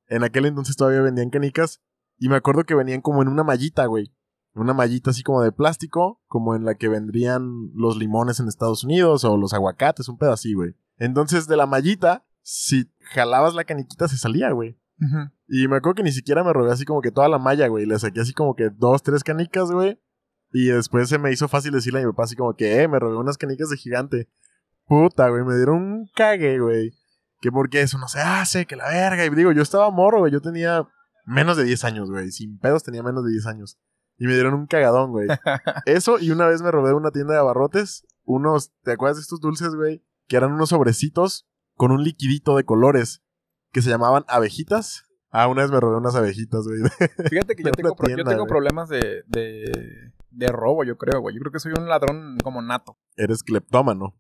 En 0.08 0.24
aquel 0.24 0.46
entonces 0.46 0.76
todavía 0.76 1.00
vendían 1.00 1.30
canicas. 1.30 1.80
Y 2.18 2.28
me 2.28 2.36
acuerdo 2.36 2.64
que 2.64 2.74
venían 2.74 3.00
como 3.00 3.22
en 3.22 3.28
una 3.28 3.44
mallita, 3.44 3.86
güey. 3.86 4.12
Una 4.58 4.74
mallita 4.74 5.10
así 5.10 5.22
como 5.22 5.42
de 5.42 5.52
plástico, 5.52 6.20
como 6.26 6.54
en 6.54 6.64
la 6.64 6.74
que 6.74 6.88
vendrían 6.88 7.70
los 7.74 7.96
limones 7.96 8.40
en 8.40 8.48
Estados 8.48 8.84
Unidos 8.84 9.24
o 9.24 9.36
los 9.36 9.54
aguacates, 9.54 10.08
un 10.08 10.18
pedo 10.18 10.32
así, 10.32 10.54
güey. 10.54 10.74
Entonces, 10.96 11.46
de 11.46 11.56
la 11.56 11.66
mallita, 11.66 12.24
si 12.42 12.90
jalabas 13.12 13.54
la 13.54 13.64
caniquita, 13.64 14.08
se 14.08 14.16
salía, 14.16 14.50
güey. 14.50 14.78
Y 15.46 15.68
me 15.68 15.76
acuerdo 15.76 15.96
que 15.96 16.02
ni 16.02 16.12
siquiera 16.12 16.42
me 16.42 16.52
robé 16.52 16.72
así 16.72 16.84
como 16.84 17.00
que 17.00 17.12
toda 17.12 17.28
la 17.28 17.38
malla, 17.38 17.68
güey. 17.68 17.86
Le 17.86 17.98
saqué 17.98 18.20
así 18.20 18.32
como 18.32 18.54
que 18.56 18.70
dos, 18.70 19.02
tres 19.02 19.22
canicas, 19.22 19.70
güey. 19.70 20.00
Y 20.52 20.66
después 20.66 21.08
se 21.08 21.18
me 21.18 21.30
hizo 21.30 21.46
fácil 21.46 21.72
decirle 21.72 22.00
a 22.00 22.02
mi 22.02 22.10
papá 22.10 22.24
así 22.24 22.34
como 22.34 22.54
que, 22.54 22.82
eh, 22.82 22.88
me 22.88 22.98
robé 22.98 23.16
unas 23.16 23.38
canicas 23.38 23.68
de 23.70 23.76
gigante. 23.76 24.28
Puta, 24.86 25.28
güey, 25.28 25.44
me 25.44 25.54
dieron 25.56 25.76
un 25.76 26.10
cague, 26.14 26.58
güey. 26.58 26.92
Que 27.40 27.52
porque 27.52 27.82
eso 27.82 27.98
no 27.98 28.08
se 28.08 28.20
hace, 28.20 28.66
que 28.66 28.74
la 28.74 28.88
verga. 28.88 29.24
Y 29.24 29.30
digo, 29.30 29.52
yo 29.52 29.62
estaba 29.62 29.90
morro, 29.90 30.20
güey. 30.20 30.32
Yo 30.32 30.40
tenía 30.40 30.88
menos 31.26 31.56
de 31.56 31.64
10 31.64 31.84
años, 31.84 32.10
güey. 32.10 32.32
Sin 32.32 32.58
pedos 32.58 32.82
tenía 32.82 33.02
menos 33.02 33.24
de 33.24 33.30
10 33.30 33.46
años. 33.46 33.78
Y 34.18 34.26
me 34.26 34.34
dieron 34.34 34.54
un 34.54 34.66
cagadón, 34.66 35.12
güey. 35.12 35.28
Eso, 35.86 36.18
y 36.18 36.30
una 36.30 36.46
vez 36.46 36.60
me 36.62 36.70
robé 36.70 36.88
de 36.88 36.94
una 36.94 37.10
tienda 37.10 37.34
de 37.34 37.40
abarrotes 37.40 38.04
unos, 38.28 38.72
¿te 38.82 38.92
acuerdas 38.92 39.16
de 39.16 39.22
estos 39.22 39.40
dulces, 39.40 39.74
güey? 39.74 40.04
Que 40.28 40.36
eran 40.36 40.52
unos 40.52 40.68
sobrecitos 40.68 41.48
con 41.74 41.90
un 41.90 42.04
liquidito 42.04 42.56
de 42.56 42.64
colores 42.64 43.24
que 43.72 43.80
se 43.80 43.88
llamaban 43.88 44.24
abejitas. 44.28 45.04
Ah, 45.30 45.48
una 45.48 45.62
vez 45.62 45.70
me 45.70 45.80
robé 45.80 45.96
unas 45.96 46.14
abejitas, 46.14 46.66
güey. 46.66 46.80
Fíjate 47.30 47.56
que 47.56 47.62
yo 47.62 47.72
tengo, 47.72 47.94
yo 47.96 48.24
tengo 48.24 48.46
problemas 48.46 48.88
de, 48.88 49.22
de, 49.26 50.12
de 50.30 50.46
robo, 50.48 50.84
yo 50.84 50.98
creo, 50.98 51.20
güey. 51.20 51.34
Yo 51.34 51.40
creo 51.40 51.52
que 51.52 51.58
soy 51.58 51.72
un 51.72 51.88
ladrón 51.88 52.38
como 52.42 52.60
nato. 52.60 52.98
Eres 53.16 53.42
cleptómano. 53.42 54.14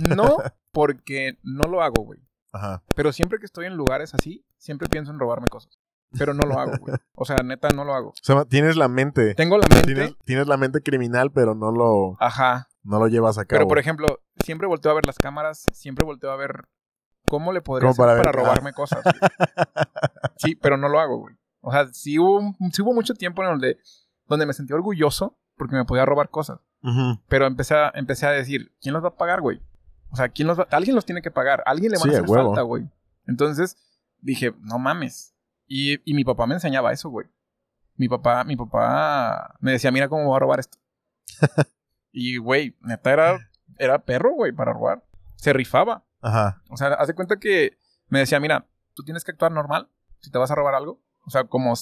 No 0.00 0.38
porque 0.72 1.38
no 1.42 1.64
lo 1.64 1.82
hago, 1.82 2.02
güey. 2.04 2.20
Ajá. 2.52 2.82
Pero 2.96 3.12
siempre 3.12 3.38
que 3.38 3.46
estoy 3.46 3.66
en 3.66 3.76
lugares 3.76 4.14
así, 4.14 4.44
siempre 4.56 4.88
pienso 4.88 5.12
en 5.12 5.18
robarme 5.18 5.48
cosas. 5.48 5.78
Pero 6.16 6.32
no 6.32 6.44
lo 6.44 6.58
hago, 6.58 6.72
güey. 6.80 6.96
O 7.14 7.24
sea, 7.24 7.36
neta, 7.44 7.68
no 7.70 7.84
lo 7.84 7.94
hago. 7.94 8.10
O 8.22 8.24
sea, 8.24 8.44
tienes 8.44 8.76
la 8.76 8.88
mente. 8.88 9.34
Tengo 9.34 9.58
la 9.58 9.66
mente. 9.68 9.84
Tienes, 9.94 10.14
tienes 10.24 10.46
la 10.46 10.56
mente 10.56 10.80
criminal, 10.82 11.30
pero 11.32 11.54
no 11.54 11.70
lo, 11.70 12.16
Ajá. 12.20 12.68
no 12.82 12.98
lo 12.98 13.08
llevas 13.08 13.36
a 13.38 13.44
cabo. 13.44 13.58
Pero, 13.58 13.68
por 13.68 13.78
ejemplo, 13.78 14.18
siempre 14.42 14.66
volteo 14.66 14.90
a 14.90 14.94
ver 14.94 15.04
las 15.06 15.18
cámaras, 15.18 15.66
siempre 15.72 16.04
volteo 16.06 16.30
a 16.30 16.36
ver 16.36 16.64
cómo 17.28 17.52
le 17.52 17.60
podría 17.60 17.90
¿Cómo 17.90 18.04
hacer 18.04 18.16
para 18.16 18.18
para, 18.18 18.30
ver? 18.30 18.46
robarme 18.46 18.72
cosas. 18.72 19.02
güey. 19.02 19.14
Sí, 20.36 20.54
pero 20.54 20.76
no 20.76 20.88
lo 20.88 21.00
hago, 21.00 21.18
güey. 21.18 21.34
O 21.60 21.72
sea, 21.72 21.88
sí 21.92 22.18
hubo, 22.18 22.38
un- 22.38 22.56
sí 22.72 22.80
hubo 22.82 22.94
mucho 22.94 23.14
tiempo 23.14 23.42
en 23.42 23.50
donde, 23.50 23.78
donde 24.26 24.46
me 24.46 24.52
sentí 24.52 24.72
orgulloso 24.72 25.36
porque 25.56 25.74
me 25.74 25.84
podía 25.84 26.06
robar 26.06 26.30
cosas. 26.30 26.60
Pero 27.28 27.46
empecé 27.46 27.74
a, 27.74 27.90
empecé 27.94 28.26
a 28.26 28.30
decir, 28.30 28.72
¿quién 28.80 28.94
los 28.94 29.02
va 29.02 29.08
a 29.08 29.16
pagar, 29.16 29.40
güey? 29.40 29.60
O 30.10 30.16
sea, 30.16 30.28
¿quién 30.28 30.46
los 30.46 30.58
va- 30.58 30.68
alguien 30.70 30.94
los 30.94 31.04
tiene 31.04 31.20
que 31.22 31.30
pagar. 31.32 31.62
Alguien 31.66 31.90
le 31.92 31.98
van 31.98 32.04
Sí, 32.04 32.08
a 32.10 32.12
a 32.12 32.22
hacer 32.22 32.30
huevo. 32.30 32.50
falta, 32.50 32.62
güey. 32.62 32.88
Entonces 33.26 33.76
dije, 34.20 34.54
no 34.60 34.78
mames. 34.78 35.34
Y, 35.68 36.00
y 36.10 36.14
mi 36.14 36.24
papá 36.24 36.46
me 36.46 36.54
enseñaba 36.54 36.92
eso, 36.92 37.10
güey. 37.10 37.28
Mi 37.96 38.08
papá, 38.08 38.42
mi 38.44 38.56
papá 38.56 39.56
me 39.60 39.72
decía, 39.72 39.90
mira 39.90 40.08
cómo 40.08 40.24
voy 40.24 40.36
a 40.36 40.40
robar 40.40 40.60
esto. 40.60 40.78
y, 42.12 42.38
güey, 42.38 42.76
neta 42.80 43.12
era, 43.12 43.50
era 43.76 44.04
perro, 44.04 44.32
güey, 44.32 44.52
para 44.52 44.72
robar. 44.72 45.04
Se 45.36 45.52
rifaba. 45.52 46.04
Ajá. 46.20 46.62
O 46.70 46.76
sea, 46.76 46.88
haz 46.94 47.06
de 47.06 47.14
cuenta 47.14 47.38
que 47.38 47.78
me 48.08 48.20
decía, 48.20 48.40
mira, 48.40 48.66
tú 48.94 49.02
tienes 49.02 49.24
que 49.24 49.32
actuar 49.32 49.52
normal 49.52 49.88
si 50.20 50.30
te 50.30 50.38
vas 50.38 50.50
a 50.50 50.54
robar 50.54 50.74
algo. 50.74 51.02
O 51.26 51.30
sea, 51.30 51.44
como 51.44 51.74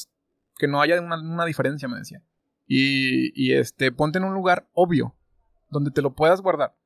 que 0.59 0.69
no 0.69 0.81
haya 0.81 1.01
una, 1.01 1.21
una 1.21 1.45
diferencia, 1.45 1.89
me 1.89 1.99
decía. 1.99 2.23
Y, 2.67 3.33
y 3.41 3.55
este, 3.55 3.93
ponte 3.93 4.19
en 4.19 4.25
un 4.25 4.35
lugar 4.35 4.69
obvio, 4.73 5.15
donde 5.71 5.91
te 5.91 6.03
lo 6.03 6.15
puedas 6.15 6.41
guardar. 6.41 6.77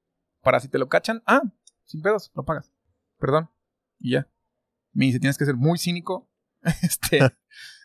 Para 0.42 0.60
si 0.60 0.68
te 0.68 0.78
lo 0.78 0.88
cachan, 0.88 1.22
ah, 1.26 1.42
sin 1.84 2.02
pedos, 2.02 2.30
lo 2.34 2.44
pagas. 2.44 2.72
Perdón. 3.18 3.50
Y 3.98 4.12
ya. 4.12 4.28
Me 4.92 5.06
dice, 5.06 5.20
tienes 5.20 5.38
que 5.38 5.44
ser 5.44 5.56
muy 5.56 5.78
cínico. 5.78 6.28
este, 6.82 7.20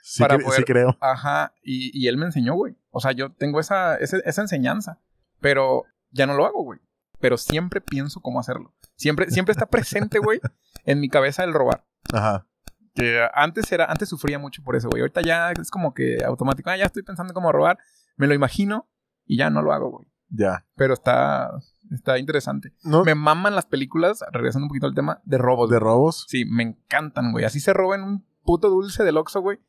Sí, 0.07 0.21
Para 0.21 0.37
poder- 0.37 0.57
sí 0.59 0.63
creo. 0.65 0.95
ajá. 1.01 1.53
Y, 1.63 1.89
y 1.99 2.07
él 2.07 2.17
me 2.17 2.27
enseñó, 2.27 2.53
güey. 2.53 2.77
O 2.91 2.99
sea, 2.99 3.11
yo 3.11 3.31
tengo 3.33 3.59
esa, 3.59 3.95
esa 3.97 4.41
enseñanza. 4.41 4.99
Pero 5.39 5.83
ya 6.11 6.27
no 6.27 6.35
lo 6.35 6.45
hago, 6.45 6.63
güey. 6.63 6.79
Pero 7.19 7.37
siempre 7.37 7.81
pienso 7.81 8.21
cómo 8.21 8.39
hacerlo. 8.39 8.75
Siempre, 8.95 9.31
siempre 9.31 9.51
está 9.53 9.65
presente, 9.65 10.19
güey, 10.19 10.39
en 10.85 10.99
mi 10.99 11.09
cabeza 11.09 11.43
el 11.43 11.53
robar. 11.53 11.85
Ajá. 12.13 12.47
Que 12.93 13.27
antes 13.33 13.71
era, 13.71 13.85
antes 13.85 14.07
sufría 14.07 14.37
mucho 14.39 14.61
por 14.63 14.75
eso, 14.75 14.89
güey. 14.89 15.01
Ahorita 15.01 15.21
ya 15.21 15.51
es 15.51 15.71
como 15.71 15.93
que 15.93 16.23
automático. 16.23 16.69
Ah, 16.69 16.77
ya 16.77 16.85
estoy 16.85 17.01
pensando 17.03 17.31
en 17.31 17.35
cómo 17.35 17.51
robar. 17.51 17.79
Me 18.15 18.27
lo 18.27 18.33
imagino 18.35 18.87
y 19.25 19.37
ya 19.37 19.49
no 19.49 19.61
lo 19.63 19.73
hago, 19.73 19.89
güey. 19.91 20.07
Ya. 20.29 20.65
Pero 20.75 20.93
está, 20.93 21.49
está 21.91 22.17
interesante. 22.19 22.73
No, 22.83 23.03
Me 23.03 23.15
maman 23.15 23.55
las 23.55 23.65
películas, 23.65 24.23
regresando 24.31 24.65
un 24.65 24.69
poquito 24.69 24.85
al 24.87 24.93
tema, 24.95 25.19
de 25.25 25.37
robos. 25.39 25.69
de 25.69 25.79
robos. 25.79 26.25
Sí, 26.29 26.45
me 26.45 26.63
encantan, 26.63 27.31
güey. 27.31 27.43
Así 27.43 27.59
se 27.59 27.73
roben 27.73 28.03
un 28.03 28.25
puto 28.45 28.69
dulce 28.69 29.03
del 29.03 29.17
Oxxo, 29.17 29.41
güey. 29.41 29.59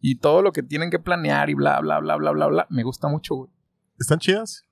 Y 0.00 0.16
todo 0.20 0.42
lo 0.42 0.52
que 0.52 0.62
tienen 0.62 0.90
que 0.90 0.98
planear 0.98 1.50
y 1.50 1.54
bla, 1.54 1.80
bla, 1.80 1.98
bla, 2.00 2.16
bla, 2.16 2.30
bla, 2.32 2.46
bla. 2.46 2.66
Me 2.70 2.82
gusta 2.84 3.08
mucho, 3.08 3.34
güey. 3.34 3.50
¿Están 3.98 4.18
chidas? 4.18 4.62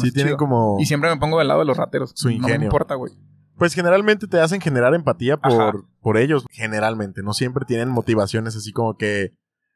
Sí, 0.00 0.10
tienen 0.12 0.30
chido. 0.32 0.36
como... 0.38 0.76
Y 0.80 0.86
siempre 0.86 1.10
me 1.10 1.16
pongo 1.18 1.38
del 1.38 1.48
lado 1.48 1.60
de 1.60 1.66
los 1.66 1.76
rateros. 1.76 2.12
Su 2.14 2.28
No 2.28 2.32
me 2.32 2.36
ingenio. 2.38 2.66
importa, 2.66 2.94
güey. 2.94 3.12
Pues 3.56 3.74
generalmente 3.74 4.26
te 4.26 4.40
hacen 4.40 4.60
generar 4.60 4.94
empatía 4.94 5.38
Ajá. 5.42 5.72
por, 5.72 5.86
por 6.00 6.16
ellos, 6.16 6.46
generalmente. 6.50 7.22
No 7.22 7.32
siempre 7.32 7.64
tienen 7.66 7.88
motivaciones 7.88 8.56
así 8.56 8.72
como 8.72 8.96
que 8.96 9.34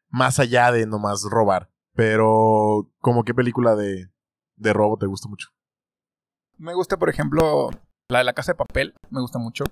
más 0.08 0.38
allá 0.38 0.70
de 0.72 0.86
nomás 0.86 1.24
robar. 1.30 1.70
Pero, 1.94 2.88
como 3.00 3.24
qué 3.24 3.34
película 3.34 3.74
de, 3.76 4.10
de 4.56 4.72
robo 4.72 4.96
te 4.98 5.06
gusta 5.06 5.28
mucho? 5.28 5.48
Me 6.58 6.74
gusta, 6.74 6.98
por 6.98 7.08
ejemplo, 7.08 7.70
la 8.08 8.18
de 8.18 8.24
la 8.24 8.32
casa 8.34 8.52
de 8.52 8.56
papel. 8.56 8.94
Me 9.10 9.20
gusta 9.20 9.38
mucho. 9.38 9.64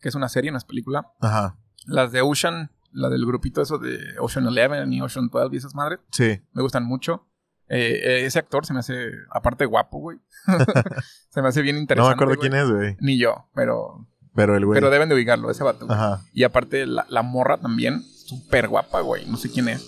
que 0.00 0.08
es 0.08 0.14
una 0.14 0.28
serie, 0.28 0.50
no 0.52 0.58
es 0.58 0.64
película. 0.64 1.12
Ajá. 1.20 1.58
Las 1.86 2.12
de 2.12 2.20
Ocean, 2.22 2.70
la 2.92 3.08
del 3.08 3.24
grupito 3.26 3.62
eso 3.62 3.78
de 3.78 3.98
Ocean 4.20 4.46
Eleven 4.46 4.92
y 4.92 5.00
Ocean 5.00 5.28
12 5.28 5.54
y 5.54 5.58
esas 5.58 5.74
madres, 5.74 6.00
Sí. 6.10 6.40
me 6.52 6.62
gustan 6.62 6.84
mucho. 6.84 7.24
Eh, 7.70 8.00
eh, 8.02 8.24
ese 8.26 8.38
actor 8.38 8.64
se 8.64 8.72
me 8.72 8.78
hace, 8.80 9.10
aparte 9.30 9.66
guapo, 9.66 9.98
güey. 9.98 10.18
se 11.30 11.42
me 11.42 11.48
hace 11.48 11.60
bien 11.62 11.76
No 11.76 11.80
me 11.80 11.82
interesante. 11.82 12.14
acuerdo 12.14 12.34
güey. 12.36 12.50
quién 12.50 12.60
es, 12.62 12.70
güey. 12.70 12.96
Ni 13.00 13.18
yo, 13.18 13.46
pero, 13.54 14.06
Pero 14.34 14.56
el 14.56 14.64
güey. 14.64 14.76
pero 14.80 14.90
deben 14.90 15.08
de 15.08 15.14
ubicarlo, 15.14 15.50
ese 15.50 15.64
vato. 15.64 15.86
güey. 15.86 15.98
Ajá. 15.98 16.22
Y 16.32 16.44
aparte, 16.44 16.86
la, 16.86 17.04
la 17.10 17.22
morra 17.22 17.58
también, 17.58 18.02
súper 18.02 18.68
guapa, 18.68 19.00
güey. 19.00 19.26
No 19.26 19.36
sé 19.36 19.50
quién 19.50 19.68
es. 19.68 19.86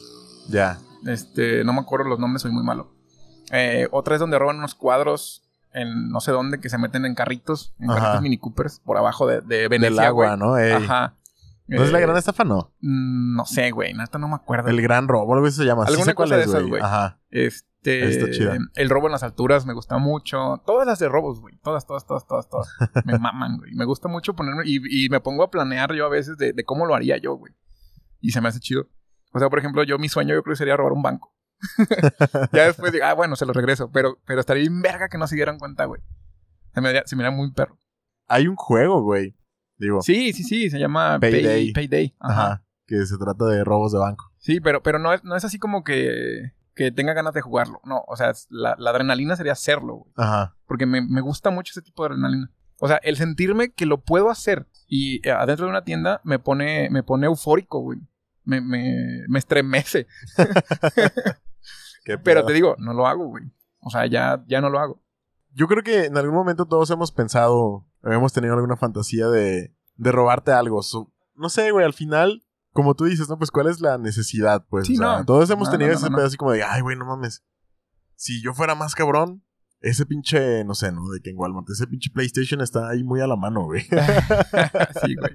Ya. 0.48 0.78
Este, 1.06 1.64
no 1.64 1.72
me 1.72 1.80
acuerdo 1.80 2.08
los 2.08 2.18
nombres, 2.18 2.42
soy 2.42 2.50
muy 2.52 2.62
malo. 2.62 2.92
Eh, 3.52 3.88
otra 3.92 4.14
es 4.14 4.20
donde 4.20 4.38
roban 4.38 4.58
unos 4.58 4.74
cuadros 4.74 5.42
en 5.72 6.10
no 6.10 6.20
sé 6.20 6.32
dónde 6.32 6.60
que 6.60 6.68
se 6.68 6.76
meten 6.78 7.06
en 7.06 7.14
carritos, 7.14 7.72
en 7.78 7.90
Ajá. 7.90 8.00
carritos 8.00 8.22
Mini 8.22 8.36
Coopers, 8.38 8.80
por 8.80 8.98
abajo 8.98 9.26
de, 9.26 9.40
de 9.40 9.68
Venecia, 9.68 9.90
Del 9.96 10.06
agua. 10.06 10.36
¿no? 10.36 10.58
Ey. 10.58 10.72
Ajá. 10.72 11.14
¿No 11.78 11.84
es 11.84 11.92
la 11.92 11.98
Eh, 11.98 12.02
gran 12.02 12.16
estafa? 12.16 12.44
No. 12.44 12.74
mm, 12.80 13.36
No 13.36 13.44
sé, 13.46 13.70
güey, 13.70 13.94
neta 13.94 14.18
no 14.18 14.28
me 14.28 14.34
acuerdo. 14.34 14.68
El 14.68 14.80
gran 14.82 15.08
robo, 15.08 15.34
algo 15.34 15.46
así 15.46 15.56
se 15.56 15.64
llama. 15.64 15.84
Sí 15.86 15.90
Alguna 15.92 16.04
sé 16.04 16.14
cuál 16.14 16.28
cosa 16.28 16.36
de 16.36 16.42
es, 16.42 16.48
esas, 16.48 16.62
güey. 16.64 16.82
Ajá. 16.82 17.20
Este, 17.30 18.08
Está 18.08 18.30
chida. 18.30 18.58
el 18.74 18.90
robo 18.90 19.06
en 19.06 19.12
las 19.12 19.22
alturas 19.22 19.64
me 19.66 19.72
gusta 19.72 19.98
mucho. 19.98 20.62
Todas 20.66 20.86
las 20.86 20.98
de 20.98 21.08
robos, 21.08 21.40
güey. 21.40 21.56
Todas, 21.62 21.86
todas, 21.86 22.06
todas, 22.06 22.26
todas, 22.26 22.48
todas. 22.48 22.68
me 23.04 23.18
maman, 23.18 23.58
güey. 23.58 23.74
Me 23.74 23.84
gusta 23.84 24.08
mucho 24.08 24.34
ponerme 24.34 24.62
y, 24.66 25.06
y 25.06 25.08
me 25.08 25.20
pongo 25.20 25.42
a 25.44 25.50
planear 25.50 25.92
yo 25.94 26.04
a 26.06 26.08
veces 26.10 26.36
de, 26.36 26.52
de 26.52 26.64
cómo 26.64 26.86
lo 26.86 26.94
haría 26.94 27.16
yo, 27.18 27.34
güey. 27.34 27.54
Y 28.20 28.32
se 28.32 28.40
me 28.40 28.48
hace 28.48 28.60
chido. 28.60 28.86
O 29.32 29.38
sea, 29.38 29.48
por 29.48 29.58
ejemplo, 29.60 29.82
yo 29.84 29.96
mi 29.98 30.08
sueño 30.08 30.34
yo 30.34 30.42
creo 30.42 30.52
que 30.54 30.58
sería 30.58 30.76
robar 30.76 30.92
un 30.92 31.02
banco. 31.02 31.32
ya 32.52 32.64
después 32.64 32.92
digo, 32.92 33.04
ah, 33.06 33.14
bueno, 33.14 33.36
se 33.36 33.46
lo 33.46 33.52
regreso. 33.52 33.90
Pero, 33.92 34.18
pero 34.26 34.40
estaría 34.40 34.62
bien 34.62 34.82
verga 34.82 35.08
que 35.08 35.18
no 35.18 35.26
se 35.26 35.36
dieran 35.36 35.58
cuenta, 35.58 35.84
güey. 35.84 36.00
Se 36.74 36.80
me 36.80 37.02
se 37.06 37.16
me 37.16 37.24
haría 37.24 37.36
muy 37.36 37.50
perro. 37.52 37.78
Hay 38.28 38.46
un 38.48 38.56
juego, 38.56 39.02
güey. 39.02 39.36
Digo. 39.80 40.00
Sí, 40.02 40.32
sí, 40.32 40.44
sí. 40.44 40.70
Se 40.70 40.78
llama 40.78 41.18
Payday. 41.18 41.42
Pay- 41.42 41.72
Payday. 41.72 42.14
Ajá. 42.20 42.42
Ajá. 42.42 42.64
Que 42.86 43.04
se 43.06 43.18
trata 43.18 43.46
de 43.46 43.64
robos 43.64 43.90
de 43.92 43.98
banco. 43.98 44.32
Sí, 44.38 44.60
pero, 44.60 44.82
pero 44.82 44.98
no, 45.00 45.12
es, 45.12 45.24
no 45.24 45.34
es 45.36 45.44
así 45.44 45.58
como 45.58 45.82
que, 45.84 46.52
que 46.74 46.92
tenga 46.92 47.12
ganas 47.14 47.34
de 47.34 47.40
jugarlo. 47.40 47.80
No, 47.84 48.04
o 48.06 48.16
sea, 48.16 48.32
la, 48.50 48.76
la 48.78 48.90
adrenalina 48.90 49.34
sería 49.36 49.52
hacerlo, 49.52 49.94
güey. 49.96 50.12
Ajá. 50.16 50.56
Porque 50.66 50.86
me, 50.86 51.00
me 51.00 51.20
gusta 51.20 51.50
mucho 51.50 51.70
ese 51.72 51.82
tipo 51.82 52.02
de 52.04 52.10
adrenalina. 52.14 52.50
O 52.78 52.88
sea, 52.88 52.96
el 53.02 53.16
sentirme 53.16 53.72
que 53.72 53.86
lo 53.86 54.00
puedo 54.02 54.30
hacer 54.30 54.66
y 54.86 55.26
eh, 55.28 55.32
adentro 55.32 55.66
de 55.66 55.70
una 55.70 55.84
tienda 55.84 56.20
me 56.24 56.38
pone, 56.38 56.88
me 56.90 57.02
pone 57.02 57.26
eufórico, 57.26 57.80
güey. 57.80 57.98
Me, 58.44 58.60
me, 58.60 59.24
me 59.28 59.38
estremece. 59.38 60.06
Pero 62.24 62.44
te 62.44 62.52
digo, 62.52 62.74
no 62.78 62.92
lo 62.94 63.06
hago, 63.06 63.26
güey. 63.26 63.44
O 63.80 63.90
sea, 63.90 64.06
ya, 64.06 64.42
ya 64.46 64.60
no 64.60 64.70
lo 64.70 64.78
hago. 64.80 65.02
Yo 65.52 65.66
creo 65.66 65.82
que 65.82 66.04
en 66.06 66.16
algún 66.16 66.34
momento 66.34 66.66
todos 66.66 66.90
hemos 66.90 67.12
pensado, 67.12 67.86
hemos 68.04 68.32
tenido 68.32 68.54
alguna 68.54 68.76
fantasía 68.76 69.28
de, 69.28 69.74
de 69.96 70.12
robarte 70.12 70.52
algo. 70.52 70.82
So- 70.82 71.12
no 71.34 71.48
sé, 71.48 71.70
güey, 71.70 71.84
al 71.84 71.94
final, 71.94 72.42
como 72.72 72.94
tú 72.94 73.04
dices, 73.06 73.28
¿no? 73.28 73.36
Pues 73.38 73.50
cuál 73.50 73.66
es 73.68 73.80
la 73.80 73.98
necesidad, 73.98 74.64
pues. 74.68 74.86
Sí, 74.86 74.94
o 74.94 74.98
sea, 74.98 75.18
no. 75.18 75.24
todos 75.24 75.48
hemos 75.50 75.68
No, 75.68 75.72
tenido 75.72 75.90
no, 75.92 75.96
ese 75.98 76.10
no. 76.10 76.16
pedo 76.16 76.26
así 76.26 76.36
como 76.36 76.52
de, 76.52 76.62
ay, 76.62 76.82
güey, 76.82 76.96
no 76.96 77.04
mames. 77.06 77.42
Si 78.14 78.42
yo 78.42 78.52
fuera 78.54 78.74
más 78.74 78.94
cabrón, 78.94 79.42
ese 79.80 80.04
pinche, 80.04 80.62
no 80.64 80.74
sé, 80.74 80.92
¿no? 80.92 81.08
De 81.08 81.20
que 81.22 81.30
en 81.30 81.38
Walmart, 81.38 81.68
ese 81.70 81.86
pinche 81.86 82.10
PlayStation 82.10 82.60
está 82.60 82.90
ahí 82.90 83.02
muy 83.02 83.20
a 83.22 83.26
la 83.26 83.36
mano, 83.36 83.64
güey. 83.64 83.80
sí, 85.02 85.14
güey. 85.16 85.32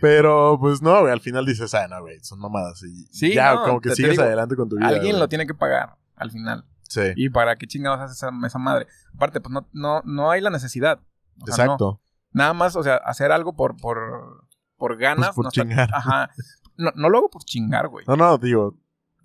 Pero, 0.00 0.56
pues 0.60 0.80
no, 0.80 1.00
güey, 1.00 1.12
al 1.12 1.20
final 1.20 1.44
dices, 1.44 1.74
ah, 1.74 1.88
no, 1.88 2.00
güey, 2.00 2.18
son 2.22 2.38
mamadas. 2.38 2.82
Y 2.84 3.06
Sí, 3.12 3.34
ya, 3.34 3.56
como 3.64 3.80
que 3.80 3.90
sigues 3.94 4.12
digo, 4.12 4.22
adelante 4.22 4.54
con 4.56 4.68
tu 4.68 4.76
vida. 4.76 4.86
Alguien 4.88 5.10
güey. 5.12 5.20
lo 5.20 5.28
tiene 5.28 5.46
que 5.46 5.54
pagar 5.54 5.96
al 6.16 6.30
final. 6.30 6.64
Sí, 6.90 7.00
¿Y 7.14 7.30
para 7.30 7.54
qué 7.54 7.68
chingados 7.68 8.00
haces 8.00 8.16
esa, 8.16 8.30
esa 8.44 8.58
madre? 8.58 8.88
Aparte, 9.14 9.40
pues 9.40 9.52
no, 9.52 9.68
no, 9.72 10.02
no 10.04 10.30
hay 10.32 10.40
la 10.40 10.50
necesidad. 10.50 10.98
O 11.40 11.46
sea, 11.46 11.64
no. 11.66 11.72
exacto. 11.74 12.00
Nada 12.32 12.52
más, 12.52 12.74
o 12.74 12.82
sea, 12.82 12.96
hacer 12.96 13.30
algo 13.30 13.54
por, 13.54 13.76
por, 13.76 14.48
por 14.76 14.96
ganas. 14.96 15.28
Pues 15.28 15.34
por 15.36 15.44
no 15.44 15.48
está- 15.50 15.62
chingar. 15.62 15.90
Ajá. 15.94 16.30
No, 16.76 16.90
no 16.96 17.08
lo 17.08 17.18
hago 17.18 17.30
por 17.30 17.44
chingar, 17.44 17.86
güey. 17.88 18.04
No, 18.08 18.16
no, 18.16 18.38
digo, 18.38 18.74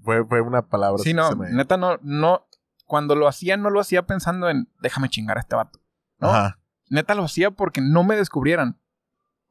fue, 0.04 0.24
fue 0.26 0.42
una 0.42 0.62
palabra. 0.68 1.02
Sí, 1.02 1.14
no, 1.16 1.36
me- 1.36 1.52
neta 1.52 1.76
no, 1.78 1.98
no, 2.04 2.46
cuando 2.86 3.16
lo 3.16 3.28
hacía 3.28 3.58
no 3.58 3.72
lo 3.72 3.80
hacía 3.80 4.06
pensando 4.06 4.48
en 4.50 4.70
déjame 4.82 5.10
chingar 5.10 5.38
a 5.38 5.40
este 5.42 5.56
vato. 5.56 5.80
¿no? 6.20 6.30
Ajá. 6.30 6.60
Neta 6.90 7.16
lo 7.16 7.24
hacía 7.24 7.50
porque 7.50 7.82
no 7.82 8.04
me 8.04 8.16
descubrieran. 8.16 8.78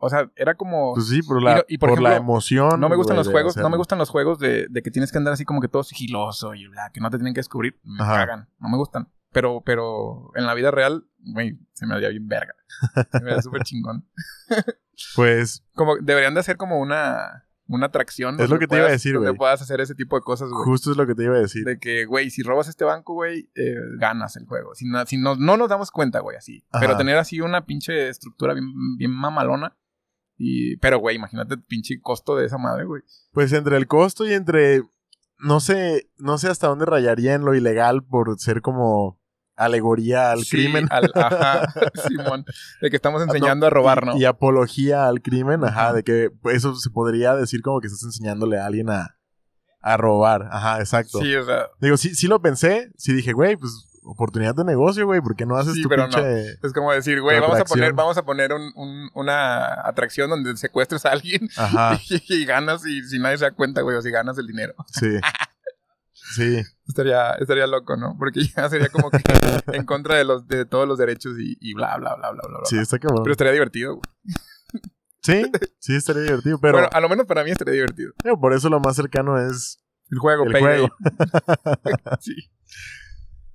O 0.05 0.09
sea, 0.11 0.31
era 0.37 0.55
como... 0.55 0.95
Pues 0.95 1.09
sí, 1.09 1.23
por 1.23 1.43
la, 1.43 1.65
Y- 1.69 1.75
y 1.75 1.79
por 1.79 1.91
por 1.91 2.03
la 2.03 2.11
ejemplo, 2.13 2.33
emoción. 2.35 2.81
no 2.81 2.89
me 2.89 2.97
gustan 2.97 3.17
los 3.17 3.29
juegos, 3.29 3.57
no 3.57 3.69
me 3.71 3.77
gustan 3.77 3.99
los 3.99 4.11
juegos 4.11 4.39
de, 4.39 4.67
de 4.69 4.83
que 4.83 4.91
tienes 4.91 5.11
que 5.13 5.19
andar 5.19 5.33
así 5.35 5.45
como 5.45 5.61
que 5.61 5.69
todo 5.69 5.83
sigiloso 5.83 6.55
y 6.55 6.67
bla, 6.69 6.91
que 6.93 7.01
no 7.01 7.11
te 7.11 7.17
tienen 7.19 7.35
que 7.35 7.41
descubrir. 7.41 7.79
Me 7.83 8.03
Ajá. 8.03 8.15
cagan, 8.27 8.49
no 8.59 8.69
me 8.69 8.77
gustan. 8.77 9.09
Pero, 9.33 9.63
pero 9.65 10.31
en 10.37 10.47
la 10.47 10.55
vida 10.55 10.71
real, 10.71 11.07
güey, 11.19 11.59
se 11.73 11.87
me 11.87 11.95
haría 11.95 12.09
bien 12.11 12.29
verga. 12.29 12.55
Se 13.11 13.21
me 13.21 13.31
haría 13.31 13.43
súper 13.43 13.63
chingón. 13.65 14.07
Pues 15.17 15.65
Como, 15.75 15.97
deberían 16.01 16.35
de 16.35 16.41
hacer 16.41 16.57
como 16.57 16.79
una, 16.79 17.45
una 17.67 17.87
atracción. 17.87 18.39
Es 18.41 18.49
lo 18.51 18.59
que 18.61 18.69
te 18.69 18.77
iba 18.77 18.87
a 18.87 18.91
decir, 18.91 19.19
güey. 19.19 19.35
puedas 19.35 19.61
hacer 19.61 19.81
ese 19.81 19.95
tipo 19.97 20.17
de 20.17 20.23
cosas, 20.23 20.51
güey. 20.51 20.65
justo 20.65 20.91
es 20.93 20.97
lo 20.97 21.07
que 21.07 21.15
te 21.17 21.25
iba 21.25 21.35
a 21.35 21.41
decir. 21.41 21.65
De 21.65 21.79
que, 21.79 22.05
güey, 22.05 22.31
si 22.31 22.43
robas 22.43 22.69
este 22.69 22.85
banco, 22.85 23.15
güey, 23.15 23.51
eh, 23.57 23.75
ganas 23.99 24.37
el 24.37 24.47
juego. 24.47 24.75
Si, 24.75 24.87
no, 24.87 25.05
si 25.07 25.17
no, 25.17 25.35
no 25.37 25.57
nos 25.57 25.69
damos 25.69 25.91
cuenta, 25.91 26.21
güey, 26.21 26.37
así. 26.37 26.65
Ajá. 26.71 26.85
Pero 26.87 26.97
tener 26.97 27.17
así 27.19 27.41
una 27.41 27.67
pinche 27.67 28.09
estructura 28.09 28.55
bien, 28.55 28.67
bien 28.97 29.11
mamalona. 29.11 29.77
Y, 30.37 30.77
pero, 30.79 30.99
güey, 30.99 31.17
imagínate 31.17 31.55
el 31.55 31.63
pinche 31.63 32.01
costo 32.01 32.37
de 32.37 32.47
esa 32.47 32.59
madre, 32.59 32.85
güey. 32.85 33.03
Pues 33.33 33.53
entre 33.53 33.77
el 33.77 33.87
costo 33.87 34.27
y 34.27 34.33
entre. 34.35 34.83
No 35.39 35.61
sé, 35.61 36.09
no 36.17 36.39
sé 36.39 36.49
hasta 36.49 36.69
dónde 36.69 36.87
rayaría 36.87 37.35
en 37.35 37.45
lo 37.45 37.55
ilegal 37.55 38.03
por 38.05 38.39
ser 38.39 38.63
como 38.63 39.21
alegoría 39.57 40.31
al 40.33 40.45
Sí, 40.45 40.57
crimen. 40.57 40.87
al- 40.91 41.13
ajá, 41.15 41.73
Simón. 42.09 42.45
De 42.81 42.91
que 42.91 42.97
estamos 42.97 43.23
enseñando 43.23 43.67
a 43.67 43.71
robar, 43.71 44.05
¿no? 44.07 44.17
Y, 44.17 44.23
y 44.23 44.25
apología 44.25 45.07
al 45.07 45.23
crimen, 45.23 45.65
ajá, 45.65 45.93
de 45.93 46.03
que 46.03 46.31
eso 46.53 46.75
se 46.77 46.91
podría 46.91 47.35
decir 47.37 47.63
como 47.63 47.81
que 47.81 47.87
estás 47.89 48.03
enseñándole 48.05 48.59
a 48.59 48.67
alguien 48.67 48.91
a, 48.91 49.17
a 49.81 49.97
robar. 49.97 50.49
Ajá, 50.51 50.81
exacto. 50.81 51.19
Sí, 51.21 51.35
o 51.37 51.45
sea, 51.45 51.67
Digo, 51.81 51.97
sí, 51.97 52.15
sí 52.15 52.27
lo 52.27 52.41
pensé, 52.43 52.91
sí 52.97 53.13
dije, 53.13 53.33
güey, 53.33 53.57
pues 53.57 53.94
oportunidad 54.05 54.55
de 54.55 54.65
negocio, 54.65 55.07
güey, 55.07 55.21
¿por 55.21 55.35
qué 55.37 55.47
no 55.47 55.57
haces 55.57 55.75
Sí, 55.75 55.83
tu 55.83 55.89
pero 55.89 56.03
no. 56.07 56.11
pinche. 56.15 56.59
es 56.63 56.73
como 56.73 56.93
decir, 56.93 57.21
güey, 57.21 57.41
vamos 57.41 57.59
a 57.59 57.65
poner, 57.65 57.93
vamos 57.95 58.17
a 58.19 58.23
poner 58.25 58.53
un- 58.53 58.73
un- 58.77 59.11
una 59.15 59.87
atracción 59.89 60.31
donde 60.31 60.57
secuestres 60.57 61.05
a 61.07 61.11
alguien 61.13 61.49
Ajá, 61.57 61.99
y, 62.11 62.23
y 62.43 62.45
ganas 62.45 62.87
y 62.87 63.03
si 63.03 63.19
nadie 63.19 63.39
se 63.39 63.45
da 63.45 63.51
cuenta, 63.53 63.81
güey, 63.83 63.97
o 63.97 64.03
si 64.03 64.11
ganas 64.11 64.37
el 64.39 64.47
dinero. 64.47 64.75
sí. 64.93 65.19
Sí, 66.37 66.63
Estaría, 66.89 67.33
estaría 67.35 67.67
loco, 67.67 67.97
¿no? 67.97 68.17
Porque 68.19 68.41
ya 68.45 68.69
sería 68.69 68.89
como 68.89 69.11
que 69.11 69.21
en 69.73 69.85
contra 69.85 70.17
de 70.17 70.25
los 70.25 70.47
de 70.49 70.65
todos 70.65 70.89
los 70.89 70.99
derechos 70.99 71.35
y, 71.39 71.57
y 71.61 71.75
bla, 71.75 71.97
bla, 71.99 72.15
bla, 72.17 72.31
bla, 72.31 72.41
bla, 72.49 72.59
bla. 72.59 72.67
sí, 72.67 72.79
está 72.79 72.99
cabrón. 72.99 73.23
Pero 73.23 73.33
estaría 73.33 73.53
divertido, 73.53 73.97
güey. 73.97 74.05
Sí, 75.23 75.43
sí 75.79 75.95
estaría 75.95 76.23
divertido, 76.23 76.59
pero 76.61 76.75
bueno, 76.75 76.89
a 76.93 77.01
lo 77.01 77.09
menos 77.09 77.27
para 77.27 77.45
mí 77.45 77.51
estaría 77.51 77.75
divertido. 77.75 78.13
por 78.41 78.53
eso 78.55 78.69
lo 78.69 78.81
más 78.81 78.97
cercano 78.97 79.39
es 79.39 79.79
El 80.11 80.19
juego, 80.19 80.45
el 80.45 80.53
Payday. 80.53 80.79
juego. 80.81 80.97
sí. 82.21 82.35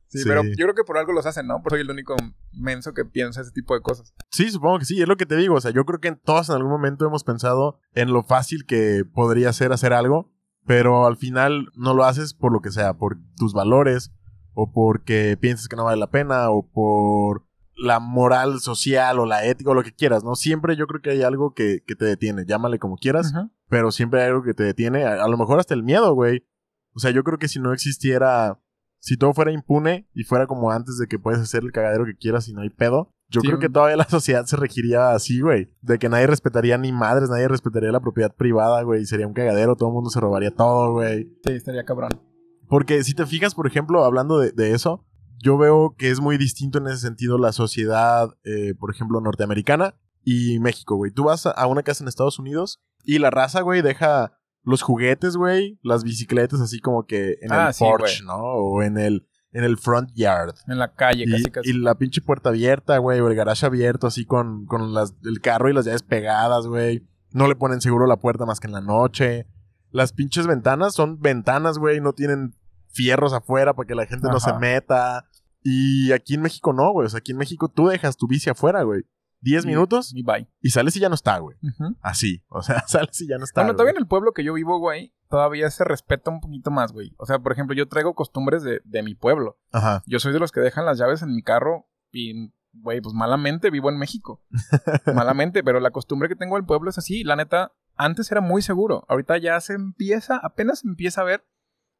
Sí. 0.09 0.19
Sí. 0.19 0.23
pero 0.27 0.43
yo 0.43 0.65
creo 0.65 0.75
que 0.75 0.83
por 0.83 0.97
algo 0.97 1.13
los 1.13 1.25
hacen, 1.25 1.47
¿no? 1.47 1.61
Porque 1.61 1.75
soy 1.75 1.81
el 1.81 1.91
único 1.91 2.15
menso 2.51 2.93
que 2.93 3.05
piensa 3.05 3.41
ese 3.41 3.51
tipo 3.51 3.73
de 3.73 3.81
cosas. 3.81 4.13
Sí, 4.31 4.49
supongo 4.51 4.79
que 4.79 4.85
sí, 4.85 5.01
es 5.01 5.07
lo 5.07 5.15
que 5.17 5.25
te 5.25 5.35
digo. 5.35 5.55
O 5.55 5.61
sea, 5.61 5.71
yo 5.71 5.85
creo 5.85 5.99
que 5.99 6.11
todos 6.11 6.49
en 6.49 6.55
algún 6.55 6.71
momento 6.71 7.05
hemos 7.05 7.23
pensado 7.23 7.79
en 7.93 8.11
lo 8.11 8.23
fácil 8.23 8.65
que 8.65 9.03
podría 9.05 9.53
ser 9.53 9.71
hacer 9.71 9.93
algo, 9.93 10.31
pero 10.65 11.05
al 11.05 11.17
final 11.17 11.69
no 11.75 11.93
lo 11.93 12.05
haces 12.05 12.33
por 12.33 12.51
lo 12.51 12.61
que 12.61 12.71
sea, 12.71 12.95
por 12.95 13.17
tus 13.37 13.53
valores, 13.53 14.11
o 14.53 14.71
porque 14.71 15.37
piensas 15.39 15.67
que 15.67 15.75
no 15.75 15.85
vale 15.85 15.99
la 15.99 16.09
pena, 16.09 16.49
o 16.49 16.69
por 16.69 17.45
la 17.75 17.99
moral 17.99 18.59
social, 18.59 19.19
o 19.19 19.25
la 19.25 19.45
ética, 19.45 19.71
o 19.71 19.73
lo 19.73 19.83
que 19.83 19.93
quieras, 19.93 20.23
¿no? 20.23 20.35
Siempre 20.35 20.75
yo 20.75 20.85
creo 20.85 21.01
que 21.01 21.11
hay 21.11 21.23
algo 21.23 21.53
que, 21.53 21.81
que 21.87 21.95
te 21.95 22.05
detiene, 22.05 22.45
llámale 22.45 22.77
como 22.77 22.97
quieras, 22.97 23.33
pero 23.69 23.91
siempre 23.91 24.21
hay 24.21 24.27
algo 24.27 24.43
que 24.43 24.53
te 24.53 24.63
detiene, 24.63 25.05
a, 25.05 25.23
a 25.23 25.27
lo 25.29 25.37
mejor 25.37 25.59
hasta 25.59 25.73
el 25.73 25.83
miedo, 25.83 26.13
güey. 26.13 26.45
O 26.93 26.99
sea, 26.99 27.11
yo 27.11 27.23
creo 27.23 27.37
que 27.37 27.47
si 27.47 27.59
no 27.59 27.71
existiera, 27.71 28.59
si 28.99 29.17
todo 29.17 29.33
fuera 29.33 29.51
impune 29.51 30.07
y 30.13 30.23
fuera 30.23 30.45
como 30.47 30.71
antes 30.71 30.97
de 30.97 31.07
que 31.07 31.19
puedes 31.19 31.39
hacer 31.39 31.63
el 31.63 31.71
cagadero 31.71 32.05
que 32.05 32.15
quieras 32.15 32.47
y 32.47 32.53
no 32.53 32.61
hay 32.61 32.69
pedo, 32.69 33.11
yo 33.31 33.41
Sí, 33.41 33.47
creo 33.47 33.59
que 33.59 33.69
todavía 33.69 33.95
la 33.95 34.09
sociedad 34.09 34.45
se 34.45 34.55
regiría 34.57 35.11
así, 35.11 35.39
güey. 35.39 35.69
De 35.81 35.99
que 35.99 36.09
nadie 36.09 36.25
respetaría 36.27 36.77
ni 36.79 36.91
madres, 36.91 37.29
nadie 37.29 37.47
respetaría 37.47 37.91
la 37.91 37.99
propiedad 37.99 38.35
privada, 38.35 38.81
güey. 38.81 39.05
Sería 39.05 39.27
un 39.27 39.33
cagadero, 39.33 39.75
todo 39.75 39.89
el 39.89 39.93
mundo 39.93 40.09
se 40.09 40.19
robaría 40.19 40.49
todo, 40.51 40.93
güey. 40.93 41.25
Sí, 41.45 41.51
estaría 41.51 41.83
cabrón. 41.85 42.19
Porque 42.67 43.03
si 43.03 43.13
te 43.13 43.25
fijas, 43.27 43.53
por 43.55 43.67
ejemplo, 43.67 44.03
hablando 44.03 44.39
de, 44.39 44.51
de 44.51 44.71
eso, 44.73 45.05
yo 45.43 45.57
veo 45.57 45.95
que 45.97 46.09
es 46.09 46.19
muy 46.19 46.37
distinto 46.37 46.79
en 46.79 46.87
ese 46.87 46.97
sentido 46.97 47.37
la 47.37 47.51
sociedad, 47.51 48.29
eh, 48.43 48.73
por 48.79 48.91
ejemplo, 48.91 49.21
norteamericana 49.21 49.95
y 50.23 50.59
México, 50.59 50.95
güey. 50.95 51.11
Tú 51.11 51.25
vas 51.25 51.45
a- 51.45 51.51
a 51.51 51.67
una 51.67 51.83
casa 51.83 52.03
en 52.03 52.07
Estados 52.07 52.39
Unidos 52.39 52.81
y 53.03 53.19
la 53.19 53.29
raza, 53.29 53.61
güey, 53.61 53.81
deja 53.81 54.38
los 54.63 54.81
juguetes, 54.81 55.35
güey, 55.35 55.79
las 55.83 56.03
bicicletas 56.03 56.61
así 56.61 56.79
como 56.79 57.05
que 57.05 57.37
en 57.41 57.51
Ah, 57.51 57.67
el 57.69 57.73
sí, 57.73 57.83
porch. 57.83 58.23
¿no? 58.23 58.35
O 58.37 58.83
en 58.83 58.97
el, 58.97 59.27
en 59.51 59.63
el 59.63 59.77
front 59.77 60.11
yard. 60.13 60.53
En 60.67 60.77
la 60.77 60.93
calle, 60.93 61.23
Y, 61.27 61.31
casi, 61.31 61.51
casi. 61.51 61.69
y 61.69 61.73
la 61.73 61.95
pinche 61.95 62.21
puerta 62.21 62.49
abierta, 62.49 62.97
güey, 62.97 63.19
o 63.19 63.27
el 63.27 63.35
garage 63.35 63.65
abierto, 63.65 64.07
así 64.07 64.25
con, 64.25 64.65
con 64.65 64.93
las, 64.93 65.15
el 65.23 65.41
carro 65.41 65.69
y 65.69 65.73
las 65.73 65.85
llaves 65.85 66.03
pegadas, 66.03 66.67
güey. 66.67 67.07
No 67.31 67.47
le 67.47 67.55
ponen 67.55 67.81
seguro 67.81 68.05
la 68.07 68.17
puerta 68.17 68.45
más 68.45 68.59
que 68.59 68.67
en 68.67 68.73
la 68.73 68.81
noche. 68.81 69.47
Las 69.91 70.13
pinches 70.13 70.45
ventanas 70.47 70.93
son 70.93 71.19
ventanas, 71.19 71.77
güey, 71.77 71.99
no 72.01 72.13
tienen 72.13 72.55
fierros 72.91 73.33
afuera 73.33 73.73
para 73.75 73.87
que 73.87 73.95
la 73.95 74.05
gente 74.05 74.27
no 74.27 74.39
se 74.39 74.53
meta. 74.53 75.25
Y 75.63 76.11
aquí 76.11 76.35
en 76.35 76.41
México 76.41 76.73
no, 76.73 76.91
güey. 76.91 77.05
O 77.07 77.09
sea, 77.09 77.19
aquí 77.19 77.31
en 77.33 77.37
México 77.37 77.69
tú 77.69 77.87
dejas 77.87 78.17
tu 78.17 78.27
bici 78.27 78.49
afuera, 78.49 78.83
güey. 78.83 79.01
10 79.41 79.63
Y- 79.63 79.67
minutos 79.67 80.11
Y 80.15 80.23
bye. 80.23 80.47
y 80.61 80.69
sales 80.71 80.95
y 80.95 80.99
ya 80.99 81.09
no 81.09 81.15
está, 81.15 81.37
güey. 81.39 81.57
Así. 82.01 82.43
O 82.49 82.61
sea, 82.61 82.83
sales 82.87 83.19
y 83.21 83.27
ya 83.27 83.37
no 83.37 83.43
está. 83.43 83.61
Bueno, 83.61 83.73
todavía 83.73 83.91
en 83.91 83.97
el 83.97 84.07
pueblo 84.07 84.33
que 84.33 84.43
yo 84.43 84.53
vivo, 84.53 84.79
güey, 84.79 85.13
todavía 85.29 85.69
se 85.71 85.83
respeta 85.83 86.31
un 86.31 86.41
poquito 86.41 86.71
más, 86.71 86.91
güey. 86.91 87.13
O 87.17 87.25
sea, 87.25 87.39
por 87.39 87.51
ejemplo, 87.51 87.75
yo 87.75 87.87
traigo 87.87 88.15
costumbres 88.15 88.63
de, 88.63 88.81
de 88.83 89.03
mi 89.03 89.15
pueblo. 89.15 89.59
Ajá. 89.71 90.03
Yo 90.05 90.19
soy 90.19 90.33
de 90.33 90.39
los 90.39 90.51
que 90.51 90.59
dejan 90.59 90.85
las 90.85 90.97
llaves 90.97 91.21
en 91.21 91.33
mi 91.35 91.41
carro 91.43 91.87
y, 92.11 92.51
güey, 92.73 93.01
pues 93.01 93.13
malamente 93.13 93.69
vivo 93.69 93.89
en 93.89 93.97
México. 93.97 94.43
malamente, 95.13 95.63
pero 95.63 95.79
la 95.79 95.91
costumbre 95.91 96.29
que 96.29 96.35
tengo 96.35 96.55
del 96.55 96.65
pueblo 96.65 96.89
es 96.89 96.97
así. 96.97 97.23
La 97.23 97.35
neta, 97.35 97.73
antes 97.95 98.31
era 98.31 98.41
muy 98.41 98.61
seguro. 98.61 99.05
Ahorita 99.07 99.37
ya 99.37 99.59
se 99.61 99.73
empieza, 99.73 100.37
apenas 100.37 100.83
empieza 100.83 101.21
a 101.21 101.25
ver 101.25 101.45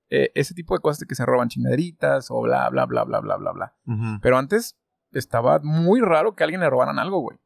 eh, 0.10 0.32
ese 0.36 0.54
tipo 0.54 0.74
de 0.74 0.82
cosas 0.82 1.00
de 1.00 1.06
que 1.06 1.16
se 1.16 1.26
roban 1.26 1.50
chingaderitas 1.50 2.32
o 2.32 2.42
bla, 2.42 2.70
bla, 2.70 2.86
bla, 2.86 3.04
bla, 3.04 3.20
bla, 3.20 3.38
bla, 3.38 3.52
bla. 3.52 3.76
Pero 4.22 4.38
antes 4.38 4.76
estaba 5.12 5.60
muy 5.64 6.00
raro 6.02 6.36
que 6.36 6.44
a 6.44 6.46
alguien 6.46 6.62
le 6.62 6.70
robaran 6.70 7.00
algo, 7.00 7.20
güey. 7.22 7.38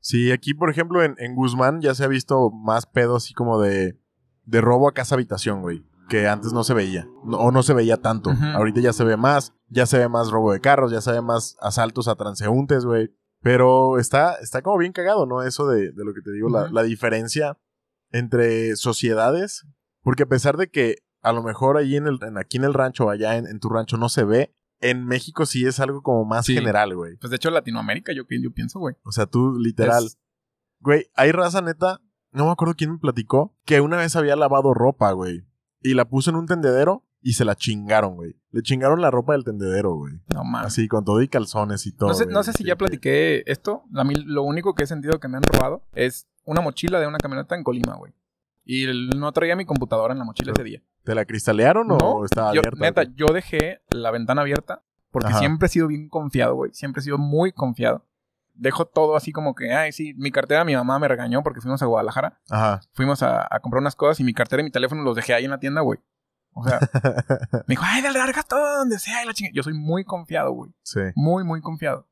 Sí, 0.00 0.30
aquí, 0.32 0.54
por 0.54 0.70
ejemplo, 0.70 1.02
en, 1.02 1.16
en 1.18 1.34
Guzmán 1.34 1.80
ya 1.80 1.94
se 1.94 2.04
ha 2.04 2.08
visto 2.08 2.50
más 2.50 2.86
pedo 2.86 3.16
así 3.16 3.34
como 3.34 3.60
de, 3.60 3.98
de 4.44 4.60
robo 4.60 4.88
a 4.88 4.92
casa 4.94 5.14
habitación, 5.16 5.60
güey. 5.62 5.84
Que 6.08 6.26
antes 6.28 6.52
no 6.54 6.64
se 6.64 6.72
veía. 6.72 7.06
No- 7.24 7.36
o 7.38 7.50
no 7.50 7.62
se 7.62 7.74
veía 7.74 7.96
tanto. 7.98 8.30
Ahorita 8.54 8.80
ya 8.80 8.92
se 8.92 9.04
ve 9.04 9.16
más. 9.16 9.52
Ya 9.68 9.84
se 9.86 9.98
ve 9.98 10.08
más 10.08 10.30
robo 10.30 10.52
de 10.52 10.60
carros. 10.60 10.90
Ya 10.92 11.00
se 11.02 11.12
ve 11.12 11.20
más 11.20 11.56
asaltos 11.60 12.08
a 12.08 12.14
transeúntes, 12.14 12.84
güey. 12.86 13.10
Pero 13.42 13.98
está, 13.98 14.34
está 14.36 14.62
como 14.62 14.78
bien 14.78 14.92
cagado, 14.92 15.26
¿no? 15.26 15.42
Eso 15.42 15.66
de, 15.68 15.92
de 15.92 16.04
lo 16.04 16.14
que 16.14 16.22
te 16.22 16.32
digo, 16.32 16.48
la, 16.48 16.70
la 16.70 16.82
diferencia 16.82 17.58
entre 18.10 18.74
sociedades. 18.76 19.66
Porque 20.02 20.22
a 20.22 20.26
pesar 20.28 20.56
de 20.56 20.70
que 20.70 20.96
a 21.20 21.32
lo 21.32 21.42
mejor 21.42 21.76
ahí 21.76 21.96
en 21.96 22.06
el, 22.06 22.18
en- 22.22 22.38
aquí 22.38 22.56
en 22.56 22.64
el 22.64 22.74
rancho 22.74 23.06
o 23.06 23.10
allá 23.10 23.36
en, 23.36 23.46
en 23.46 23.60
tu 23.60 23.68
rancho 23.68 23.96
no 23.98 24.08
se 24.08 24.24
ve, 24.24 24.54
en 24.80 25.04
México 25.04 25.46
sí 25.46 25.64
es 25.66 25.80
algo 25.80 26.02
como 26.02 26.24
más 26.24 26.46
Sí. 26.46 26.54
general, 26.54 26.94
güey. 26.94 27.16
Pues 27.16 27.30
de 27.30 27.36
hecho, 27.36 27.50
Latinoamérica, 27.50 28.12
yo, 28.12 28.22
yo 28.28 28.50
pienso, 28.52 28.78
güey. 28.78 28.94
O 29.04 29.12
sea, 29.12 29.26
tú 29.26 29.54
literal. 29.58 30.04
Es- 30.06 30.18
Güey, 30.80 31.06
hay 31.16 31.32
raza 31.32 31.60
neta, 31.60 32.00
no 32.30 32.46
me 32.46 32.52
acuerdo 32.52 32.74
quién 32.76 32.92
me 32.92 32.98
platicó, 32.98 33.56
que 33.64 33.80
una 33.80 33.96
vez 33.96 34.14
había 34.14 34.36
lavado 34.36 34.74
ropa, 34.74 35.10
güey. 35.10 35.44
Y 35.82 35.94
la 35.94 36.08
puso 36.08 36.30
en 36.30 36.36
un 36.36 36.46
tendedero 36.46 37.04
y 37.20 37.32
se 37.32 37.44
la 37.44 37.56
chingaron, 37.56 38.14
güey. 38.14 38.36
Le 38.52 38.62
chingaron 38.62 39.00
la 39.00 39.10
ropa 39.10 39.32
del 39.32 39.42
tendedero, 39.42 39.94
güey. 39.96 40.14
No 40.32 40.44
mames. 40.44 40.68
Así, 40.68 40.86
con 40.86 41.04
todo 41.04 41.20
y 41.20 41.26
calzones 41.26 41.84
y 41.86 41.92
todo. 41.96 42.10
No 42.10 42.14
sé, 42.14 42.26
no 42.26 42.44
sé 42.44 42.52
si 42.52 42.62
ya 42.62 42.74
Que- 42.74 42.76
platiqué 42.76 43.42
esto. 43.46 43.82
A 43.94 44.04
mí 44.04 44.14
lo 44.14 44.44
único 44.44 44.76
que 44.76 44.84
he 44.84 44.86
sentido 44.86 45.18
que 45.18 45.26
me 45.26 45.36
han 45.38 45.42
robado 45.42 45.82
es 45.94 46.28
una 46.44 46.60
mochila 46.60 47.00
de 47.00 47.08
una 47.08 47.18
camioneta 47.18 47.56
en 47.56 47.64
Colima, 47.64 47.96
güey. 47.96 48.12
Y 48.70 48.84
no 49.16 49.32
traía 49.32 49.56
mi 49.56 49.64
computadora 49.64 50.12
en 50.12 50.18
la 50.18 50.26
mochila 50.26 50.52
ese 50.52 50.62
día. 50.62 50.82
¿Te 51.02 51.14
la 51.14 51.24
cristalearon 51.24 51.88
o 51.90 52.26
estaba 52.26 52.52
yo, 52.52 52.60
abierta? 52.60 52.80
Neta, 52.80 53.02
yo 53.16 53.28
dejé 53.32 53.80
la 53.88 54.10
ventana 54.10 54.42
abierta 54.42 54.82
porque 55.10 55.30
Ajá. 55.30 55.38
siempre 55.38 55.66
he 55.66 55.68
sido 55.70 55.86
bien 55.86 56.10
confiado, 56.10 56.54
güey. 56.54 56.70
Siempre 56.74 57.00
he 57.00 57.02
sido 57.02 57.16
muy 57.16 57.50
confiado. 57.50 58.04
Dejo 58.52 58.84
todo 58.84 59.16
así 59.16 59.32
como 59.32 59.54
que, 59.54 59.72
ay, 59.72 59.92
sí, 59.92 60.12
mi 60.18 60.30
cartera, 60.30 60.66
mi 60.66 60.74
mamá 60.74 60.98
me 60.98 61.08
regañó 61.08 61.42
porque 61.42 61.62
fuimos 61.62 61.80
a 61.80 61.86
Guadalajara. 61.86 62.40
Ajá. 62.50 62.82
Fuimos 62.92 63.22
a, 63.22 63.48
a 63.50 63.60
comprar 63.60 63.80
unas 63.80 63.96
cosas 63.96 64.20
y 64.20 64.24
mi 64.24 64.34
cartera 64.34 64.60
y 64.60 64.64
mi 64.64 64.70
teléfono 64.70 65.02
los 65.02 65.16
dejé 65.16 65.32
ahí 65.32 65.46
en 65.46 65.50
la 65.50 65.60
tienda, 65.60 65.80
güey. 65.80 65.98
O 66.52 66.62
sea, 66.62 66.78
me 67.66 67.72
dijo, 67.72 67.84
ay, 67.86 68.02
larga 68.02 68.42
todo 68.42 68.80
donde 68.80 68.98
sea. 68.98 69.22
Y 69.22 69.26
la 69.26 69.32
chinga. 69.32 69.50
Yo 69.54 69.62
soy 69.62 69.72
muy 69.72 70.04
confiado, 70.04 70.52
güey. 70.52 70.72
sí. 70.82 71.00
Muy, 71.14 71.42
muy 71.42 71.62
confiado. 71.62 72.06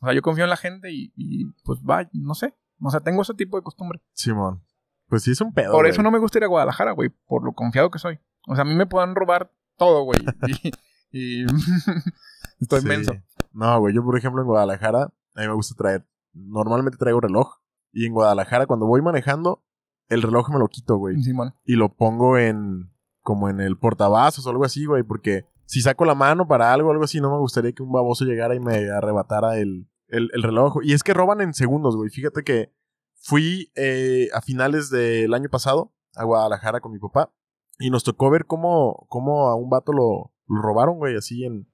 O 0.00 0.06
sea, 0.06 0.14
yo 0.14 0.22
confío 0.22 0.44
en 0.44 0.50
la 0.50 0.56
gente 0.56 0.90
y, 0.90 1.12
y, 1.14 1.44
pues 1.62 1.80
va, 1.80 2.08
no 2.12 2.34
sé. 2.34 2.54
O 2.80 2.90
sea, 2.90 3.00
tengo 3.00 3.20
ese 3.20 3.34
tipo 3.34 3.58
de 3.58 3.62
costumbre. 3.62 4.00
Simón. 4.14 4.62
Pues 5.10 5.24
sí 5.24 5.32
es 5.32 5.40
un 5.42 5.52
pedo. 5.52 5.72
Por 5.72 5.82
güey. 5.82 5.90
eso 5.90 6.02
no 6.02 6.10
me 6.10 6.18
gusta 6.18 6.38
ir 6.38 6.44
a 6.44 6.46
Guadalajara, 6.46 6.92
güey. 6.92 7.10
Por 7.26 7.44
lo 7.44 7.52
confiado 7.52 7.90
que 7.90 7.98
soy. 7.98 8.18
O 8.48 8.54
sea, 8.54 8.62
a 8.62 8.64
mí 8.64 8.74
me 8.74 8.86
pueden 8.86 9.14
robar 9.14 9.52
todo, 9.76 10.04
güey. 10.04 10.20
Y, 10.46 10.70
y 11.42 11.44
estoy 12.60 12.80
Sí. 12.80 12.86
menso. 12.86 13.12
No, 13.52 13.78
güey, 13.80 13.94
yo 13.94 14.02
por 14.04 14.16
ejemplo 14.16 14.40
en 14.40 14.46
Guadalajara, 14.46 15.02
a 15.34 15.40
mí 15.40 15.46
me 15.48 15.52
gusta 15.54 15.74
traer, 15.76 16.06
normalmente 16.32 16.96
traigo 16.98 17.20
reloj. 17.20 17.56
Y 17.92 18.06
en 18.06 18.12
Guadalajara 18.12 18.66
cuando 18.66 18.86
voy 18.86 19.02
manejando, 19.02 19.64
el 20.08 20.22
reloj 20.22 20.48
me 20.50 20.58
lo 20.58 20.68
quito, 20.68 20.96
güey. 20.96 21.16
Y 21.64 21.74
lo 21.74 21.94
pongo 21.94 22.38
en 22.38 22.92
como 23.22 23.48
en 23.48 23.60
el 23.60 23.76
portavasos 23.76 24.46
o 24.46 24.50
algo 24.50 24.64
así, 24.64 24.86
güey, 24.86 25.02
porque 25.02 25.44
si 25.66 25.80
saco 25.82 26.04
la 26.04 26.14
mano 26.14 26.48
para 26.48 26.72
algo, 26.72 26.90
algo 26.90 27.04
así, 27.04 27.20
no 27.20 27.30
me 27.30 27.38
gustaría 27.38 27.72
que 27.72 27.82
un 27.82 27.92
baboso 27.92 28.24
llegara 28.24 28.54
y 28.54 28.60
me 28.60 28.90
arrebatara 28.90 29.58
el, 29.58 29.88
el, 30.08 30.30
el 30.32 30.42
reloj. 30.42 30.78
Y 30.82 30.94
es 30.94 31.02
que 31.02 31.14
roban 31.14 31.40
en 31.40 31.52
segundos, 31.54 31.96
güey. 31.96 32.10
Fíjate 32.10 32.42
que 32.42 32.72
fui 33.20 33.70
eh, 33.76 34.28
a 34.34 34.40
finales 34.40 34.90
del 34.90 35.32
año 35.34 35.48
pasado 35.50 35.92
a 36.16 36.24
Guadalajara 36.24 36.80
con 36.80 36.92
mi 36.92 36.98
papá 36.98 37.32
y 37.78 37.90
nos 37.90 38.02
tocó 38.04 38.30
ver 38.30 38.46
cómo, 38.46 39.06
cómo 39.08 39.48
a 39.48 39.54
un 39.54 39.70
vato 39.70 39.92
lo, 39.92 40.32
lo 40.48 40.62
robaron, 40.62 40.98
güey, 40.98 41.16
así 41.16 41.44
en, 41.44 41.70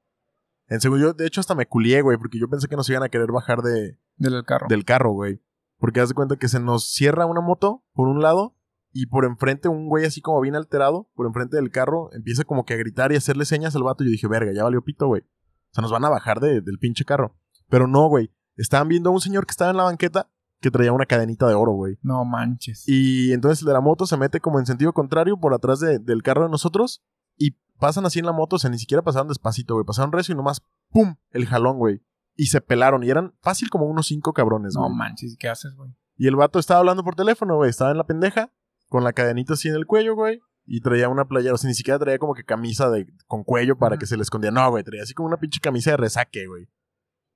en. 0.68 0.78
Yo, 0.80 1.12
de 1.12 1.26
hecho, 1.26 1.40
hasta 1.40 1.54
me 1.54 1.66
culié, 1.66 2.02
güey, 2.02 2.18
porque 2.18 2.38
yo 2.38 2.48
pensé 2.48 2.68
que 2.68 2.76
nos 2.76 2.88
iban 2.90 3.02
a 3.02 3.08
querer 3.08 3.32
bajar 3.32 3.62
de, 3.62 3.98
Del 4.16 4.44
carro. 4.44 4.66
del 4.68 4.84
carro, 4.84 5.12
güey. 5.12 5.40
Porque 5.78 6.00
haz 6.00 6.08
de 6.08 6.14
cuenta 6.14 6.36
que 6.36 6.48
se 6.48 6.60
nos 6.60 6.84
cierra 6.90 7.26
una 7.26 7.40
moto 7.40 7.84
por 7.92 8.08
un 8.08 8.22
lado 8.22 8.56
y 8.92 9.06
por 9.06 9.24
enfrente 9.26 9.68
un 9.68 9.88
güey 9.88 10.06
así 10.06 10.20
como 10.22 10.40
bien 10.40 10.54
alterado, 10.56 11.10
por 11.14 11.26
enfrente 11.26 11.56
del 11.56 11.70
carro, 11.70 12.10
empieza 12.12 12.44
como 12.44 12.64
que 12.64 12.74
a 12.74 12.78
gritar 12.78 13.12
y 13.12 13.16
hacerle 13.16 13.44
señas 13.44 13.76
al 13.76 13.82
vato. 13.82 14.02
Y 14.02 14.06
yo 14.06 14.12
dije, 14.12 14.26
verga, 14.28 14.52
ya 14.54 14.64
valió 14.64 14.82
pito, 14.82 15.06
güey. 15.06 15.22
O 15.22 15.74
sea, 15.74 15.82
nos 15.82 15.92
van 15.92 16.04
a 16.04 16.08
bajar 16.08 16.40
de- 16.40 16.60
del 16.62 16.78
pinche 16.78 17.04
carro. 17.04 17.36
Pero 17.68 17.86
no, 17.86 18.08
güey. 18.08 18.30
Estaban 18.56 18.88
viendo 18.88 19.10
a 19.10 19.12
un 19.12 19.20
señor 19.20 19.44
que 19.44 19.50
estaba 19.50 19.70
en 19.70 19.76
la 19.76 19.82
banqueta 19.82 20.30
que 20.60 20.70
traía 20.70 20.92
una 20.92 21.06
cadenita 21.06 21.46
de 21.48 21.54
oro, 21.54 21.72
güey. 21.72 21.98
No 22.02 22.24
manches. 22.24 22.84
Y 22.88 23.32
entonces 23.32 23.60
el 23.62 23.66
de 23.68 23.72
la 23.74 23.80
moto 23.80 24.06
se 24.06 24.16
mete 24.16 24.40
como 24.40 24.58
en 24.58 24.66
sentido 24.66 24.92
contrario 24.92 25.38
por 25.38 25.52
atrás 25.54 25.80
de- 25.80 25.98
del 25.98 26.22
carro 26.22 26.44
de 26.44 26.50
nosotros 26.50 27.02
y 27.36 27.52
pasan 27.78 28.06
así 28.06 28.18
en 28.20 28.26
la 28.26 28.32
moto, 28.32 28.56
o 28.56 28.58
sea, 28.58 28.70
ni 28.70 28.78
siquiera 28.78 29.02
pasaron 29.02 29.28
despacito, 29.28 29.74
güey. 29.74 29.84
Pasaron 29.84 30.12
recio 30.12 30.32
y 30.32 30.36
nomás, 30.36 30.62
¡pum! 30.90 31.16
El 31.30 31.46
jalón, 31.46 31.76
güey. 31.78 32.02
Y 32.34 32.46
se 32.46 32.60
pelaron 32.60 33.02
y 33.04 33.10
eran 33.10 33.34
fácil 33.42 33.68
como 33.70 33.86
unos 33.86 34.06
cinco 34.06 34.32
cabrones, 34.32 34.74
no 34.74 34.82
güey. 34.84 34.94
manches. 34.94 35.36
¿Qué 35.38 35.48
haces, 35.48 35.74
güey? 35.76 35.90
Y 36.16 36.26
el 36.26 36.36
vato 36.36 36.58
estaba 36.58 36.80
hablando 36.80 37.04
por 37.04 37.14
teléfono, 37.14 37.56
güey. 37.56 37.68
Estaba 37.70 37.90
en 37.90 37.98
la 37.98 38.06
pendeja, 38.06 38.50
con 38.88 39.04
la 39.04 39.12
cadenita 39.12 39.54
así 39.54 39.68
en 39.68 39.74
el 39.74 39.86
cuello, 39.86 40.14
güey. 40.14 40.40
Y 40.64 40.80
traía 40.80 41.08
una 41.08 41.26
playera, 41.28 41.54
o 41.54 41.58
sea, 41.58 41.68
ni 41.68 41.74
siquiera 41.74 41.98
traía 41.98 42.18
como 42.18 42.34
que 42.34 42.44
camisa 42.44 42.90
de, 42.90 43.06
con 43.26 43.44
cuello 43.44 43.76
para 43.78 43.98
que 43.98 44.06
se 44.06 44.16
le 44.16 44.22
escondía. 44.22 44.50
No, 44.50 44.68
güey, 44.70 44.82
traía 44.82 45.02
así 45.02 45.14
como 45.14 45.28
una 45.28 45.36
pinche 45.36 45.60
camisa 45.60 45.92
de 45.92 45.96
resaque, 45.98 46.46
güey. 46.46 46.68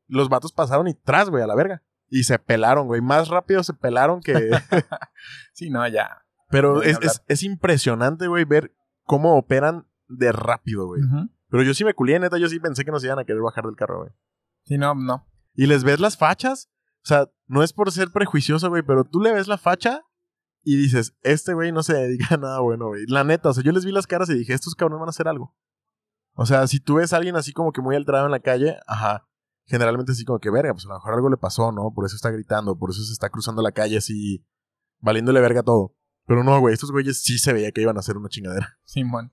Los 0.08 0.28
vatos 0.28 0.52
pasaron 0.52 0.88
y 0.88 0.94
tras, 0.94 1.30
güey, 1.30 1.42
a 1.42 1.46
la 1.46 1.54
verga. 1.54 1.82
Y 2.10 2.24
se 2.24 2.38
pelaron, 2.38 2.88
güey. 2.88 3.00
Más 3.00 3.28
rápido 3.28 3.62
se 3.62 3.72
pelaron 3.72 4.20
que... 4.20 4.34
Sí, 5.54 5.70
no, 5.70 5.86
ya. 5.88 6.24
Pero 6.50 6.76
No, 6.76 6.82
es, 6.82 6.98
es, 7.00 7.22
es 7.28 7.42
impresionante, 7.42 8.26
güey, 8.26 8.44
ver 8.44 8.74
cómo 9.04 9.36
operan 9.36 9.86
de 10.08 10.32
rápido, 10.32 10.86
güey. 10.86 11.02
Pero 11.48 11.62
yo 11.62 11.74
sí 11.74 11.84
me 11.84 11.94
culié, 11.94 12.18
neta. 12.18 12.38
Yo 12.38 12.48
sí 12.48 12.58
pensé 12.60 12.84
que 12.84 12.90
nos 12.90 13.04
iban 13.04 13.18
a 13.18 13.24
querer 13.24 13.42
bajar 13.42 13.64
del 13.64 13.76
carro, 13.76 14.00
güey. 14.00 14.10
Sí, 14.64 14.78
no, 14.78 14.94
no. 14.94 15.26
Y 15.54 15.66
les 15.66 15.84
ves 15.84 16.00
las 16.00 16.16
fachas. 16.16 16.70
O 17.02 17.06
sea, 17.06 17.28
no 17.46 17.62
es 17.62 17.72
por 17.72 17.90
ser 17.92 18.10
prejuicioso, 18.10 18.68
güey, 18.68 18.82
pero 18.82 19.04
tú 19.04 19.20
le 19.20 19.32
ves 19.32 19.48
la 19.48 19.58
facha 19.58 20.02
y 20.62 20.76
dices, 20.76 21.16
este 21.22 21.54
güey 21.54 21.72
no 21.72 21.82
se 21.82 21.94
dedica 21.94 22.34
a 22.34 22.38
nada 22.38 22.60
bueno, 22.60 22.88
güey. 22.88 23.06
La 23.06 23.24
neta, 23.24 23.48
o 23.48 23.54
sea, 23.54 23.64
yo 23.64 23.72
les 23.72 23.84
vi 23.84 23.92
las 23.92 24.06
caras 24.06 24.28
y 24.28 24.34
dije, 24.34 24.52
estos 24.52 24.74
cabrones 24.74 25.00
van 25.00 25.08
a 25.08 25.10
hacer 25.10 25.28
algo. 25.28 25.56
O 26.34 26.46
sea, 26.46 26.66
si 26.66 26.80
tú 26.80 26.96
ves 26.96 27.12
a 27.12 27.16
alguien 27.16 27.36
así 27.36 27.52
como 27.52 27.72
que 27.72 27.80
muy 27.80 27.96
alterado 27.96 28.26
en 28.26 28.32
la 28.32 28.40
calle, 28.40 28.76
ajá, 28.86 29.28
generalmente 29.70 30.12
así 30.12 30.24
como 30.24 30.40
que, 30.40 30.50
verga, 30.50 30.72
pues 30.74 30.84
a 30.84 30.88
lo 30.88 30.94
mejor 30.94 31.14
algo 31.14 31.30
le 31.30 31.36
pasó, 31.36 31.70
¿no? 31.72 31.92
Por 31.94 32.04
eso 32.04 32.16
está 32.16 32.30
gritando, 32.30 32.76
por 32.76 32.90
eso 32.90 33.02
se 33.02 33.12
está 33.12 33.30
cruzando 33.30 33.62
la 33.62 33.70
calle 33.72 33.96
así, 33.98 34.44
valiéndole 34.98 35.40
verga 35.40 35.62
todo. 35.62 35.94
Pero 36.26 36.44
no, 36.44 36.58
güey, 36.60 36.74
estos 36.74 36.90
güeyes 36.92 37.22
sí 37.22 37.38
se 37.38 37.52
veía 37.52 37.70
que 37.72 37.80
iban 37.80 37.96
a 37.96 38.00
hacer 38.00 38.16
una 38.16 38.28
chingadera. 38.28 38.78
Simón. 38.84 39.32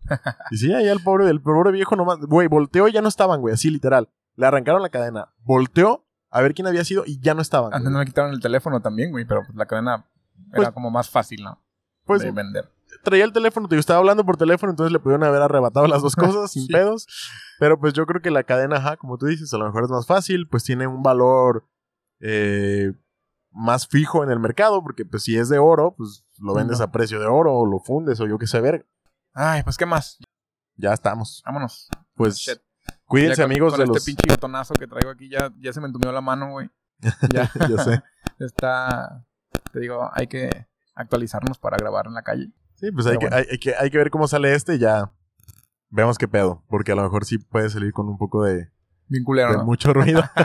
Y 0.51 0.57
sí, 0.57 0.71
ahí 0.73 0.87
el 0.87 1.01
pobre, 1.01 1.27
el 1.29 1.41
pobre 1.41 1.71
viejo 1.71 1.95
nomás, 1.95 2.19
güey, 2.19 2.47
volteó 2.47 2.87
y 2.87 2.91
ya 2.93 3.01
no 3.01 3.07
estaban, 3.07 3.41
güey, 3.41 3.53
así 3.53 3.69
literal. 3.69 4.09
Le 4.35 4.45
arrancaron 4.45 4.81
la 4.81 4.89
cadena, 4.89 5.33
volteó 5.39 6.07
a 6.29 6.41
ver 6.41 6.53
quién 6.53 6.67
había 6.67 6.83
sido 6.85 7.03
y 7.05 7.19
ya 7.19 7.33
no 7.33 7.41
estaban. 7.41 7.73
Antes 7.73 7.91
no 7.91 7.97
me 7.99 8.05
quitaron 8.05 8.31
el 8.33 8.39
teléfono 8.39 8.81
también, 8.81 9.11
güey, 9.11 9.25
pero 9.25 9.41
pues 9.43 9.55
la 9.55 9.65
cadena 9.65 10.07
Pues- 10.51 10.61
era 10.61 10.71
como 10.71 10.91
más 10.91 11.09
fácil, 11.09 11.43
¿no? 11.43 11.63
Pues 12.05 12.21
de 12.21 12.31
vender. 12.31 12.71
Traía 13.03 13.23
el 13.25 13.33
teléfono, 13.33 13.67
te 13.67 13.77
estaba 13.77 13.99
hablando 13.99 14.25
por 14.25 14.37
teléfono, 14.37 14.71
entonces 14.71 14.91
le 14.91 14.99
pudieron 14.99 15.23
haber 15.23 15.41
arrebatado 15.41 15.87
las 15.87 16.01
dos 16.01 16.15
cosas 16.45 16.51
sin 16.51 16.65
Sí. 16.67 16.71
pedos. 16.73 17.07
Pero 17.59 17.79
pues 17.79 17.93
yo 17.93 18.05
creo 18.05 18.21
que 18.21 18.31
la 18.31 18.43
cadena, 18.43 18.77
ajá, 18.77 18.97
como 18.97 19.17
tú 19.17 19.25
dices, 19.27 19.53
a 19.53 19.57
lo 19.57 19.65
mejor 19.65 19.83
es 19.85 19.89
más 19.89 20.05
fácil, 20.05 20.47
pues 20.47 20.63
tiene 20.63 20.87
un 20.87 21.01
valor 21.03 21.67
eh, 22.19 22.93
más 23.51 23.87
fijo 23.87 24.23
en 24.23 24.29
el 24.31 24.39
mercado, 24.39 24.81
porque 24.83 25.05
pues 25.05 25.23
si 25.23 25.37
es 25.37 25.49
de 25.49 25.57
oro, 25.59 25.95
pues 25.97 26.25
lo 26.39 26.53
vendes 26.53 26.79
No. 26.79 26.85
a 26.85 26.91
precio 26.91 27.19
de 27.19 27.25
oro 27.27 27.53
o 27.53 27.65
lo 27.65 27.79
fundes 27.79 28.19
o 28.19 28.27
yo 28.27 28.37
qué 28.37 28.47
sé, 28.47 28.61
ver. 28.61 28.87
Ay, 29.33 29.63
pues, 29.63 29.77
¿qué 29.77 29.85
más? 29.85 30.17
Ya 30.75 30.93
estamos. 30.93 31.41
Vámonos. 31.45 31.89
Pues 32.15 32.37
Shit. 32.37 32.59
cuídense 33.05 33.37
Ya 33.37 33.43
con- 33.43 33.51
amigos 33.51 33.73
con 33.73 33.79
de 33.79 33.83
este 33.85 33.93
los... 33.95 34.05
pinche 34.05 34.29
botonazo 34.29 34.73
que 34.75 34.87
traigo 34.87 35.09
aquí 35.11 35.29
ya, 35.29 35.51
ya 35.59 35.73
se 35.73 35.79
me 35.81 35.87
entumió 35.87 36.11
la 36.11 36.21
mano, 36.21 36.51
güey. 36.51 36.69
Ya, 37.33 37.51
ya 37.69 37.83
sé. 37.83 38.03
está... 38.39 39.25
Te 39.71 39.79
digo, 39.79 40.09
hay 40.13 40.27
que 40.27 40.67
actualizarnos 40.95 41.57
para 41.59 41.77
grabar 41.77 42.07
en 42.07 42.13
la 42.13 42.23
calle. 42.23 42.51
Sí, 42.77 42.91
pues 42.91 43.05
hay 43.07 43.17
que, 43.17 43.27
hay, 43.31 43.45
hay 43.51 43.57
que, 43.57 43.75
hay 43.75 43.89
que 43.89 43.97
ver 43.97 44.09
cómo 44.09 44.27
sale 44.27 44.53
este 44.53 44.75
y 44.75 44.79
ya 44.79 45.11
vemos 45.89 46.17
qué 46.17 46.27
pedo, 46.27 46.63
porque 46.69 46.91
a 46.91 46.95
lo 46.95 47.03
mejor 47.03 47.25
sí 47.25 47.37
puede 47.37 47.69
salir 47.69 47.91
con 47.91 48.07
un 48.07 48.17
poco 48.17 48.43
de, 48.43 48.71
Bien 49.07 49.23
culero, 49.23 49.51
de 49.51 49.57
¿no? 49.57 49.63
mucho 49.65 49.93
ruido. 49.93 50.21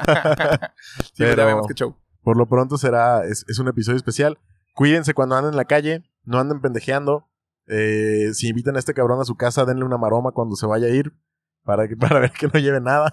sí, 1.15 1.25
ya 1.25 1.27
Pero- 1.27 1.47
vemos 1.47 1.67
qué 1.67 1.75
show. 1.75 1.97
Por 2.23 2.37
lo 2.37 2.49
pronto 2.49 2.79
será, 2.79 3.25
es, 3.25 3.45
es 3.49 3.59
un 3.59 3.67
episodio 3.67 3.97
especial. 3.97 4.39
Cuídense 4.75 5.13
cuando 5.13 5.35
anden 5.37 5.51
en 5.53 5.57
la 5.57 5.65
calle, 5.65 6.05
no 6.25 6.39
anden 6.39 6.61
pendejeando. 6.61 7.29
Eh, 7.67 8.31
si 8.33 8.49
invitan 8.49 8.77
a 8.77 8.79
este 8.79 8.95
cabrón 8.95 9.21
a 9.21 9.25
su 9.25 9.37
casa, 9.37 9.65
denle 9.65 9.85
una 9.85 9.99
maroma 9.99 10.31
cuando 10.31 10.55
se 10.55 10.67
vaya 10.67 10.87
a 10.87 10.91
ir. 10.91 11.13
Para, 11.65 11.89
que, 11.89 11.97
para 11.99 12.21
ver 12.21 12.31
que 12.33 12.47
no 12.47 12.61
lleve 12.61 12.81
nada. 12.81 13.13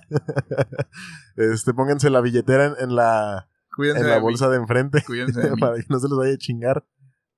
este, 1.36 1.74
pónganse 1.74 2.10
la 2.12 2.22
billetera 2.22 2.66
en, 2.66 2.74
en 2.80 2.96
la, 2.96 3.50
Cuídense 3.76 4.02
en 4.04 4.10
la 4.10 4.20
bolsa 4.20 4.50
de 4.50 4.58
enfrente 4.58 5.04
Cuídense 5.06 5.42
de 5.42 5.58
para 5.60 5.76
que 5.78 5.86
no 5.90 6.00
se 6.00 6.08
les 6.08 6.18
vaya 6.18 6.34
a 6.34 6.38
chingar. 6.38 6.86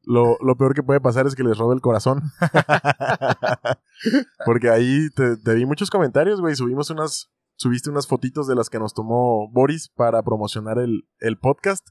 Lo, 0.03 0.37
lo 0.41 0.55
peor 0.57 0.73
que 0.73 0.83
puede 0.83 0.99
pasar 0.99 1.27
es 1.27 1.35
que 1.35 1.43
les 1.43 1.57
robe 1.57 1.75
el 1.75 1.81
corazón. 1.81 2.23
Porque 4.45 4.69
ahí 4.69 5.09
te, 5.15 5.37
te 5.37 5.53
vi 5.53 5.65
muchos 5.65 5.89
comentarios, 5.89 6.41
güey. 6.41 6.55
Subimos 6.55 6.89
unas, 6.89 7.31
subiste 7.55 7.89
unas 7.89 8.07
fotitos 8.07 8.47
de 8.47 8.55
las 8.55 8.69
que 8.69 8.79
nos 8.79 8.93
tomó 8.93 9.49
Boris 9.51 9.89
para 9.89 10.21
promocionar 10.23 10.79
el, 10.79 11.07
el 11.19 11.37
podcast. 11.37 11.87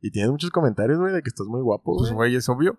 Y 0.00 0.10
tienes 0.10 0.30
muchos 0.32 0.50
comentarios, 0.50 0.98
güey, 0.98 1.12
de 1.12 1.22
que 1.22 1.28
estás 1.28 1.46
muy 1.46 1.60
guapo, 1.62 1.96
Pues, 1.98 2.12
güey. 2.12 2.34
es 2.34 2.48
obvio. 2.48 2.78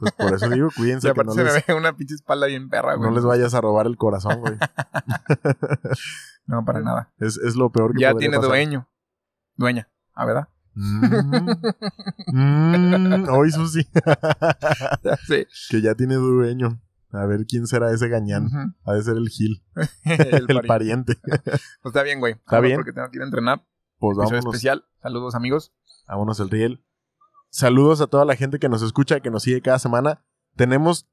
Pues 0.00 0.10
por 0.12 0.34
eso 0.34 0.48
digo, 0.50 0.68
Y 0.72 0.74
cuídense 0.74 1.06
que 1.06 1.12
aparte 1.12 1.28
no 1.28 1.34
se 1.34 1.44
les, 1.44 1.54
me 1.54 1.64
ve 1.68 1.74
una 1.78 1.96
pinche 1.96 2.16
espalda 2.16 2.48
bien 2.48 2.68
perra, 2.68 2.96
güey. 2.96 3.08
no 3.08 3.14
les 3.14 3.24
vayas 3.24 3.54
a 3.54 3.60
robar 3.60 3.86
el 3.86 3.96
corazón, 3.96 4.40
güey. 4.40 4.58
No, 6.46 6.64
para 6.64 6.80
nada. 6.80 7.12
Es, 7.18 7.38
es 7.38 7.56
lo 7.56 7.70
peor 7.72 7.94
que 7.94 8.02
Ya 8.02 8.14
tiene 8.14 8.36
pasar. 8.36 8.50
dueño. 8.50 8.88
Dueña. 9.56 9.88
¿Ah, 10.14 10.26
verdad? 10.26 10.48
Mm. 10.74 11.50
Mm, 12.32 13.28
Hoy 13.28 13.50
Susi. 13.50 13.82
sí. 15.26 15.46
que 15.70 15.80
ya 15.82 15.94
tiene 15.94 16.14
dueño. 16.16 16.80
A 17.12 17.26
ver 17.26 17.46
quién 17.46 17.66
será 17.68 17.92
ese 17.92 18.08
gañán. 18.08 18.46
Ujú. 18.46 18.74
Ha 18.84 18.94
de 18.94 19.02
ser 19.02 19.16
el 19.16 19.28
Gil, 19.28 19.62
el 20.04 20.46
el 20.48 20.62
pariente. 20.66 21.14
pariente. 21.14 21.18
Pues 21.82 21.92
está 21.92 22.02
bien, 22.02 22.18
güey. 22.18 22.32
Está 22.32 22.56
Ahora 22.56 22.66
bien. 22.66 22.78
Porque 22.78 22.92
tengo 22.92 23.08
que 23.10 23.18
ir 23.18 23.22
a 23.22 23.26
entrenar. 23.26 23.58
Pues 23.98 24.16
Episodio 24.18 24.36
vámonos, 24.38 24.54
especial. 24.54 24.84
Saludos, 25.00 25.34
amigos. 25.36 25.72
vámonos 26.08 26.40
el 26.40 26.50
riel. 26.50 26.84
Saludos 27.50 28.00
a 28.00 28.08
toda 28.08 28.24
la 28.24 28.34
gente 28.34 28.58
que 28.58 28.68
nos 28.68 28.82
escucha, 28.82 29.20
que 29.20 29.30
nos 29.30 29.44
sigue 29.44 29.60
cada 29.62 29.78
semana. 29.78 30.24
Tenemos, 30.56 31.08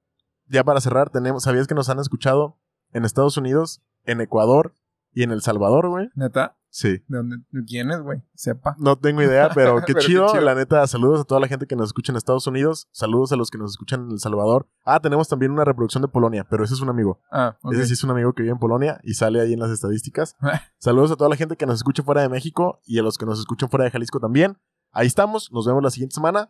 ya 0.47 0.63
para 0.63 0.81
cerrar, 0.81 1.11
tenemos, 1.11 1.43
¿sabías 1.43 1.67
que 1.67 1.75
nos 1.75 1.89
han 1.89 1.99
escuchado 1.99 2.57
en 2.93 3.05
Estados 3.05 3.37
Unidos, 3.37 3.83
en 4.05 4.21
Ecuador 4.21 4.73
y 5.13 5.21
en 5.21 5.31
El 5.31 5.43
Salvador, 5.43 5.87
güey? 5.89 6.09
¿Neta? 6.15 6.57
Sí. 6.71 7.03
¿De 7.07 7.17
dónde? 7.17 7.37
¿De 7.51 7.65
quién 7.65 7.91
es, 7.91 8.01
güey? 8.01 8.23
Sepa. 8.33 8.77
No 8.79 8.97
tengo 8.97 9.21
idea, 9.21 9.49
pero 9.53 9.75
qué, 9.85 9.93
Pero 9.93 9.99
qué 9.99 10.05
chido. 10.05 10.41
La 10.41 10.55
neta, 10.55 10.87
saludos 10.87 11.21
a 11.21 11.23
toda 11.25 11.41
la 11.41 11.47
gente 11.47 11.67
que 11.67 11.75
nos 11.75 11.89
escucha 11.89 12.13
en 12.13 12.15
Estados 12.15 12.47
Unidos. 12.47 12.87
Saludos 12.91 13.33
a 13.33 13.35
los 13.35 13.51
que 13.51 13.57
nos 13.57 13.71
escuchan 13.71 14.05
en 14.05 14.11
El 14.11 14.19
Salvador. 14.19 14.69
Ah, 14.85 15.01
tenemos 15.01 15.27
también 15.27 15.51
una 15.51 15.65
reproducción 15.65 16.01
de 16.01 16.07
Polonia, 16.07 16.47
pero 16.49 16.63
ese 16.63 16.73
es 16.73 16.79
un 16.79 16.87
amigo. 16.87 17.19
Ah, 17.29 17.57
ok. 17.61 17.73
Ese 17.73 17.87
sí 17.87 17.93
es 17.93 18.03
un 18.05 18.11
amigo 18.11 18.33
que 18.33 18.43
vive 18.43 18.53
en 18.53 18.59
Polonia 18.59 19.01
y 19.03 19.13
sale 19.15 19.41
ahí 19.41 19.51
en 19.53 19.59
las 19.59 19.69
estadísticas. 19.69 20.37
Saludos 20.79 21.11
a 21.11 21.17
toda 21.17 21.29
la 21.29 21.35
gente 21.35 21.57
que 21.57 21.65
nos 21.65 21.75
escucha 21.75 22.03
fuera 22.03 22.21
de 22.21 22.29
México 22.29 22.79
y 22.85 22.97
a 22.97 23.03
los 23.03 23.17
que 23.17 23.25
nos 23.25 23.37
escuchan 23.37 23.69
fuera 23.69 23.83
de 23.83 23.91
Jalisco 23.91 24.21
también. 24.21 24.57
Ahí 24.91 25.07
estamos. 25.07 25.51
Nos 25.51 25.67
vemos 25.67 25.83
la 25.83 25.89
siguiente 25.89 26.15
semana. 26.15 26.47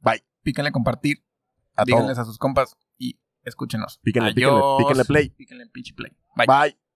Bye. 0.00 0.24
Píquenle 0.42 0.70
compartir. 0.70 1.24
A 1.74 1.84
díganles 1.84 2.18
a 2.18 2.24
sus 2.24 2.38
compas 2.38 2.76
y 2.96 3.18
escúchenos. 3.42 3.98
Píquenle, 4.02 4.34
píquenle, 4.34 4.60
píquenle 4.78 5.04
play. 5.04 5.28
Píquenle 5.30 5.66
pinche 5.68 5.94
play. 5.94 6.12
Bye. 6.36 6.46
Bye. 6.46 6.78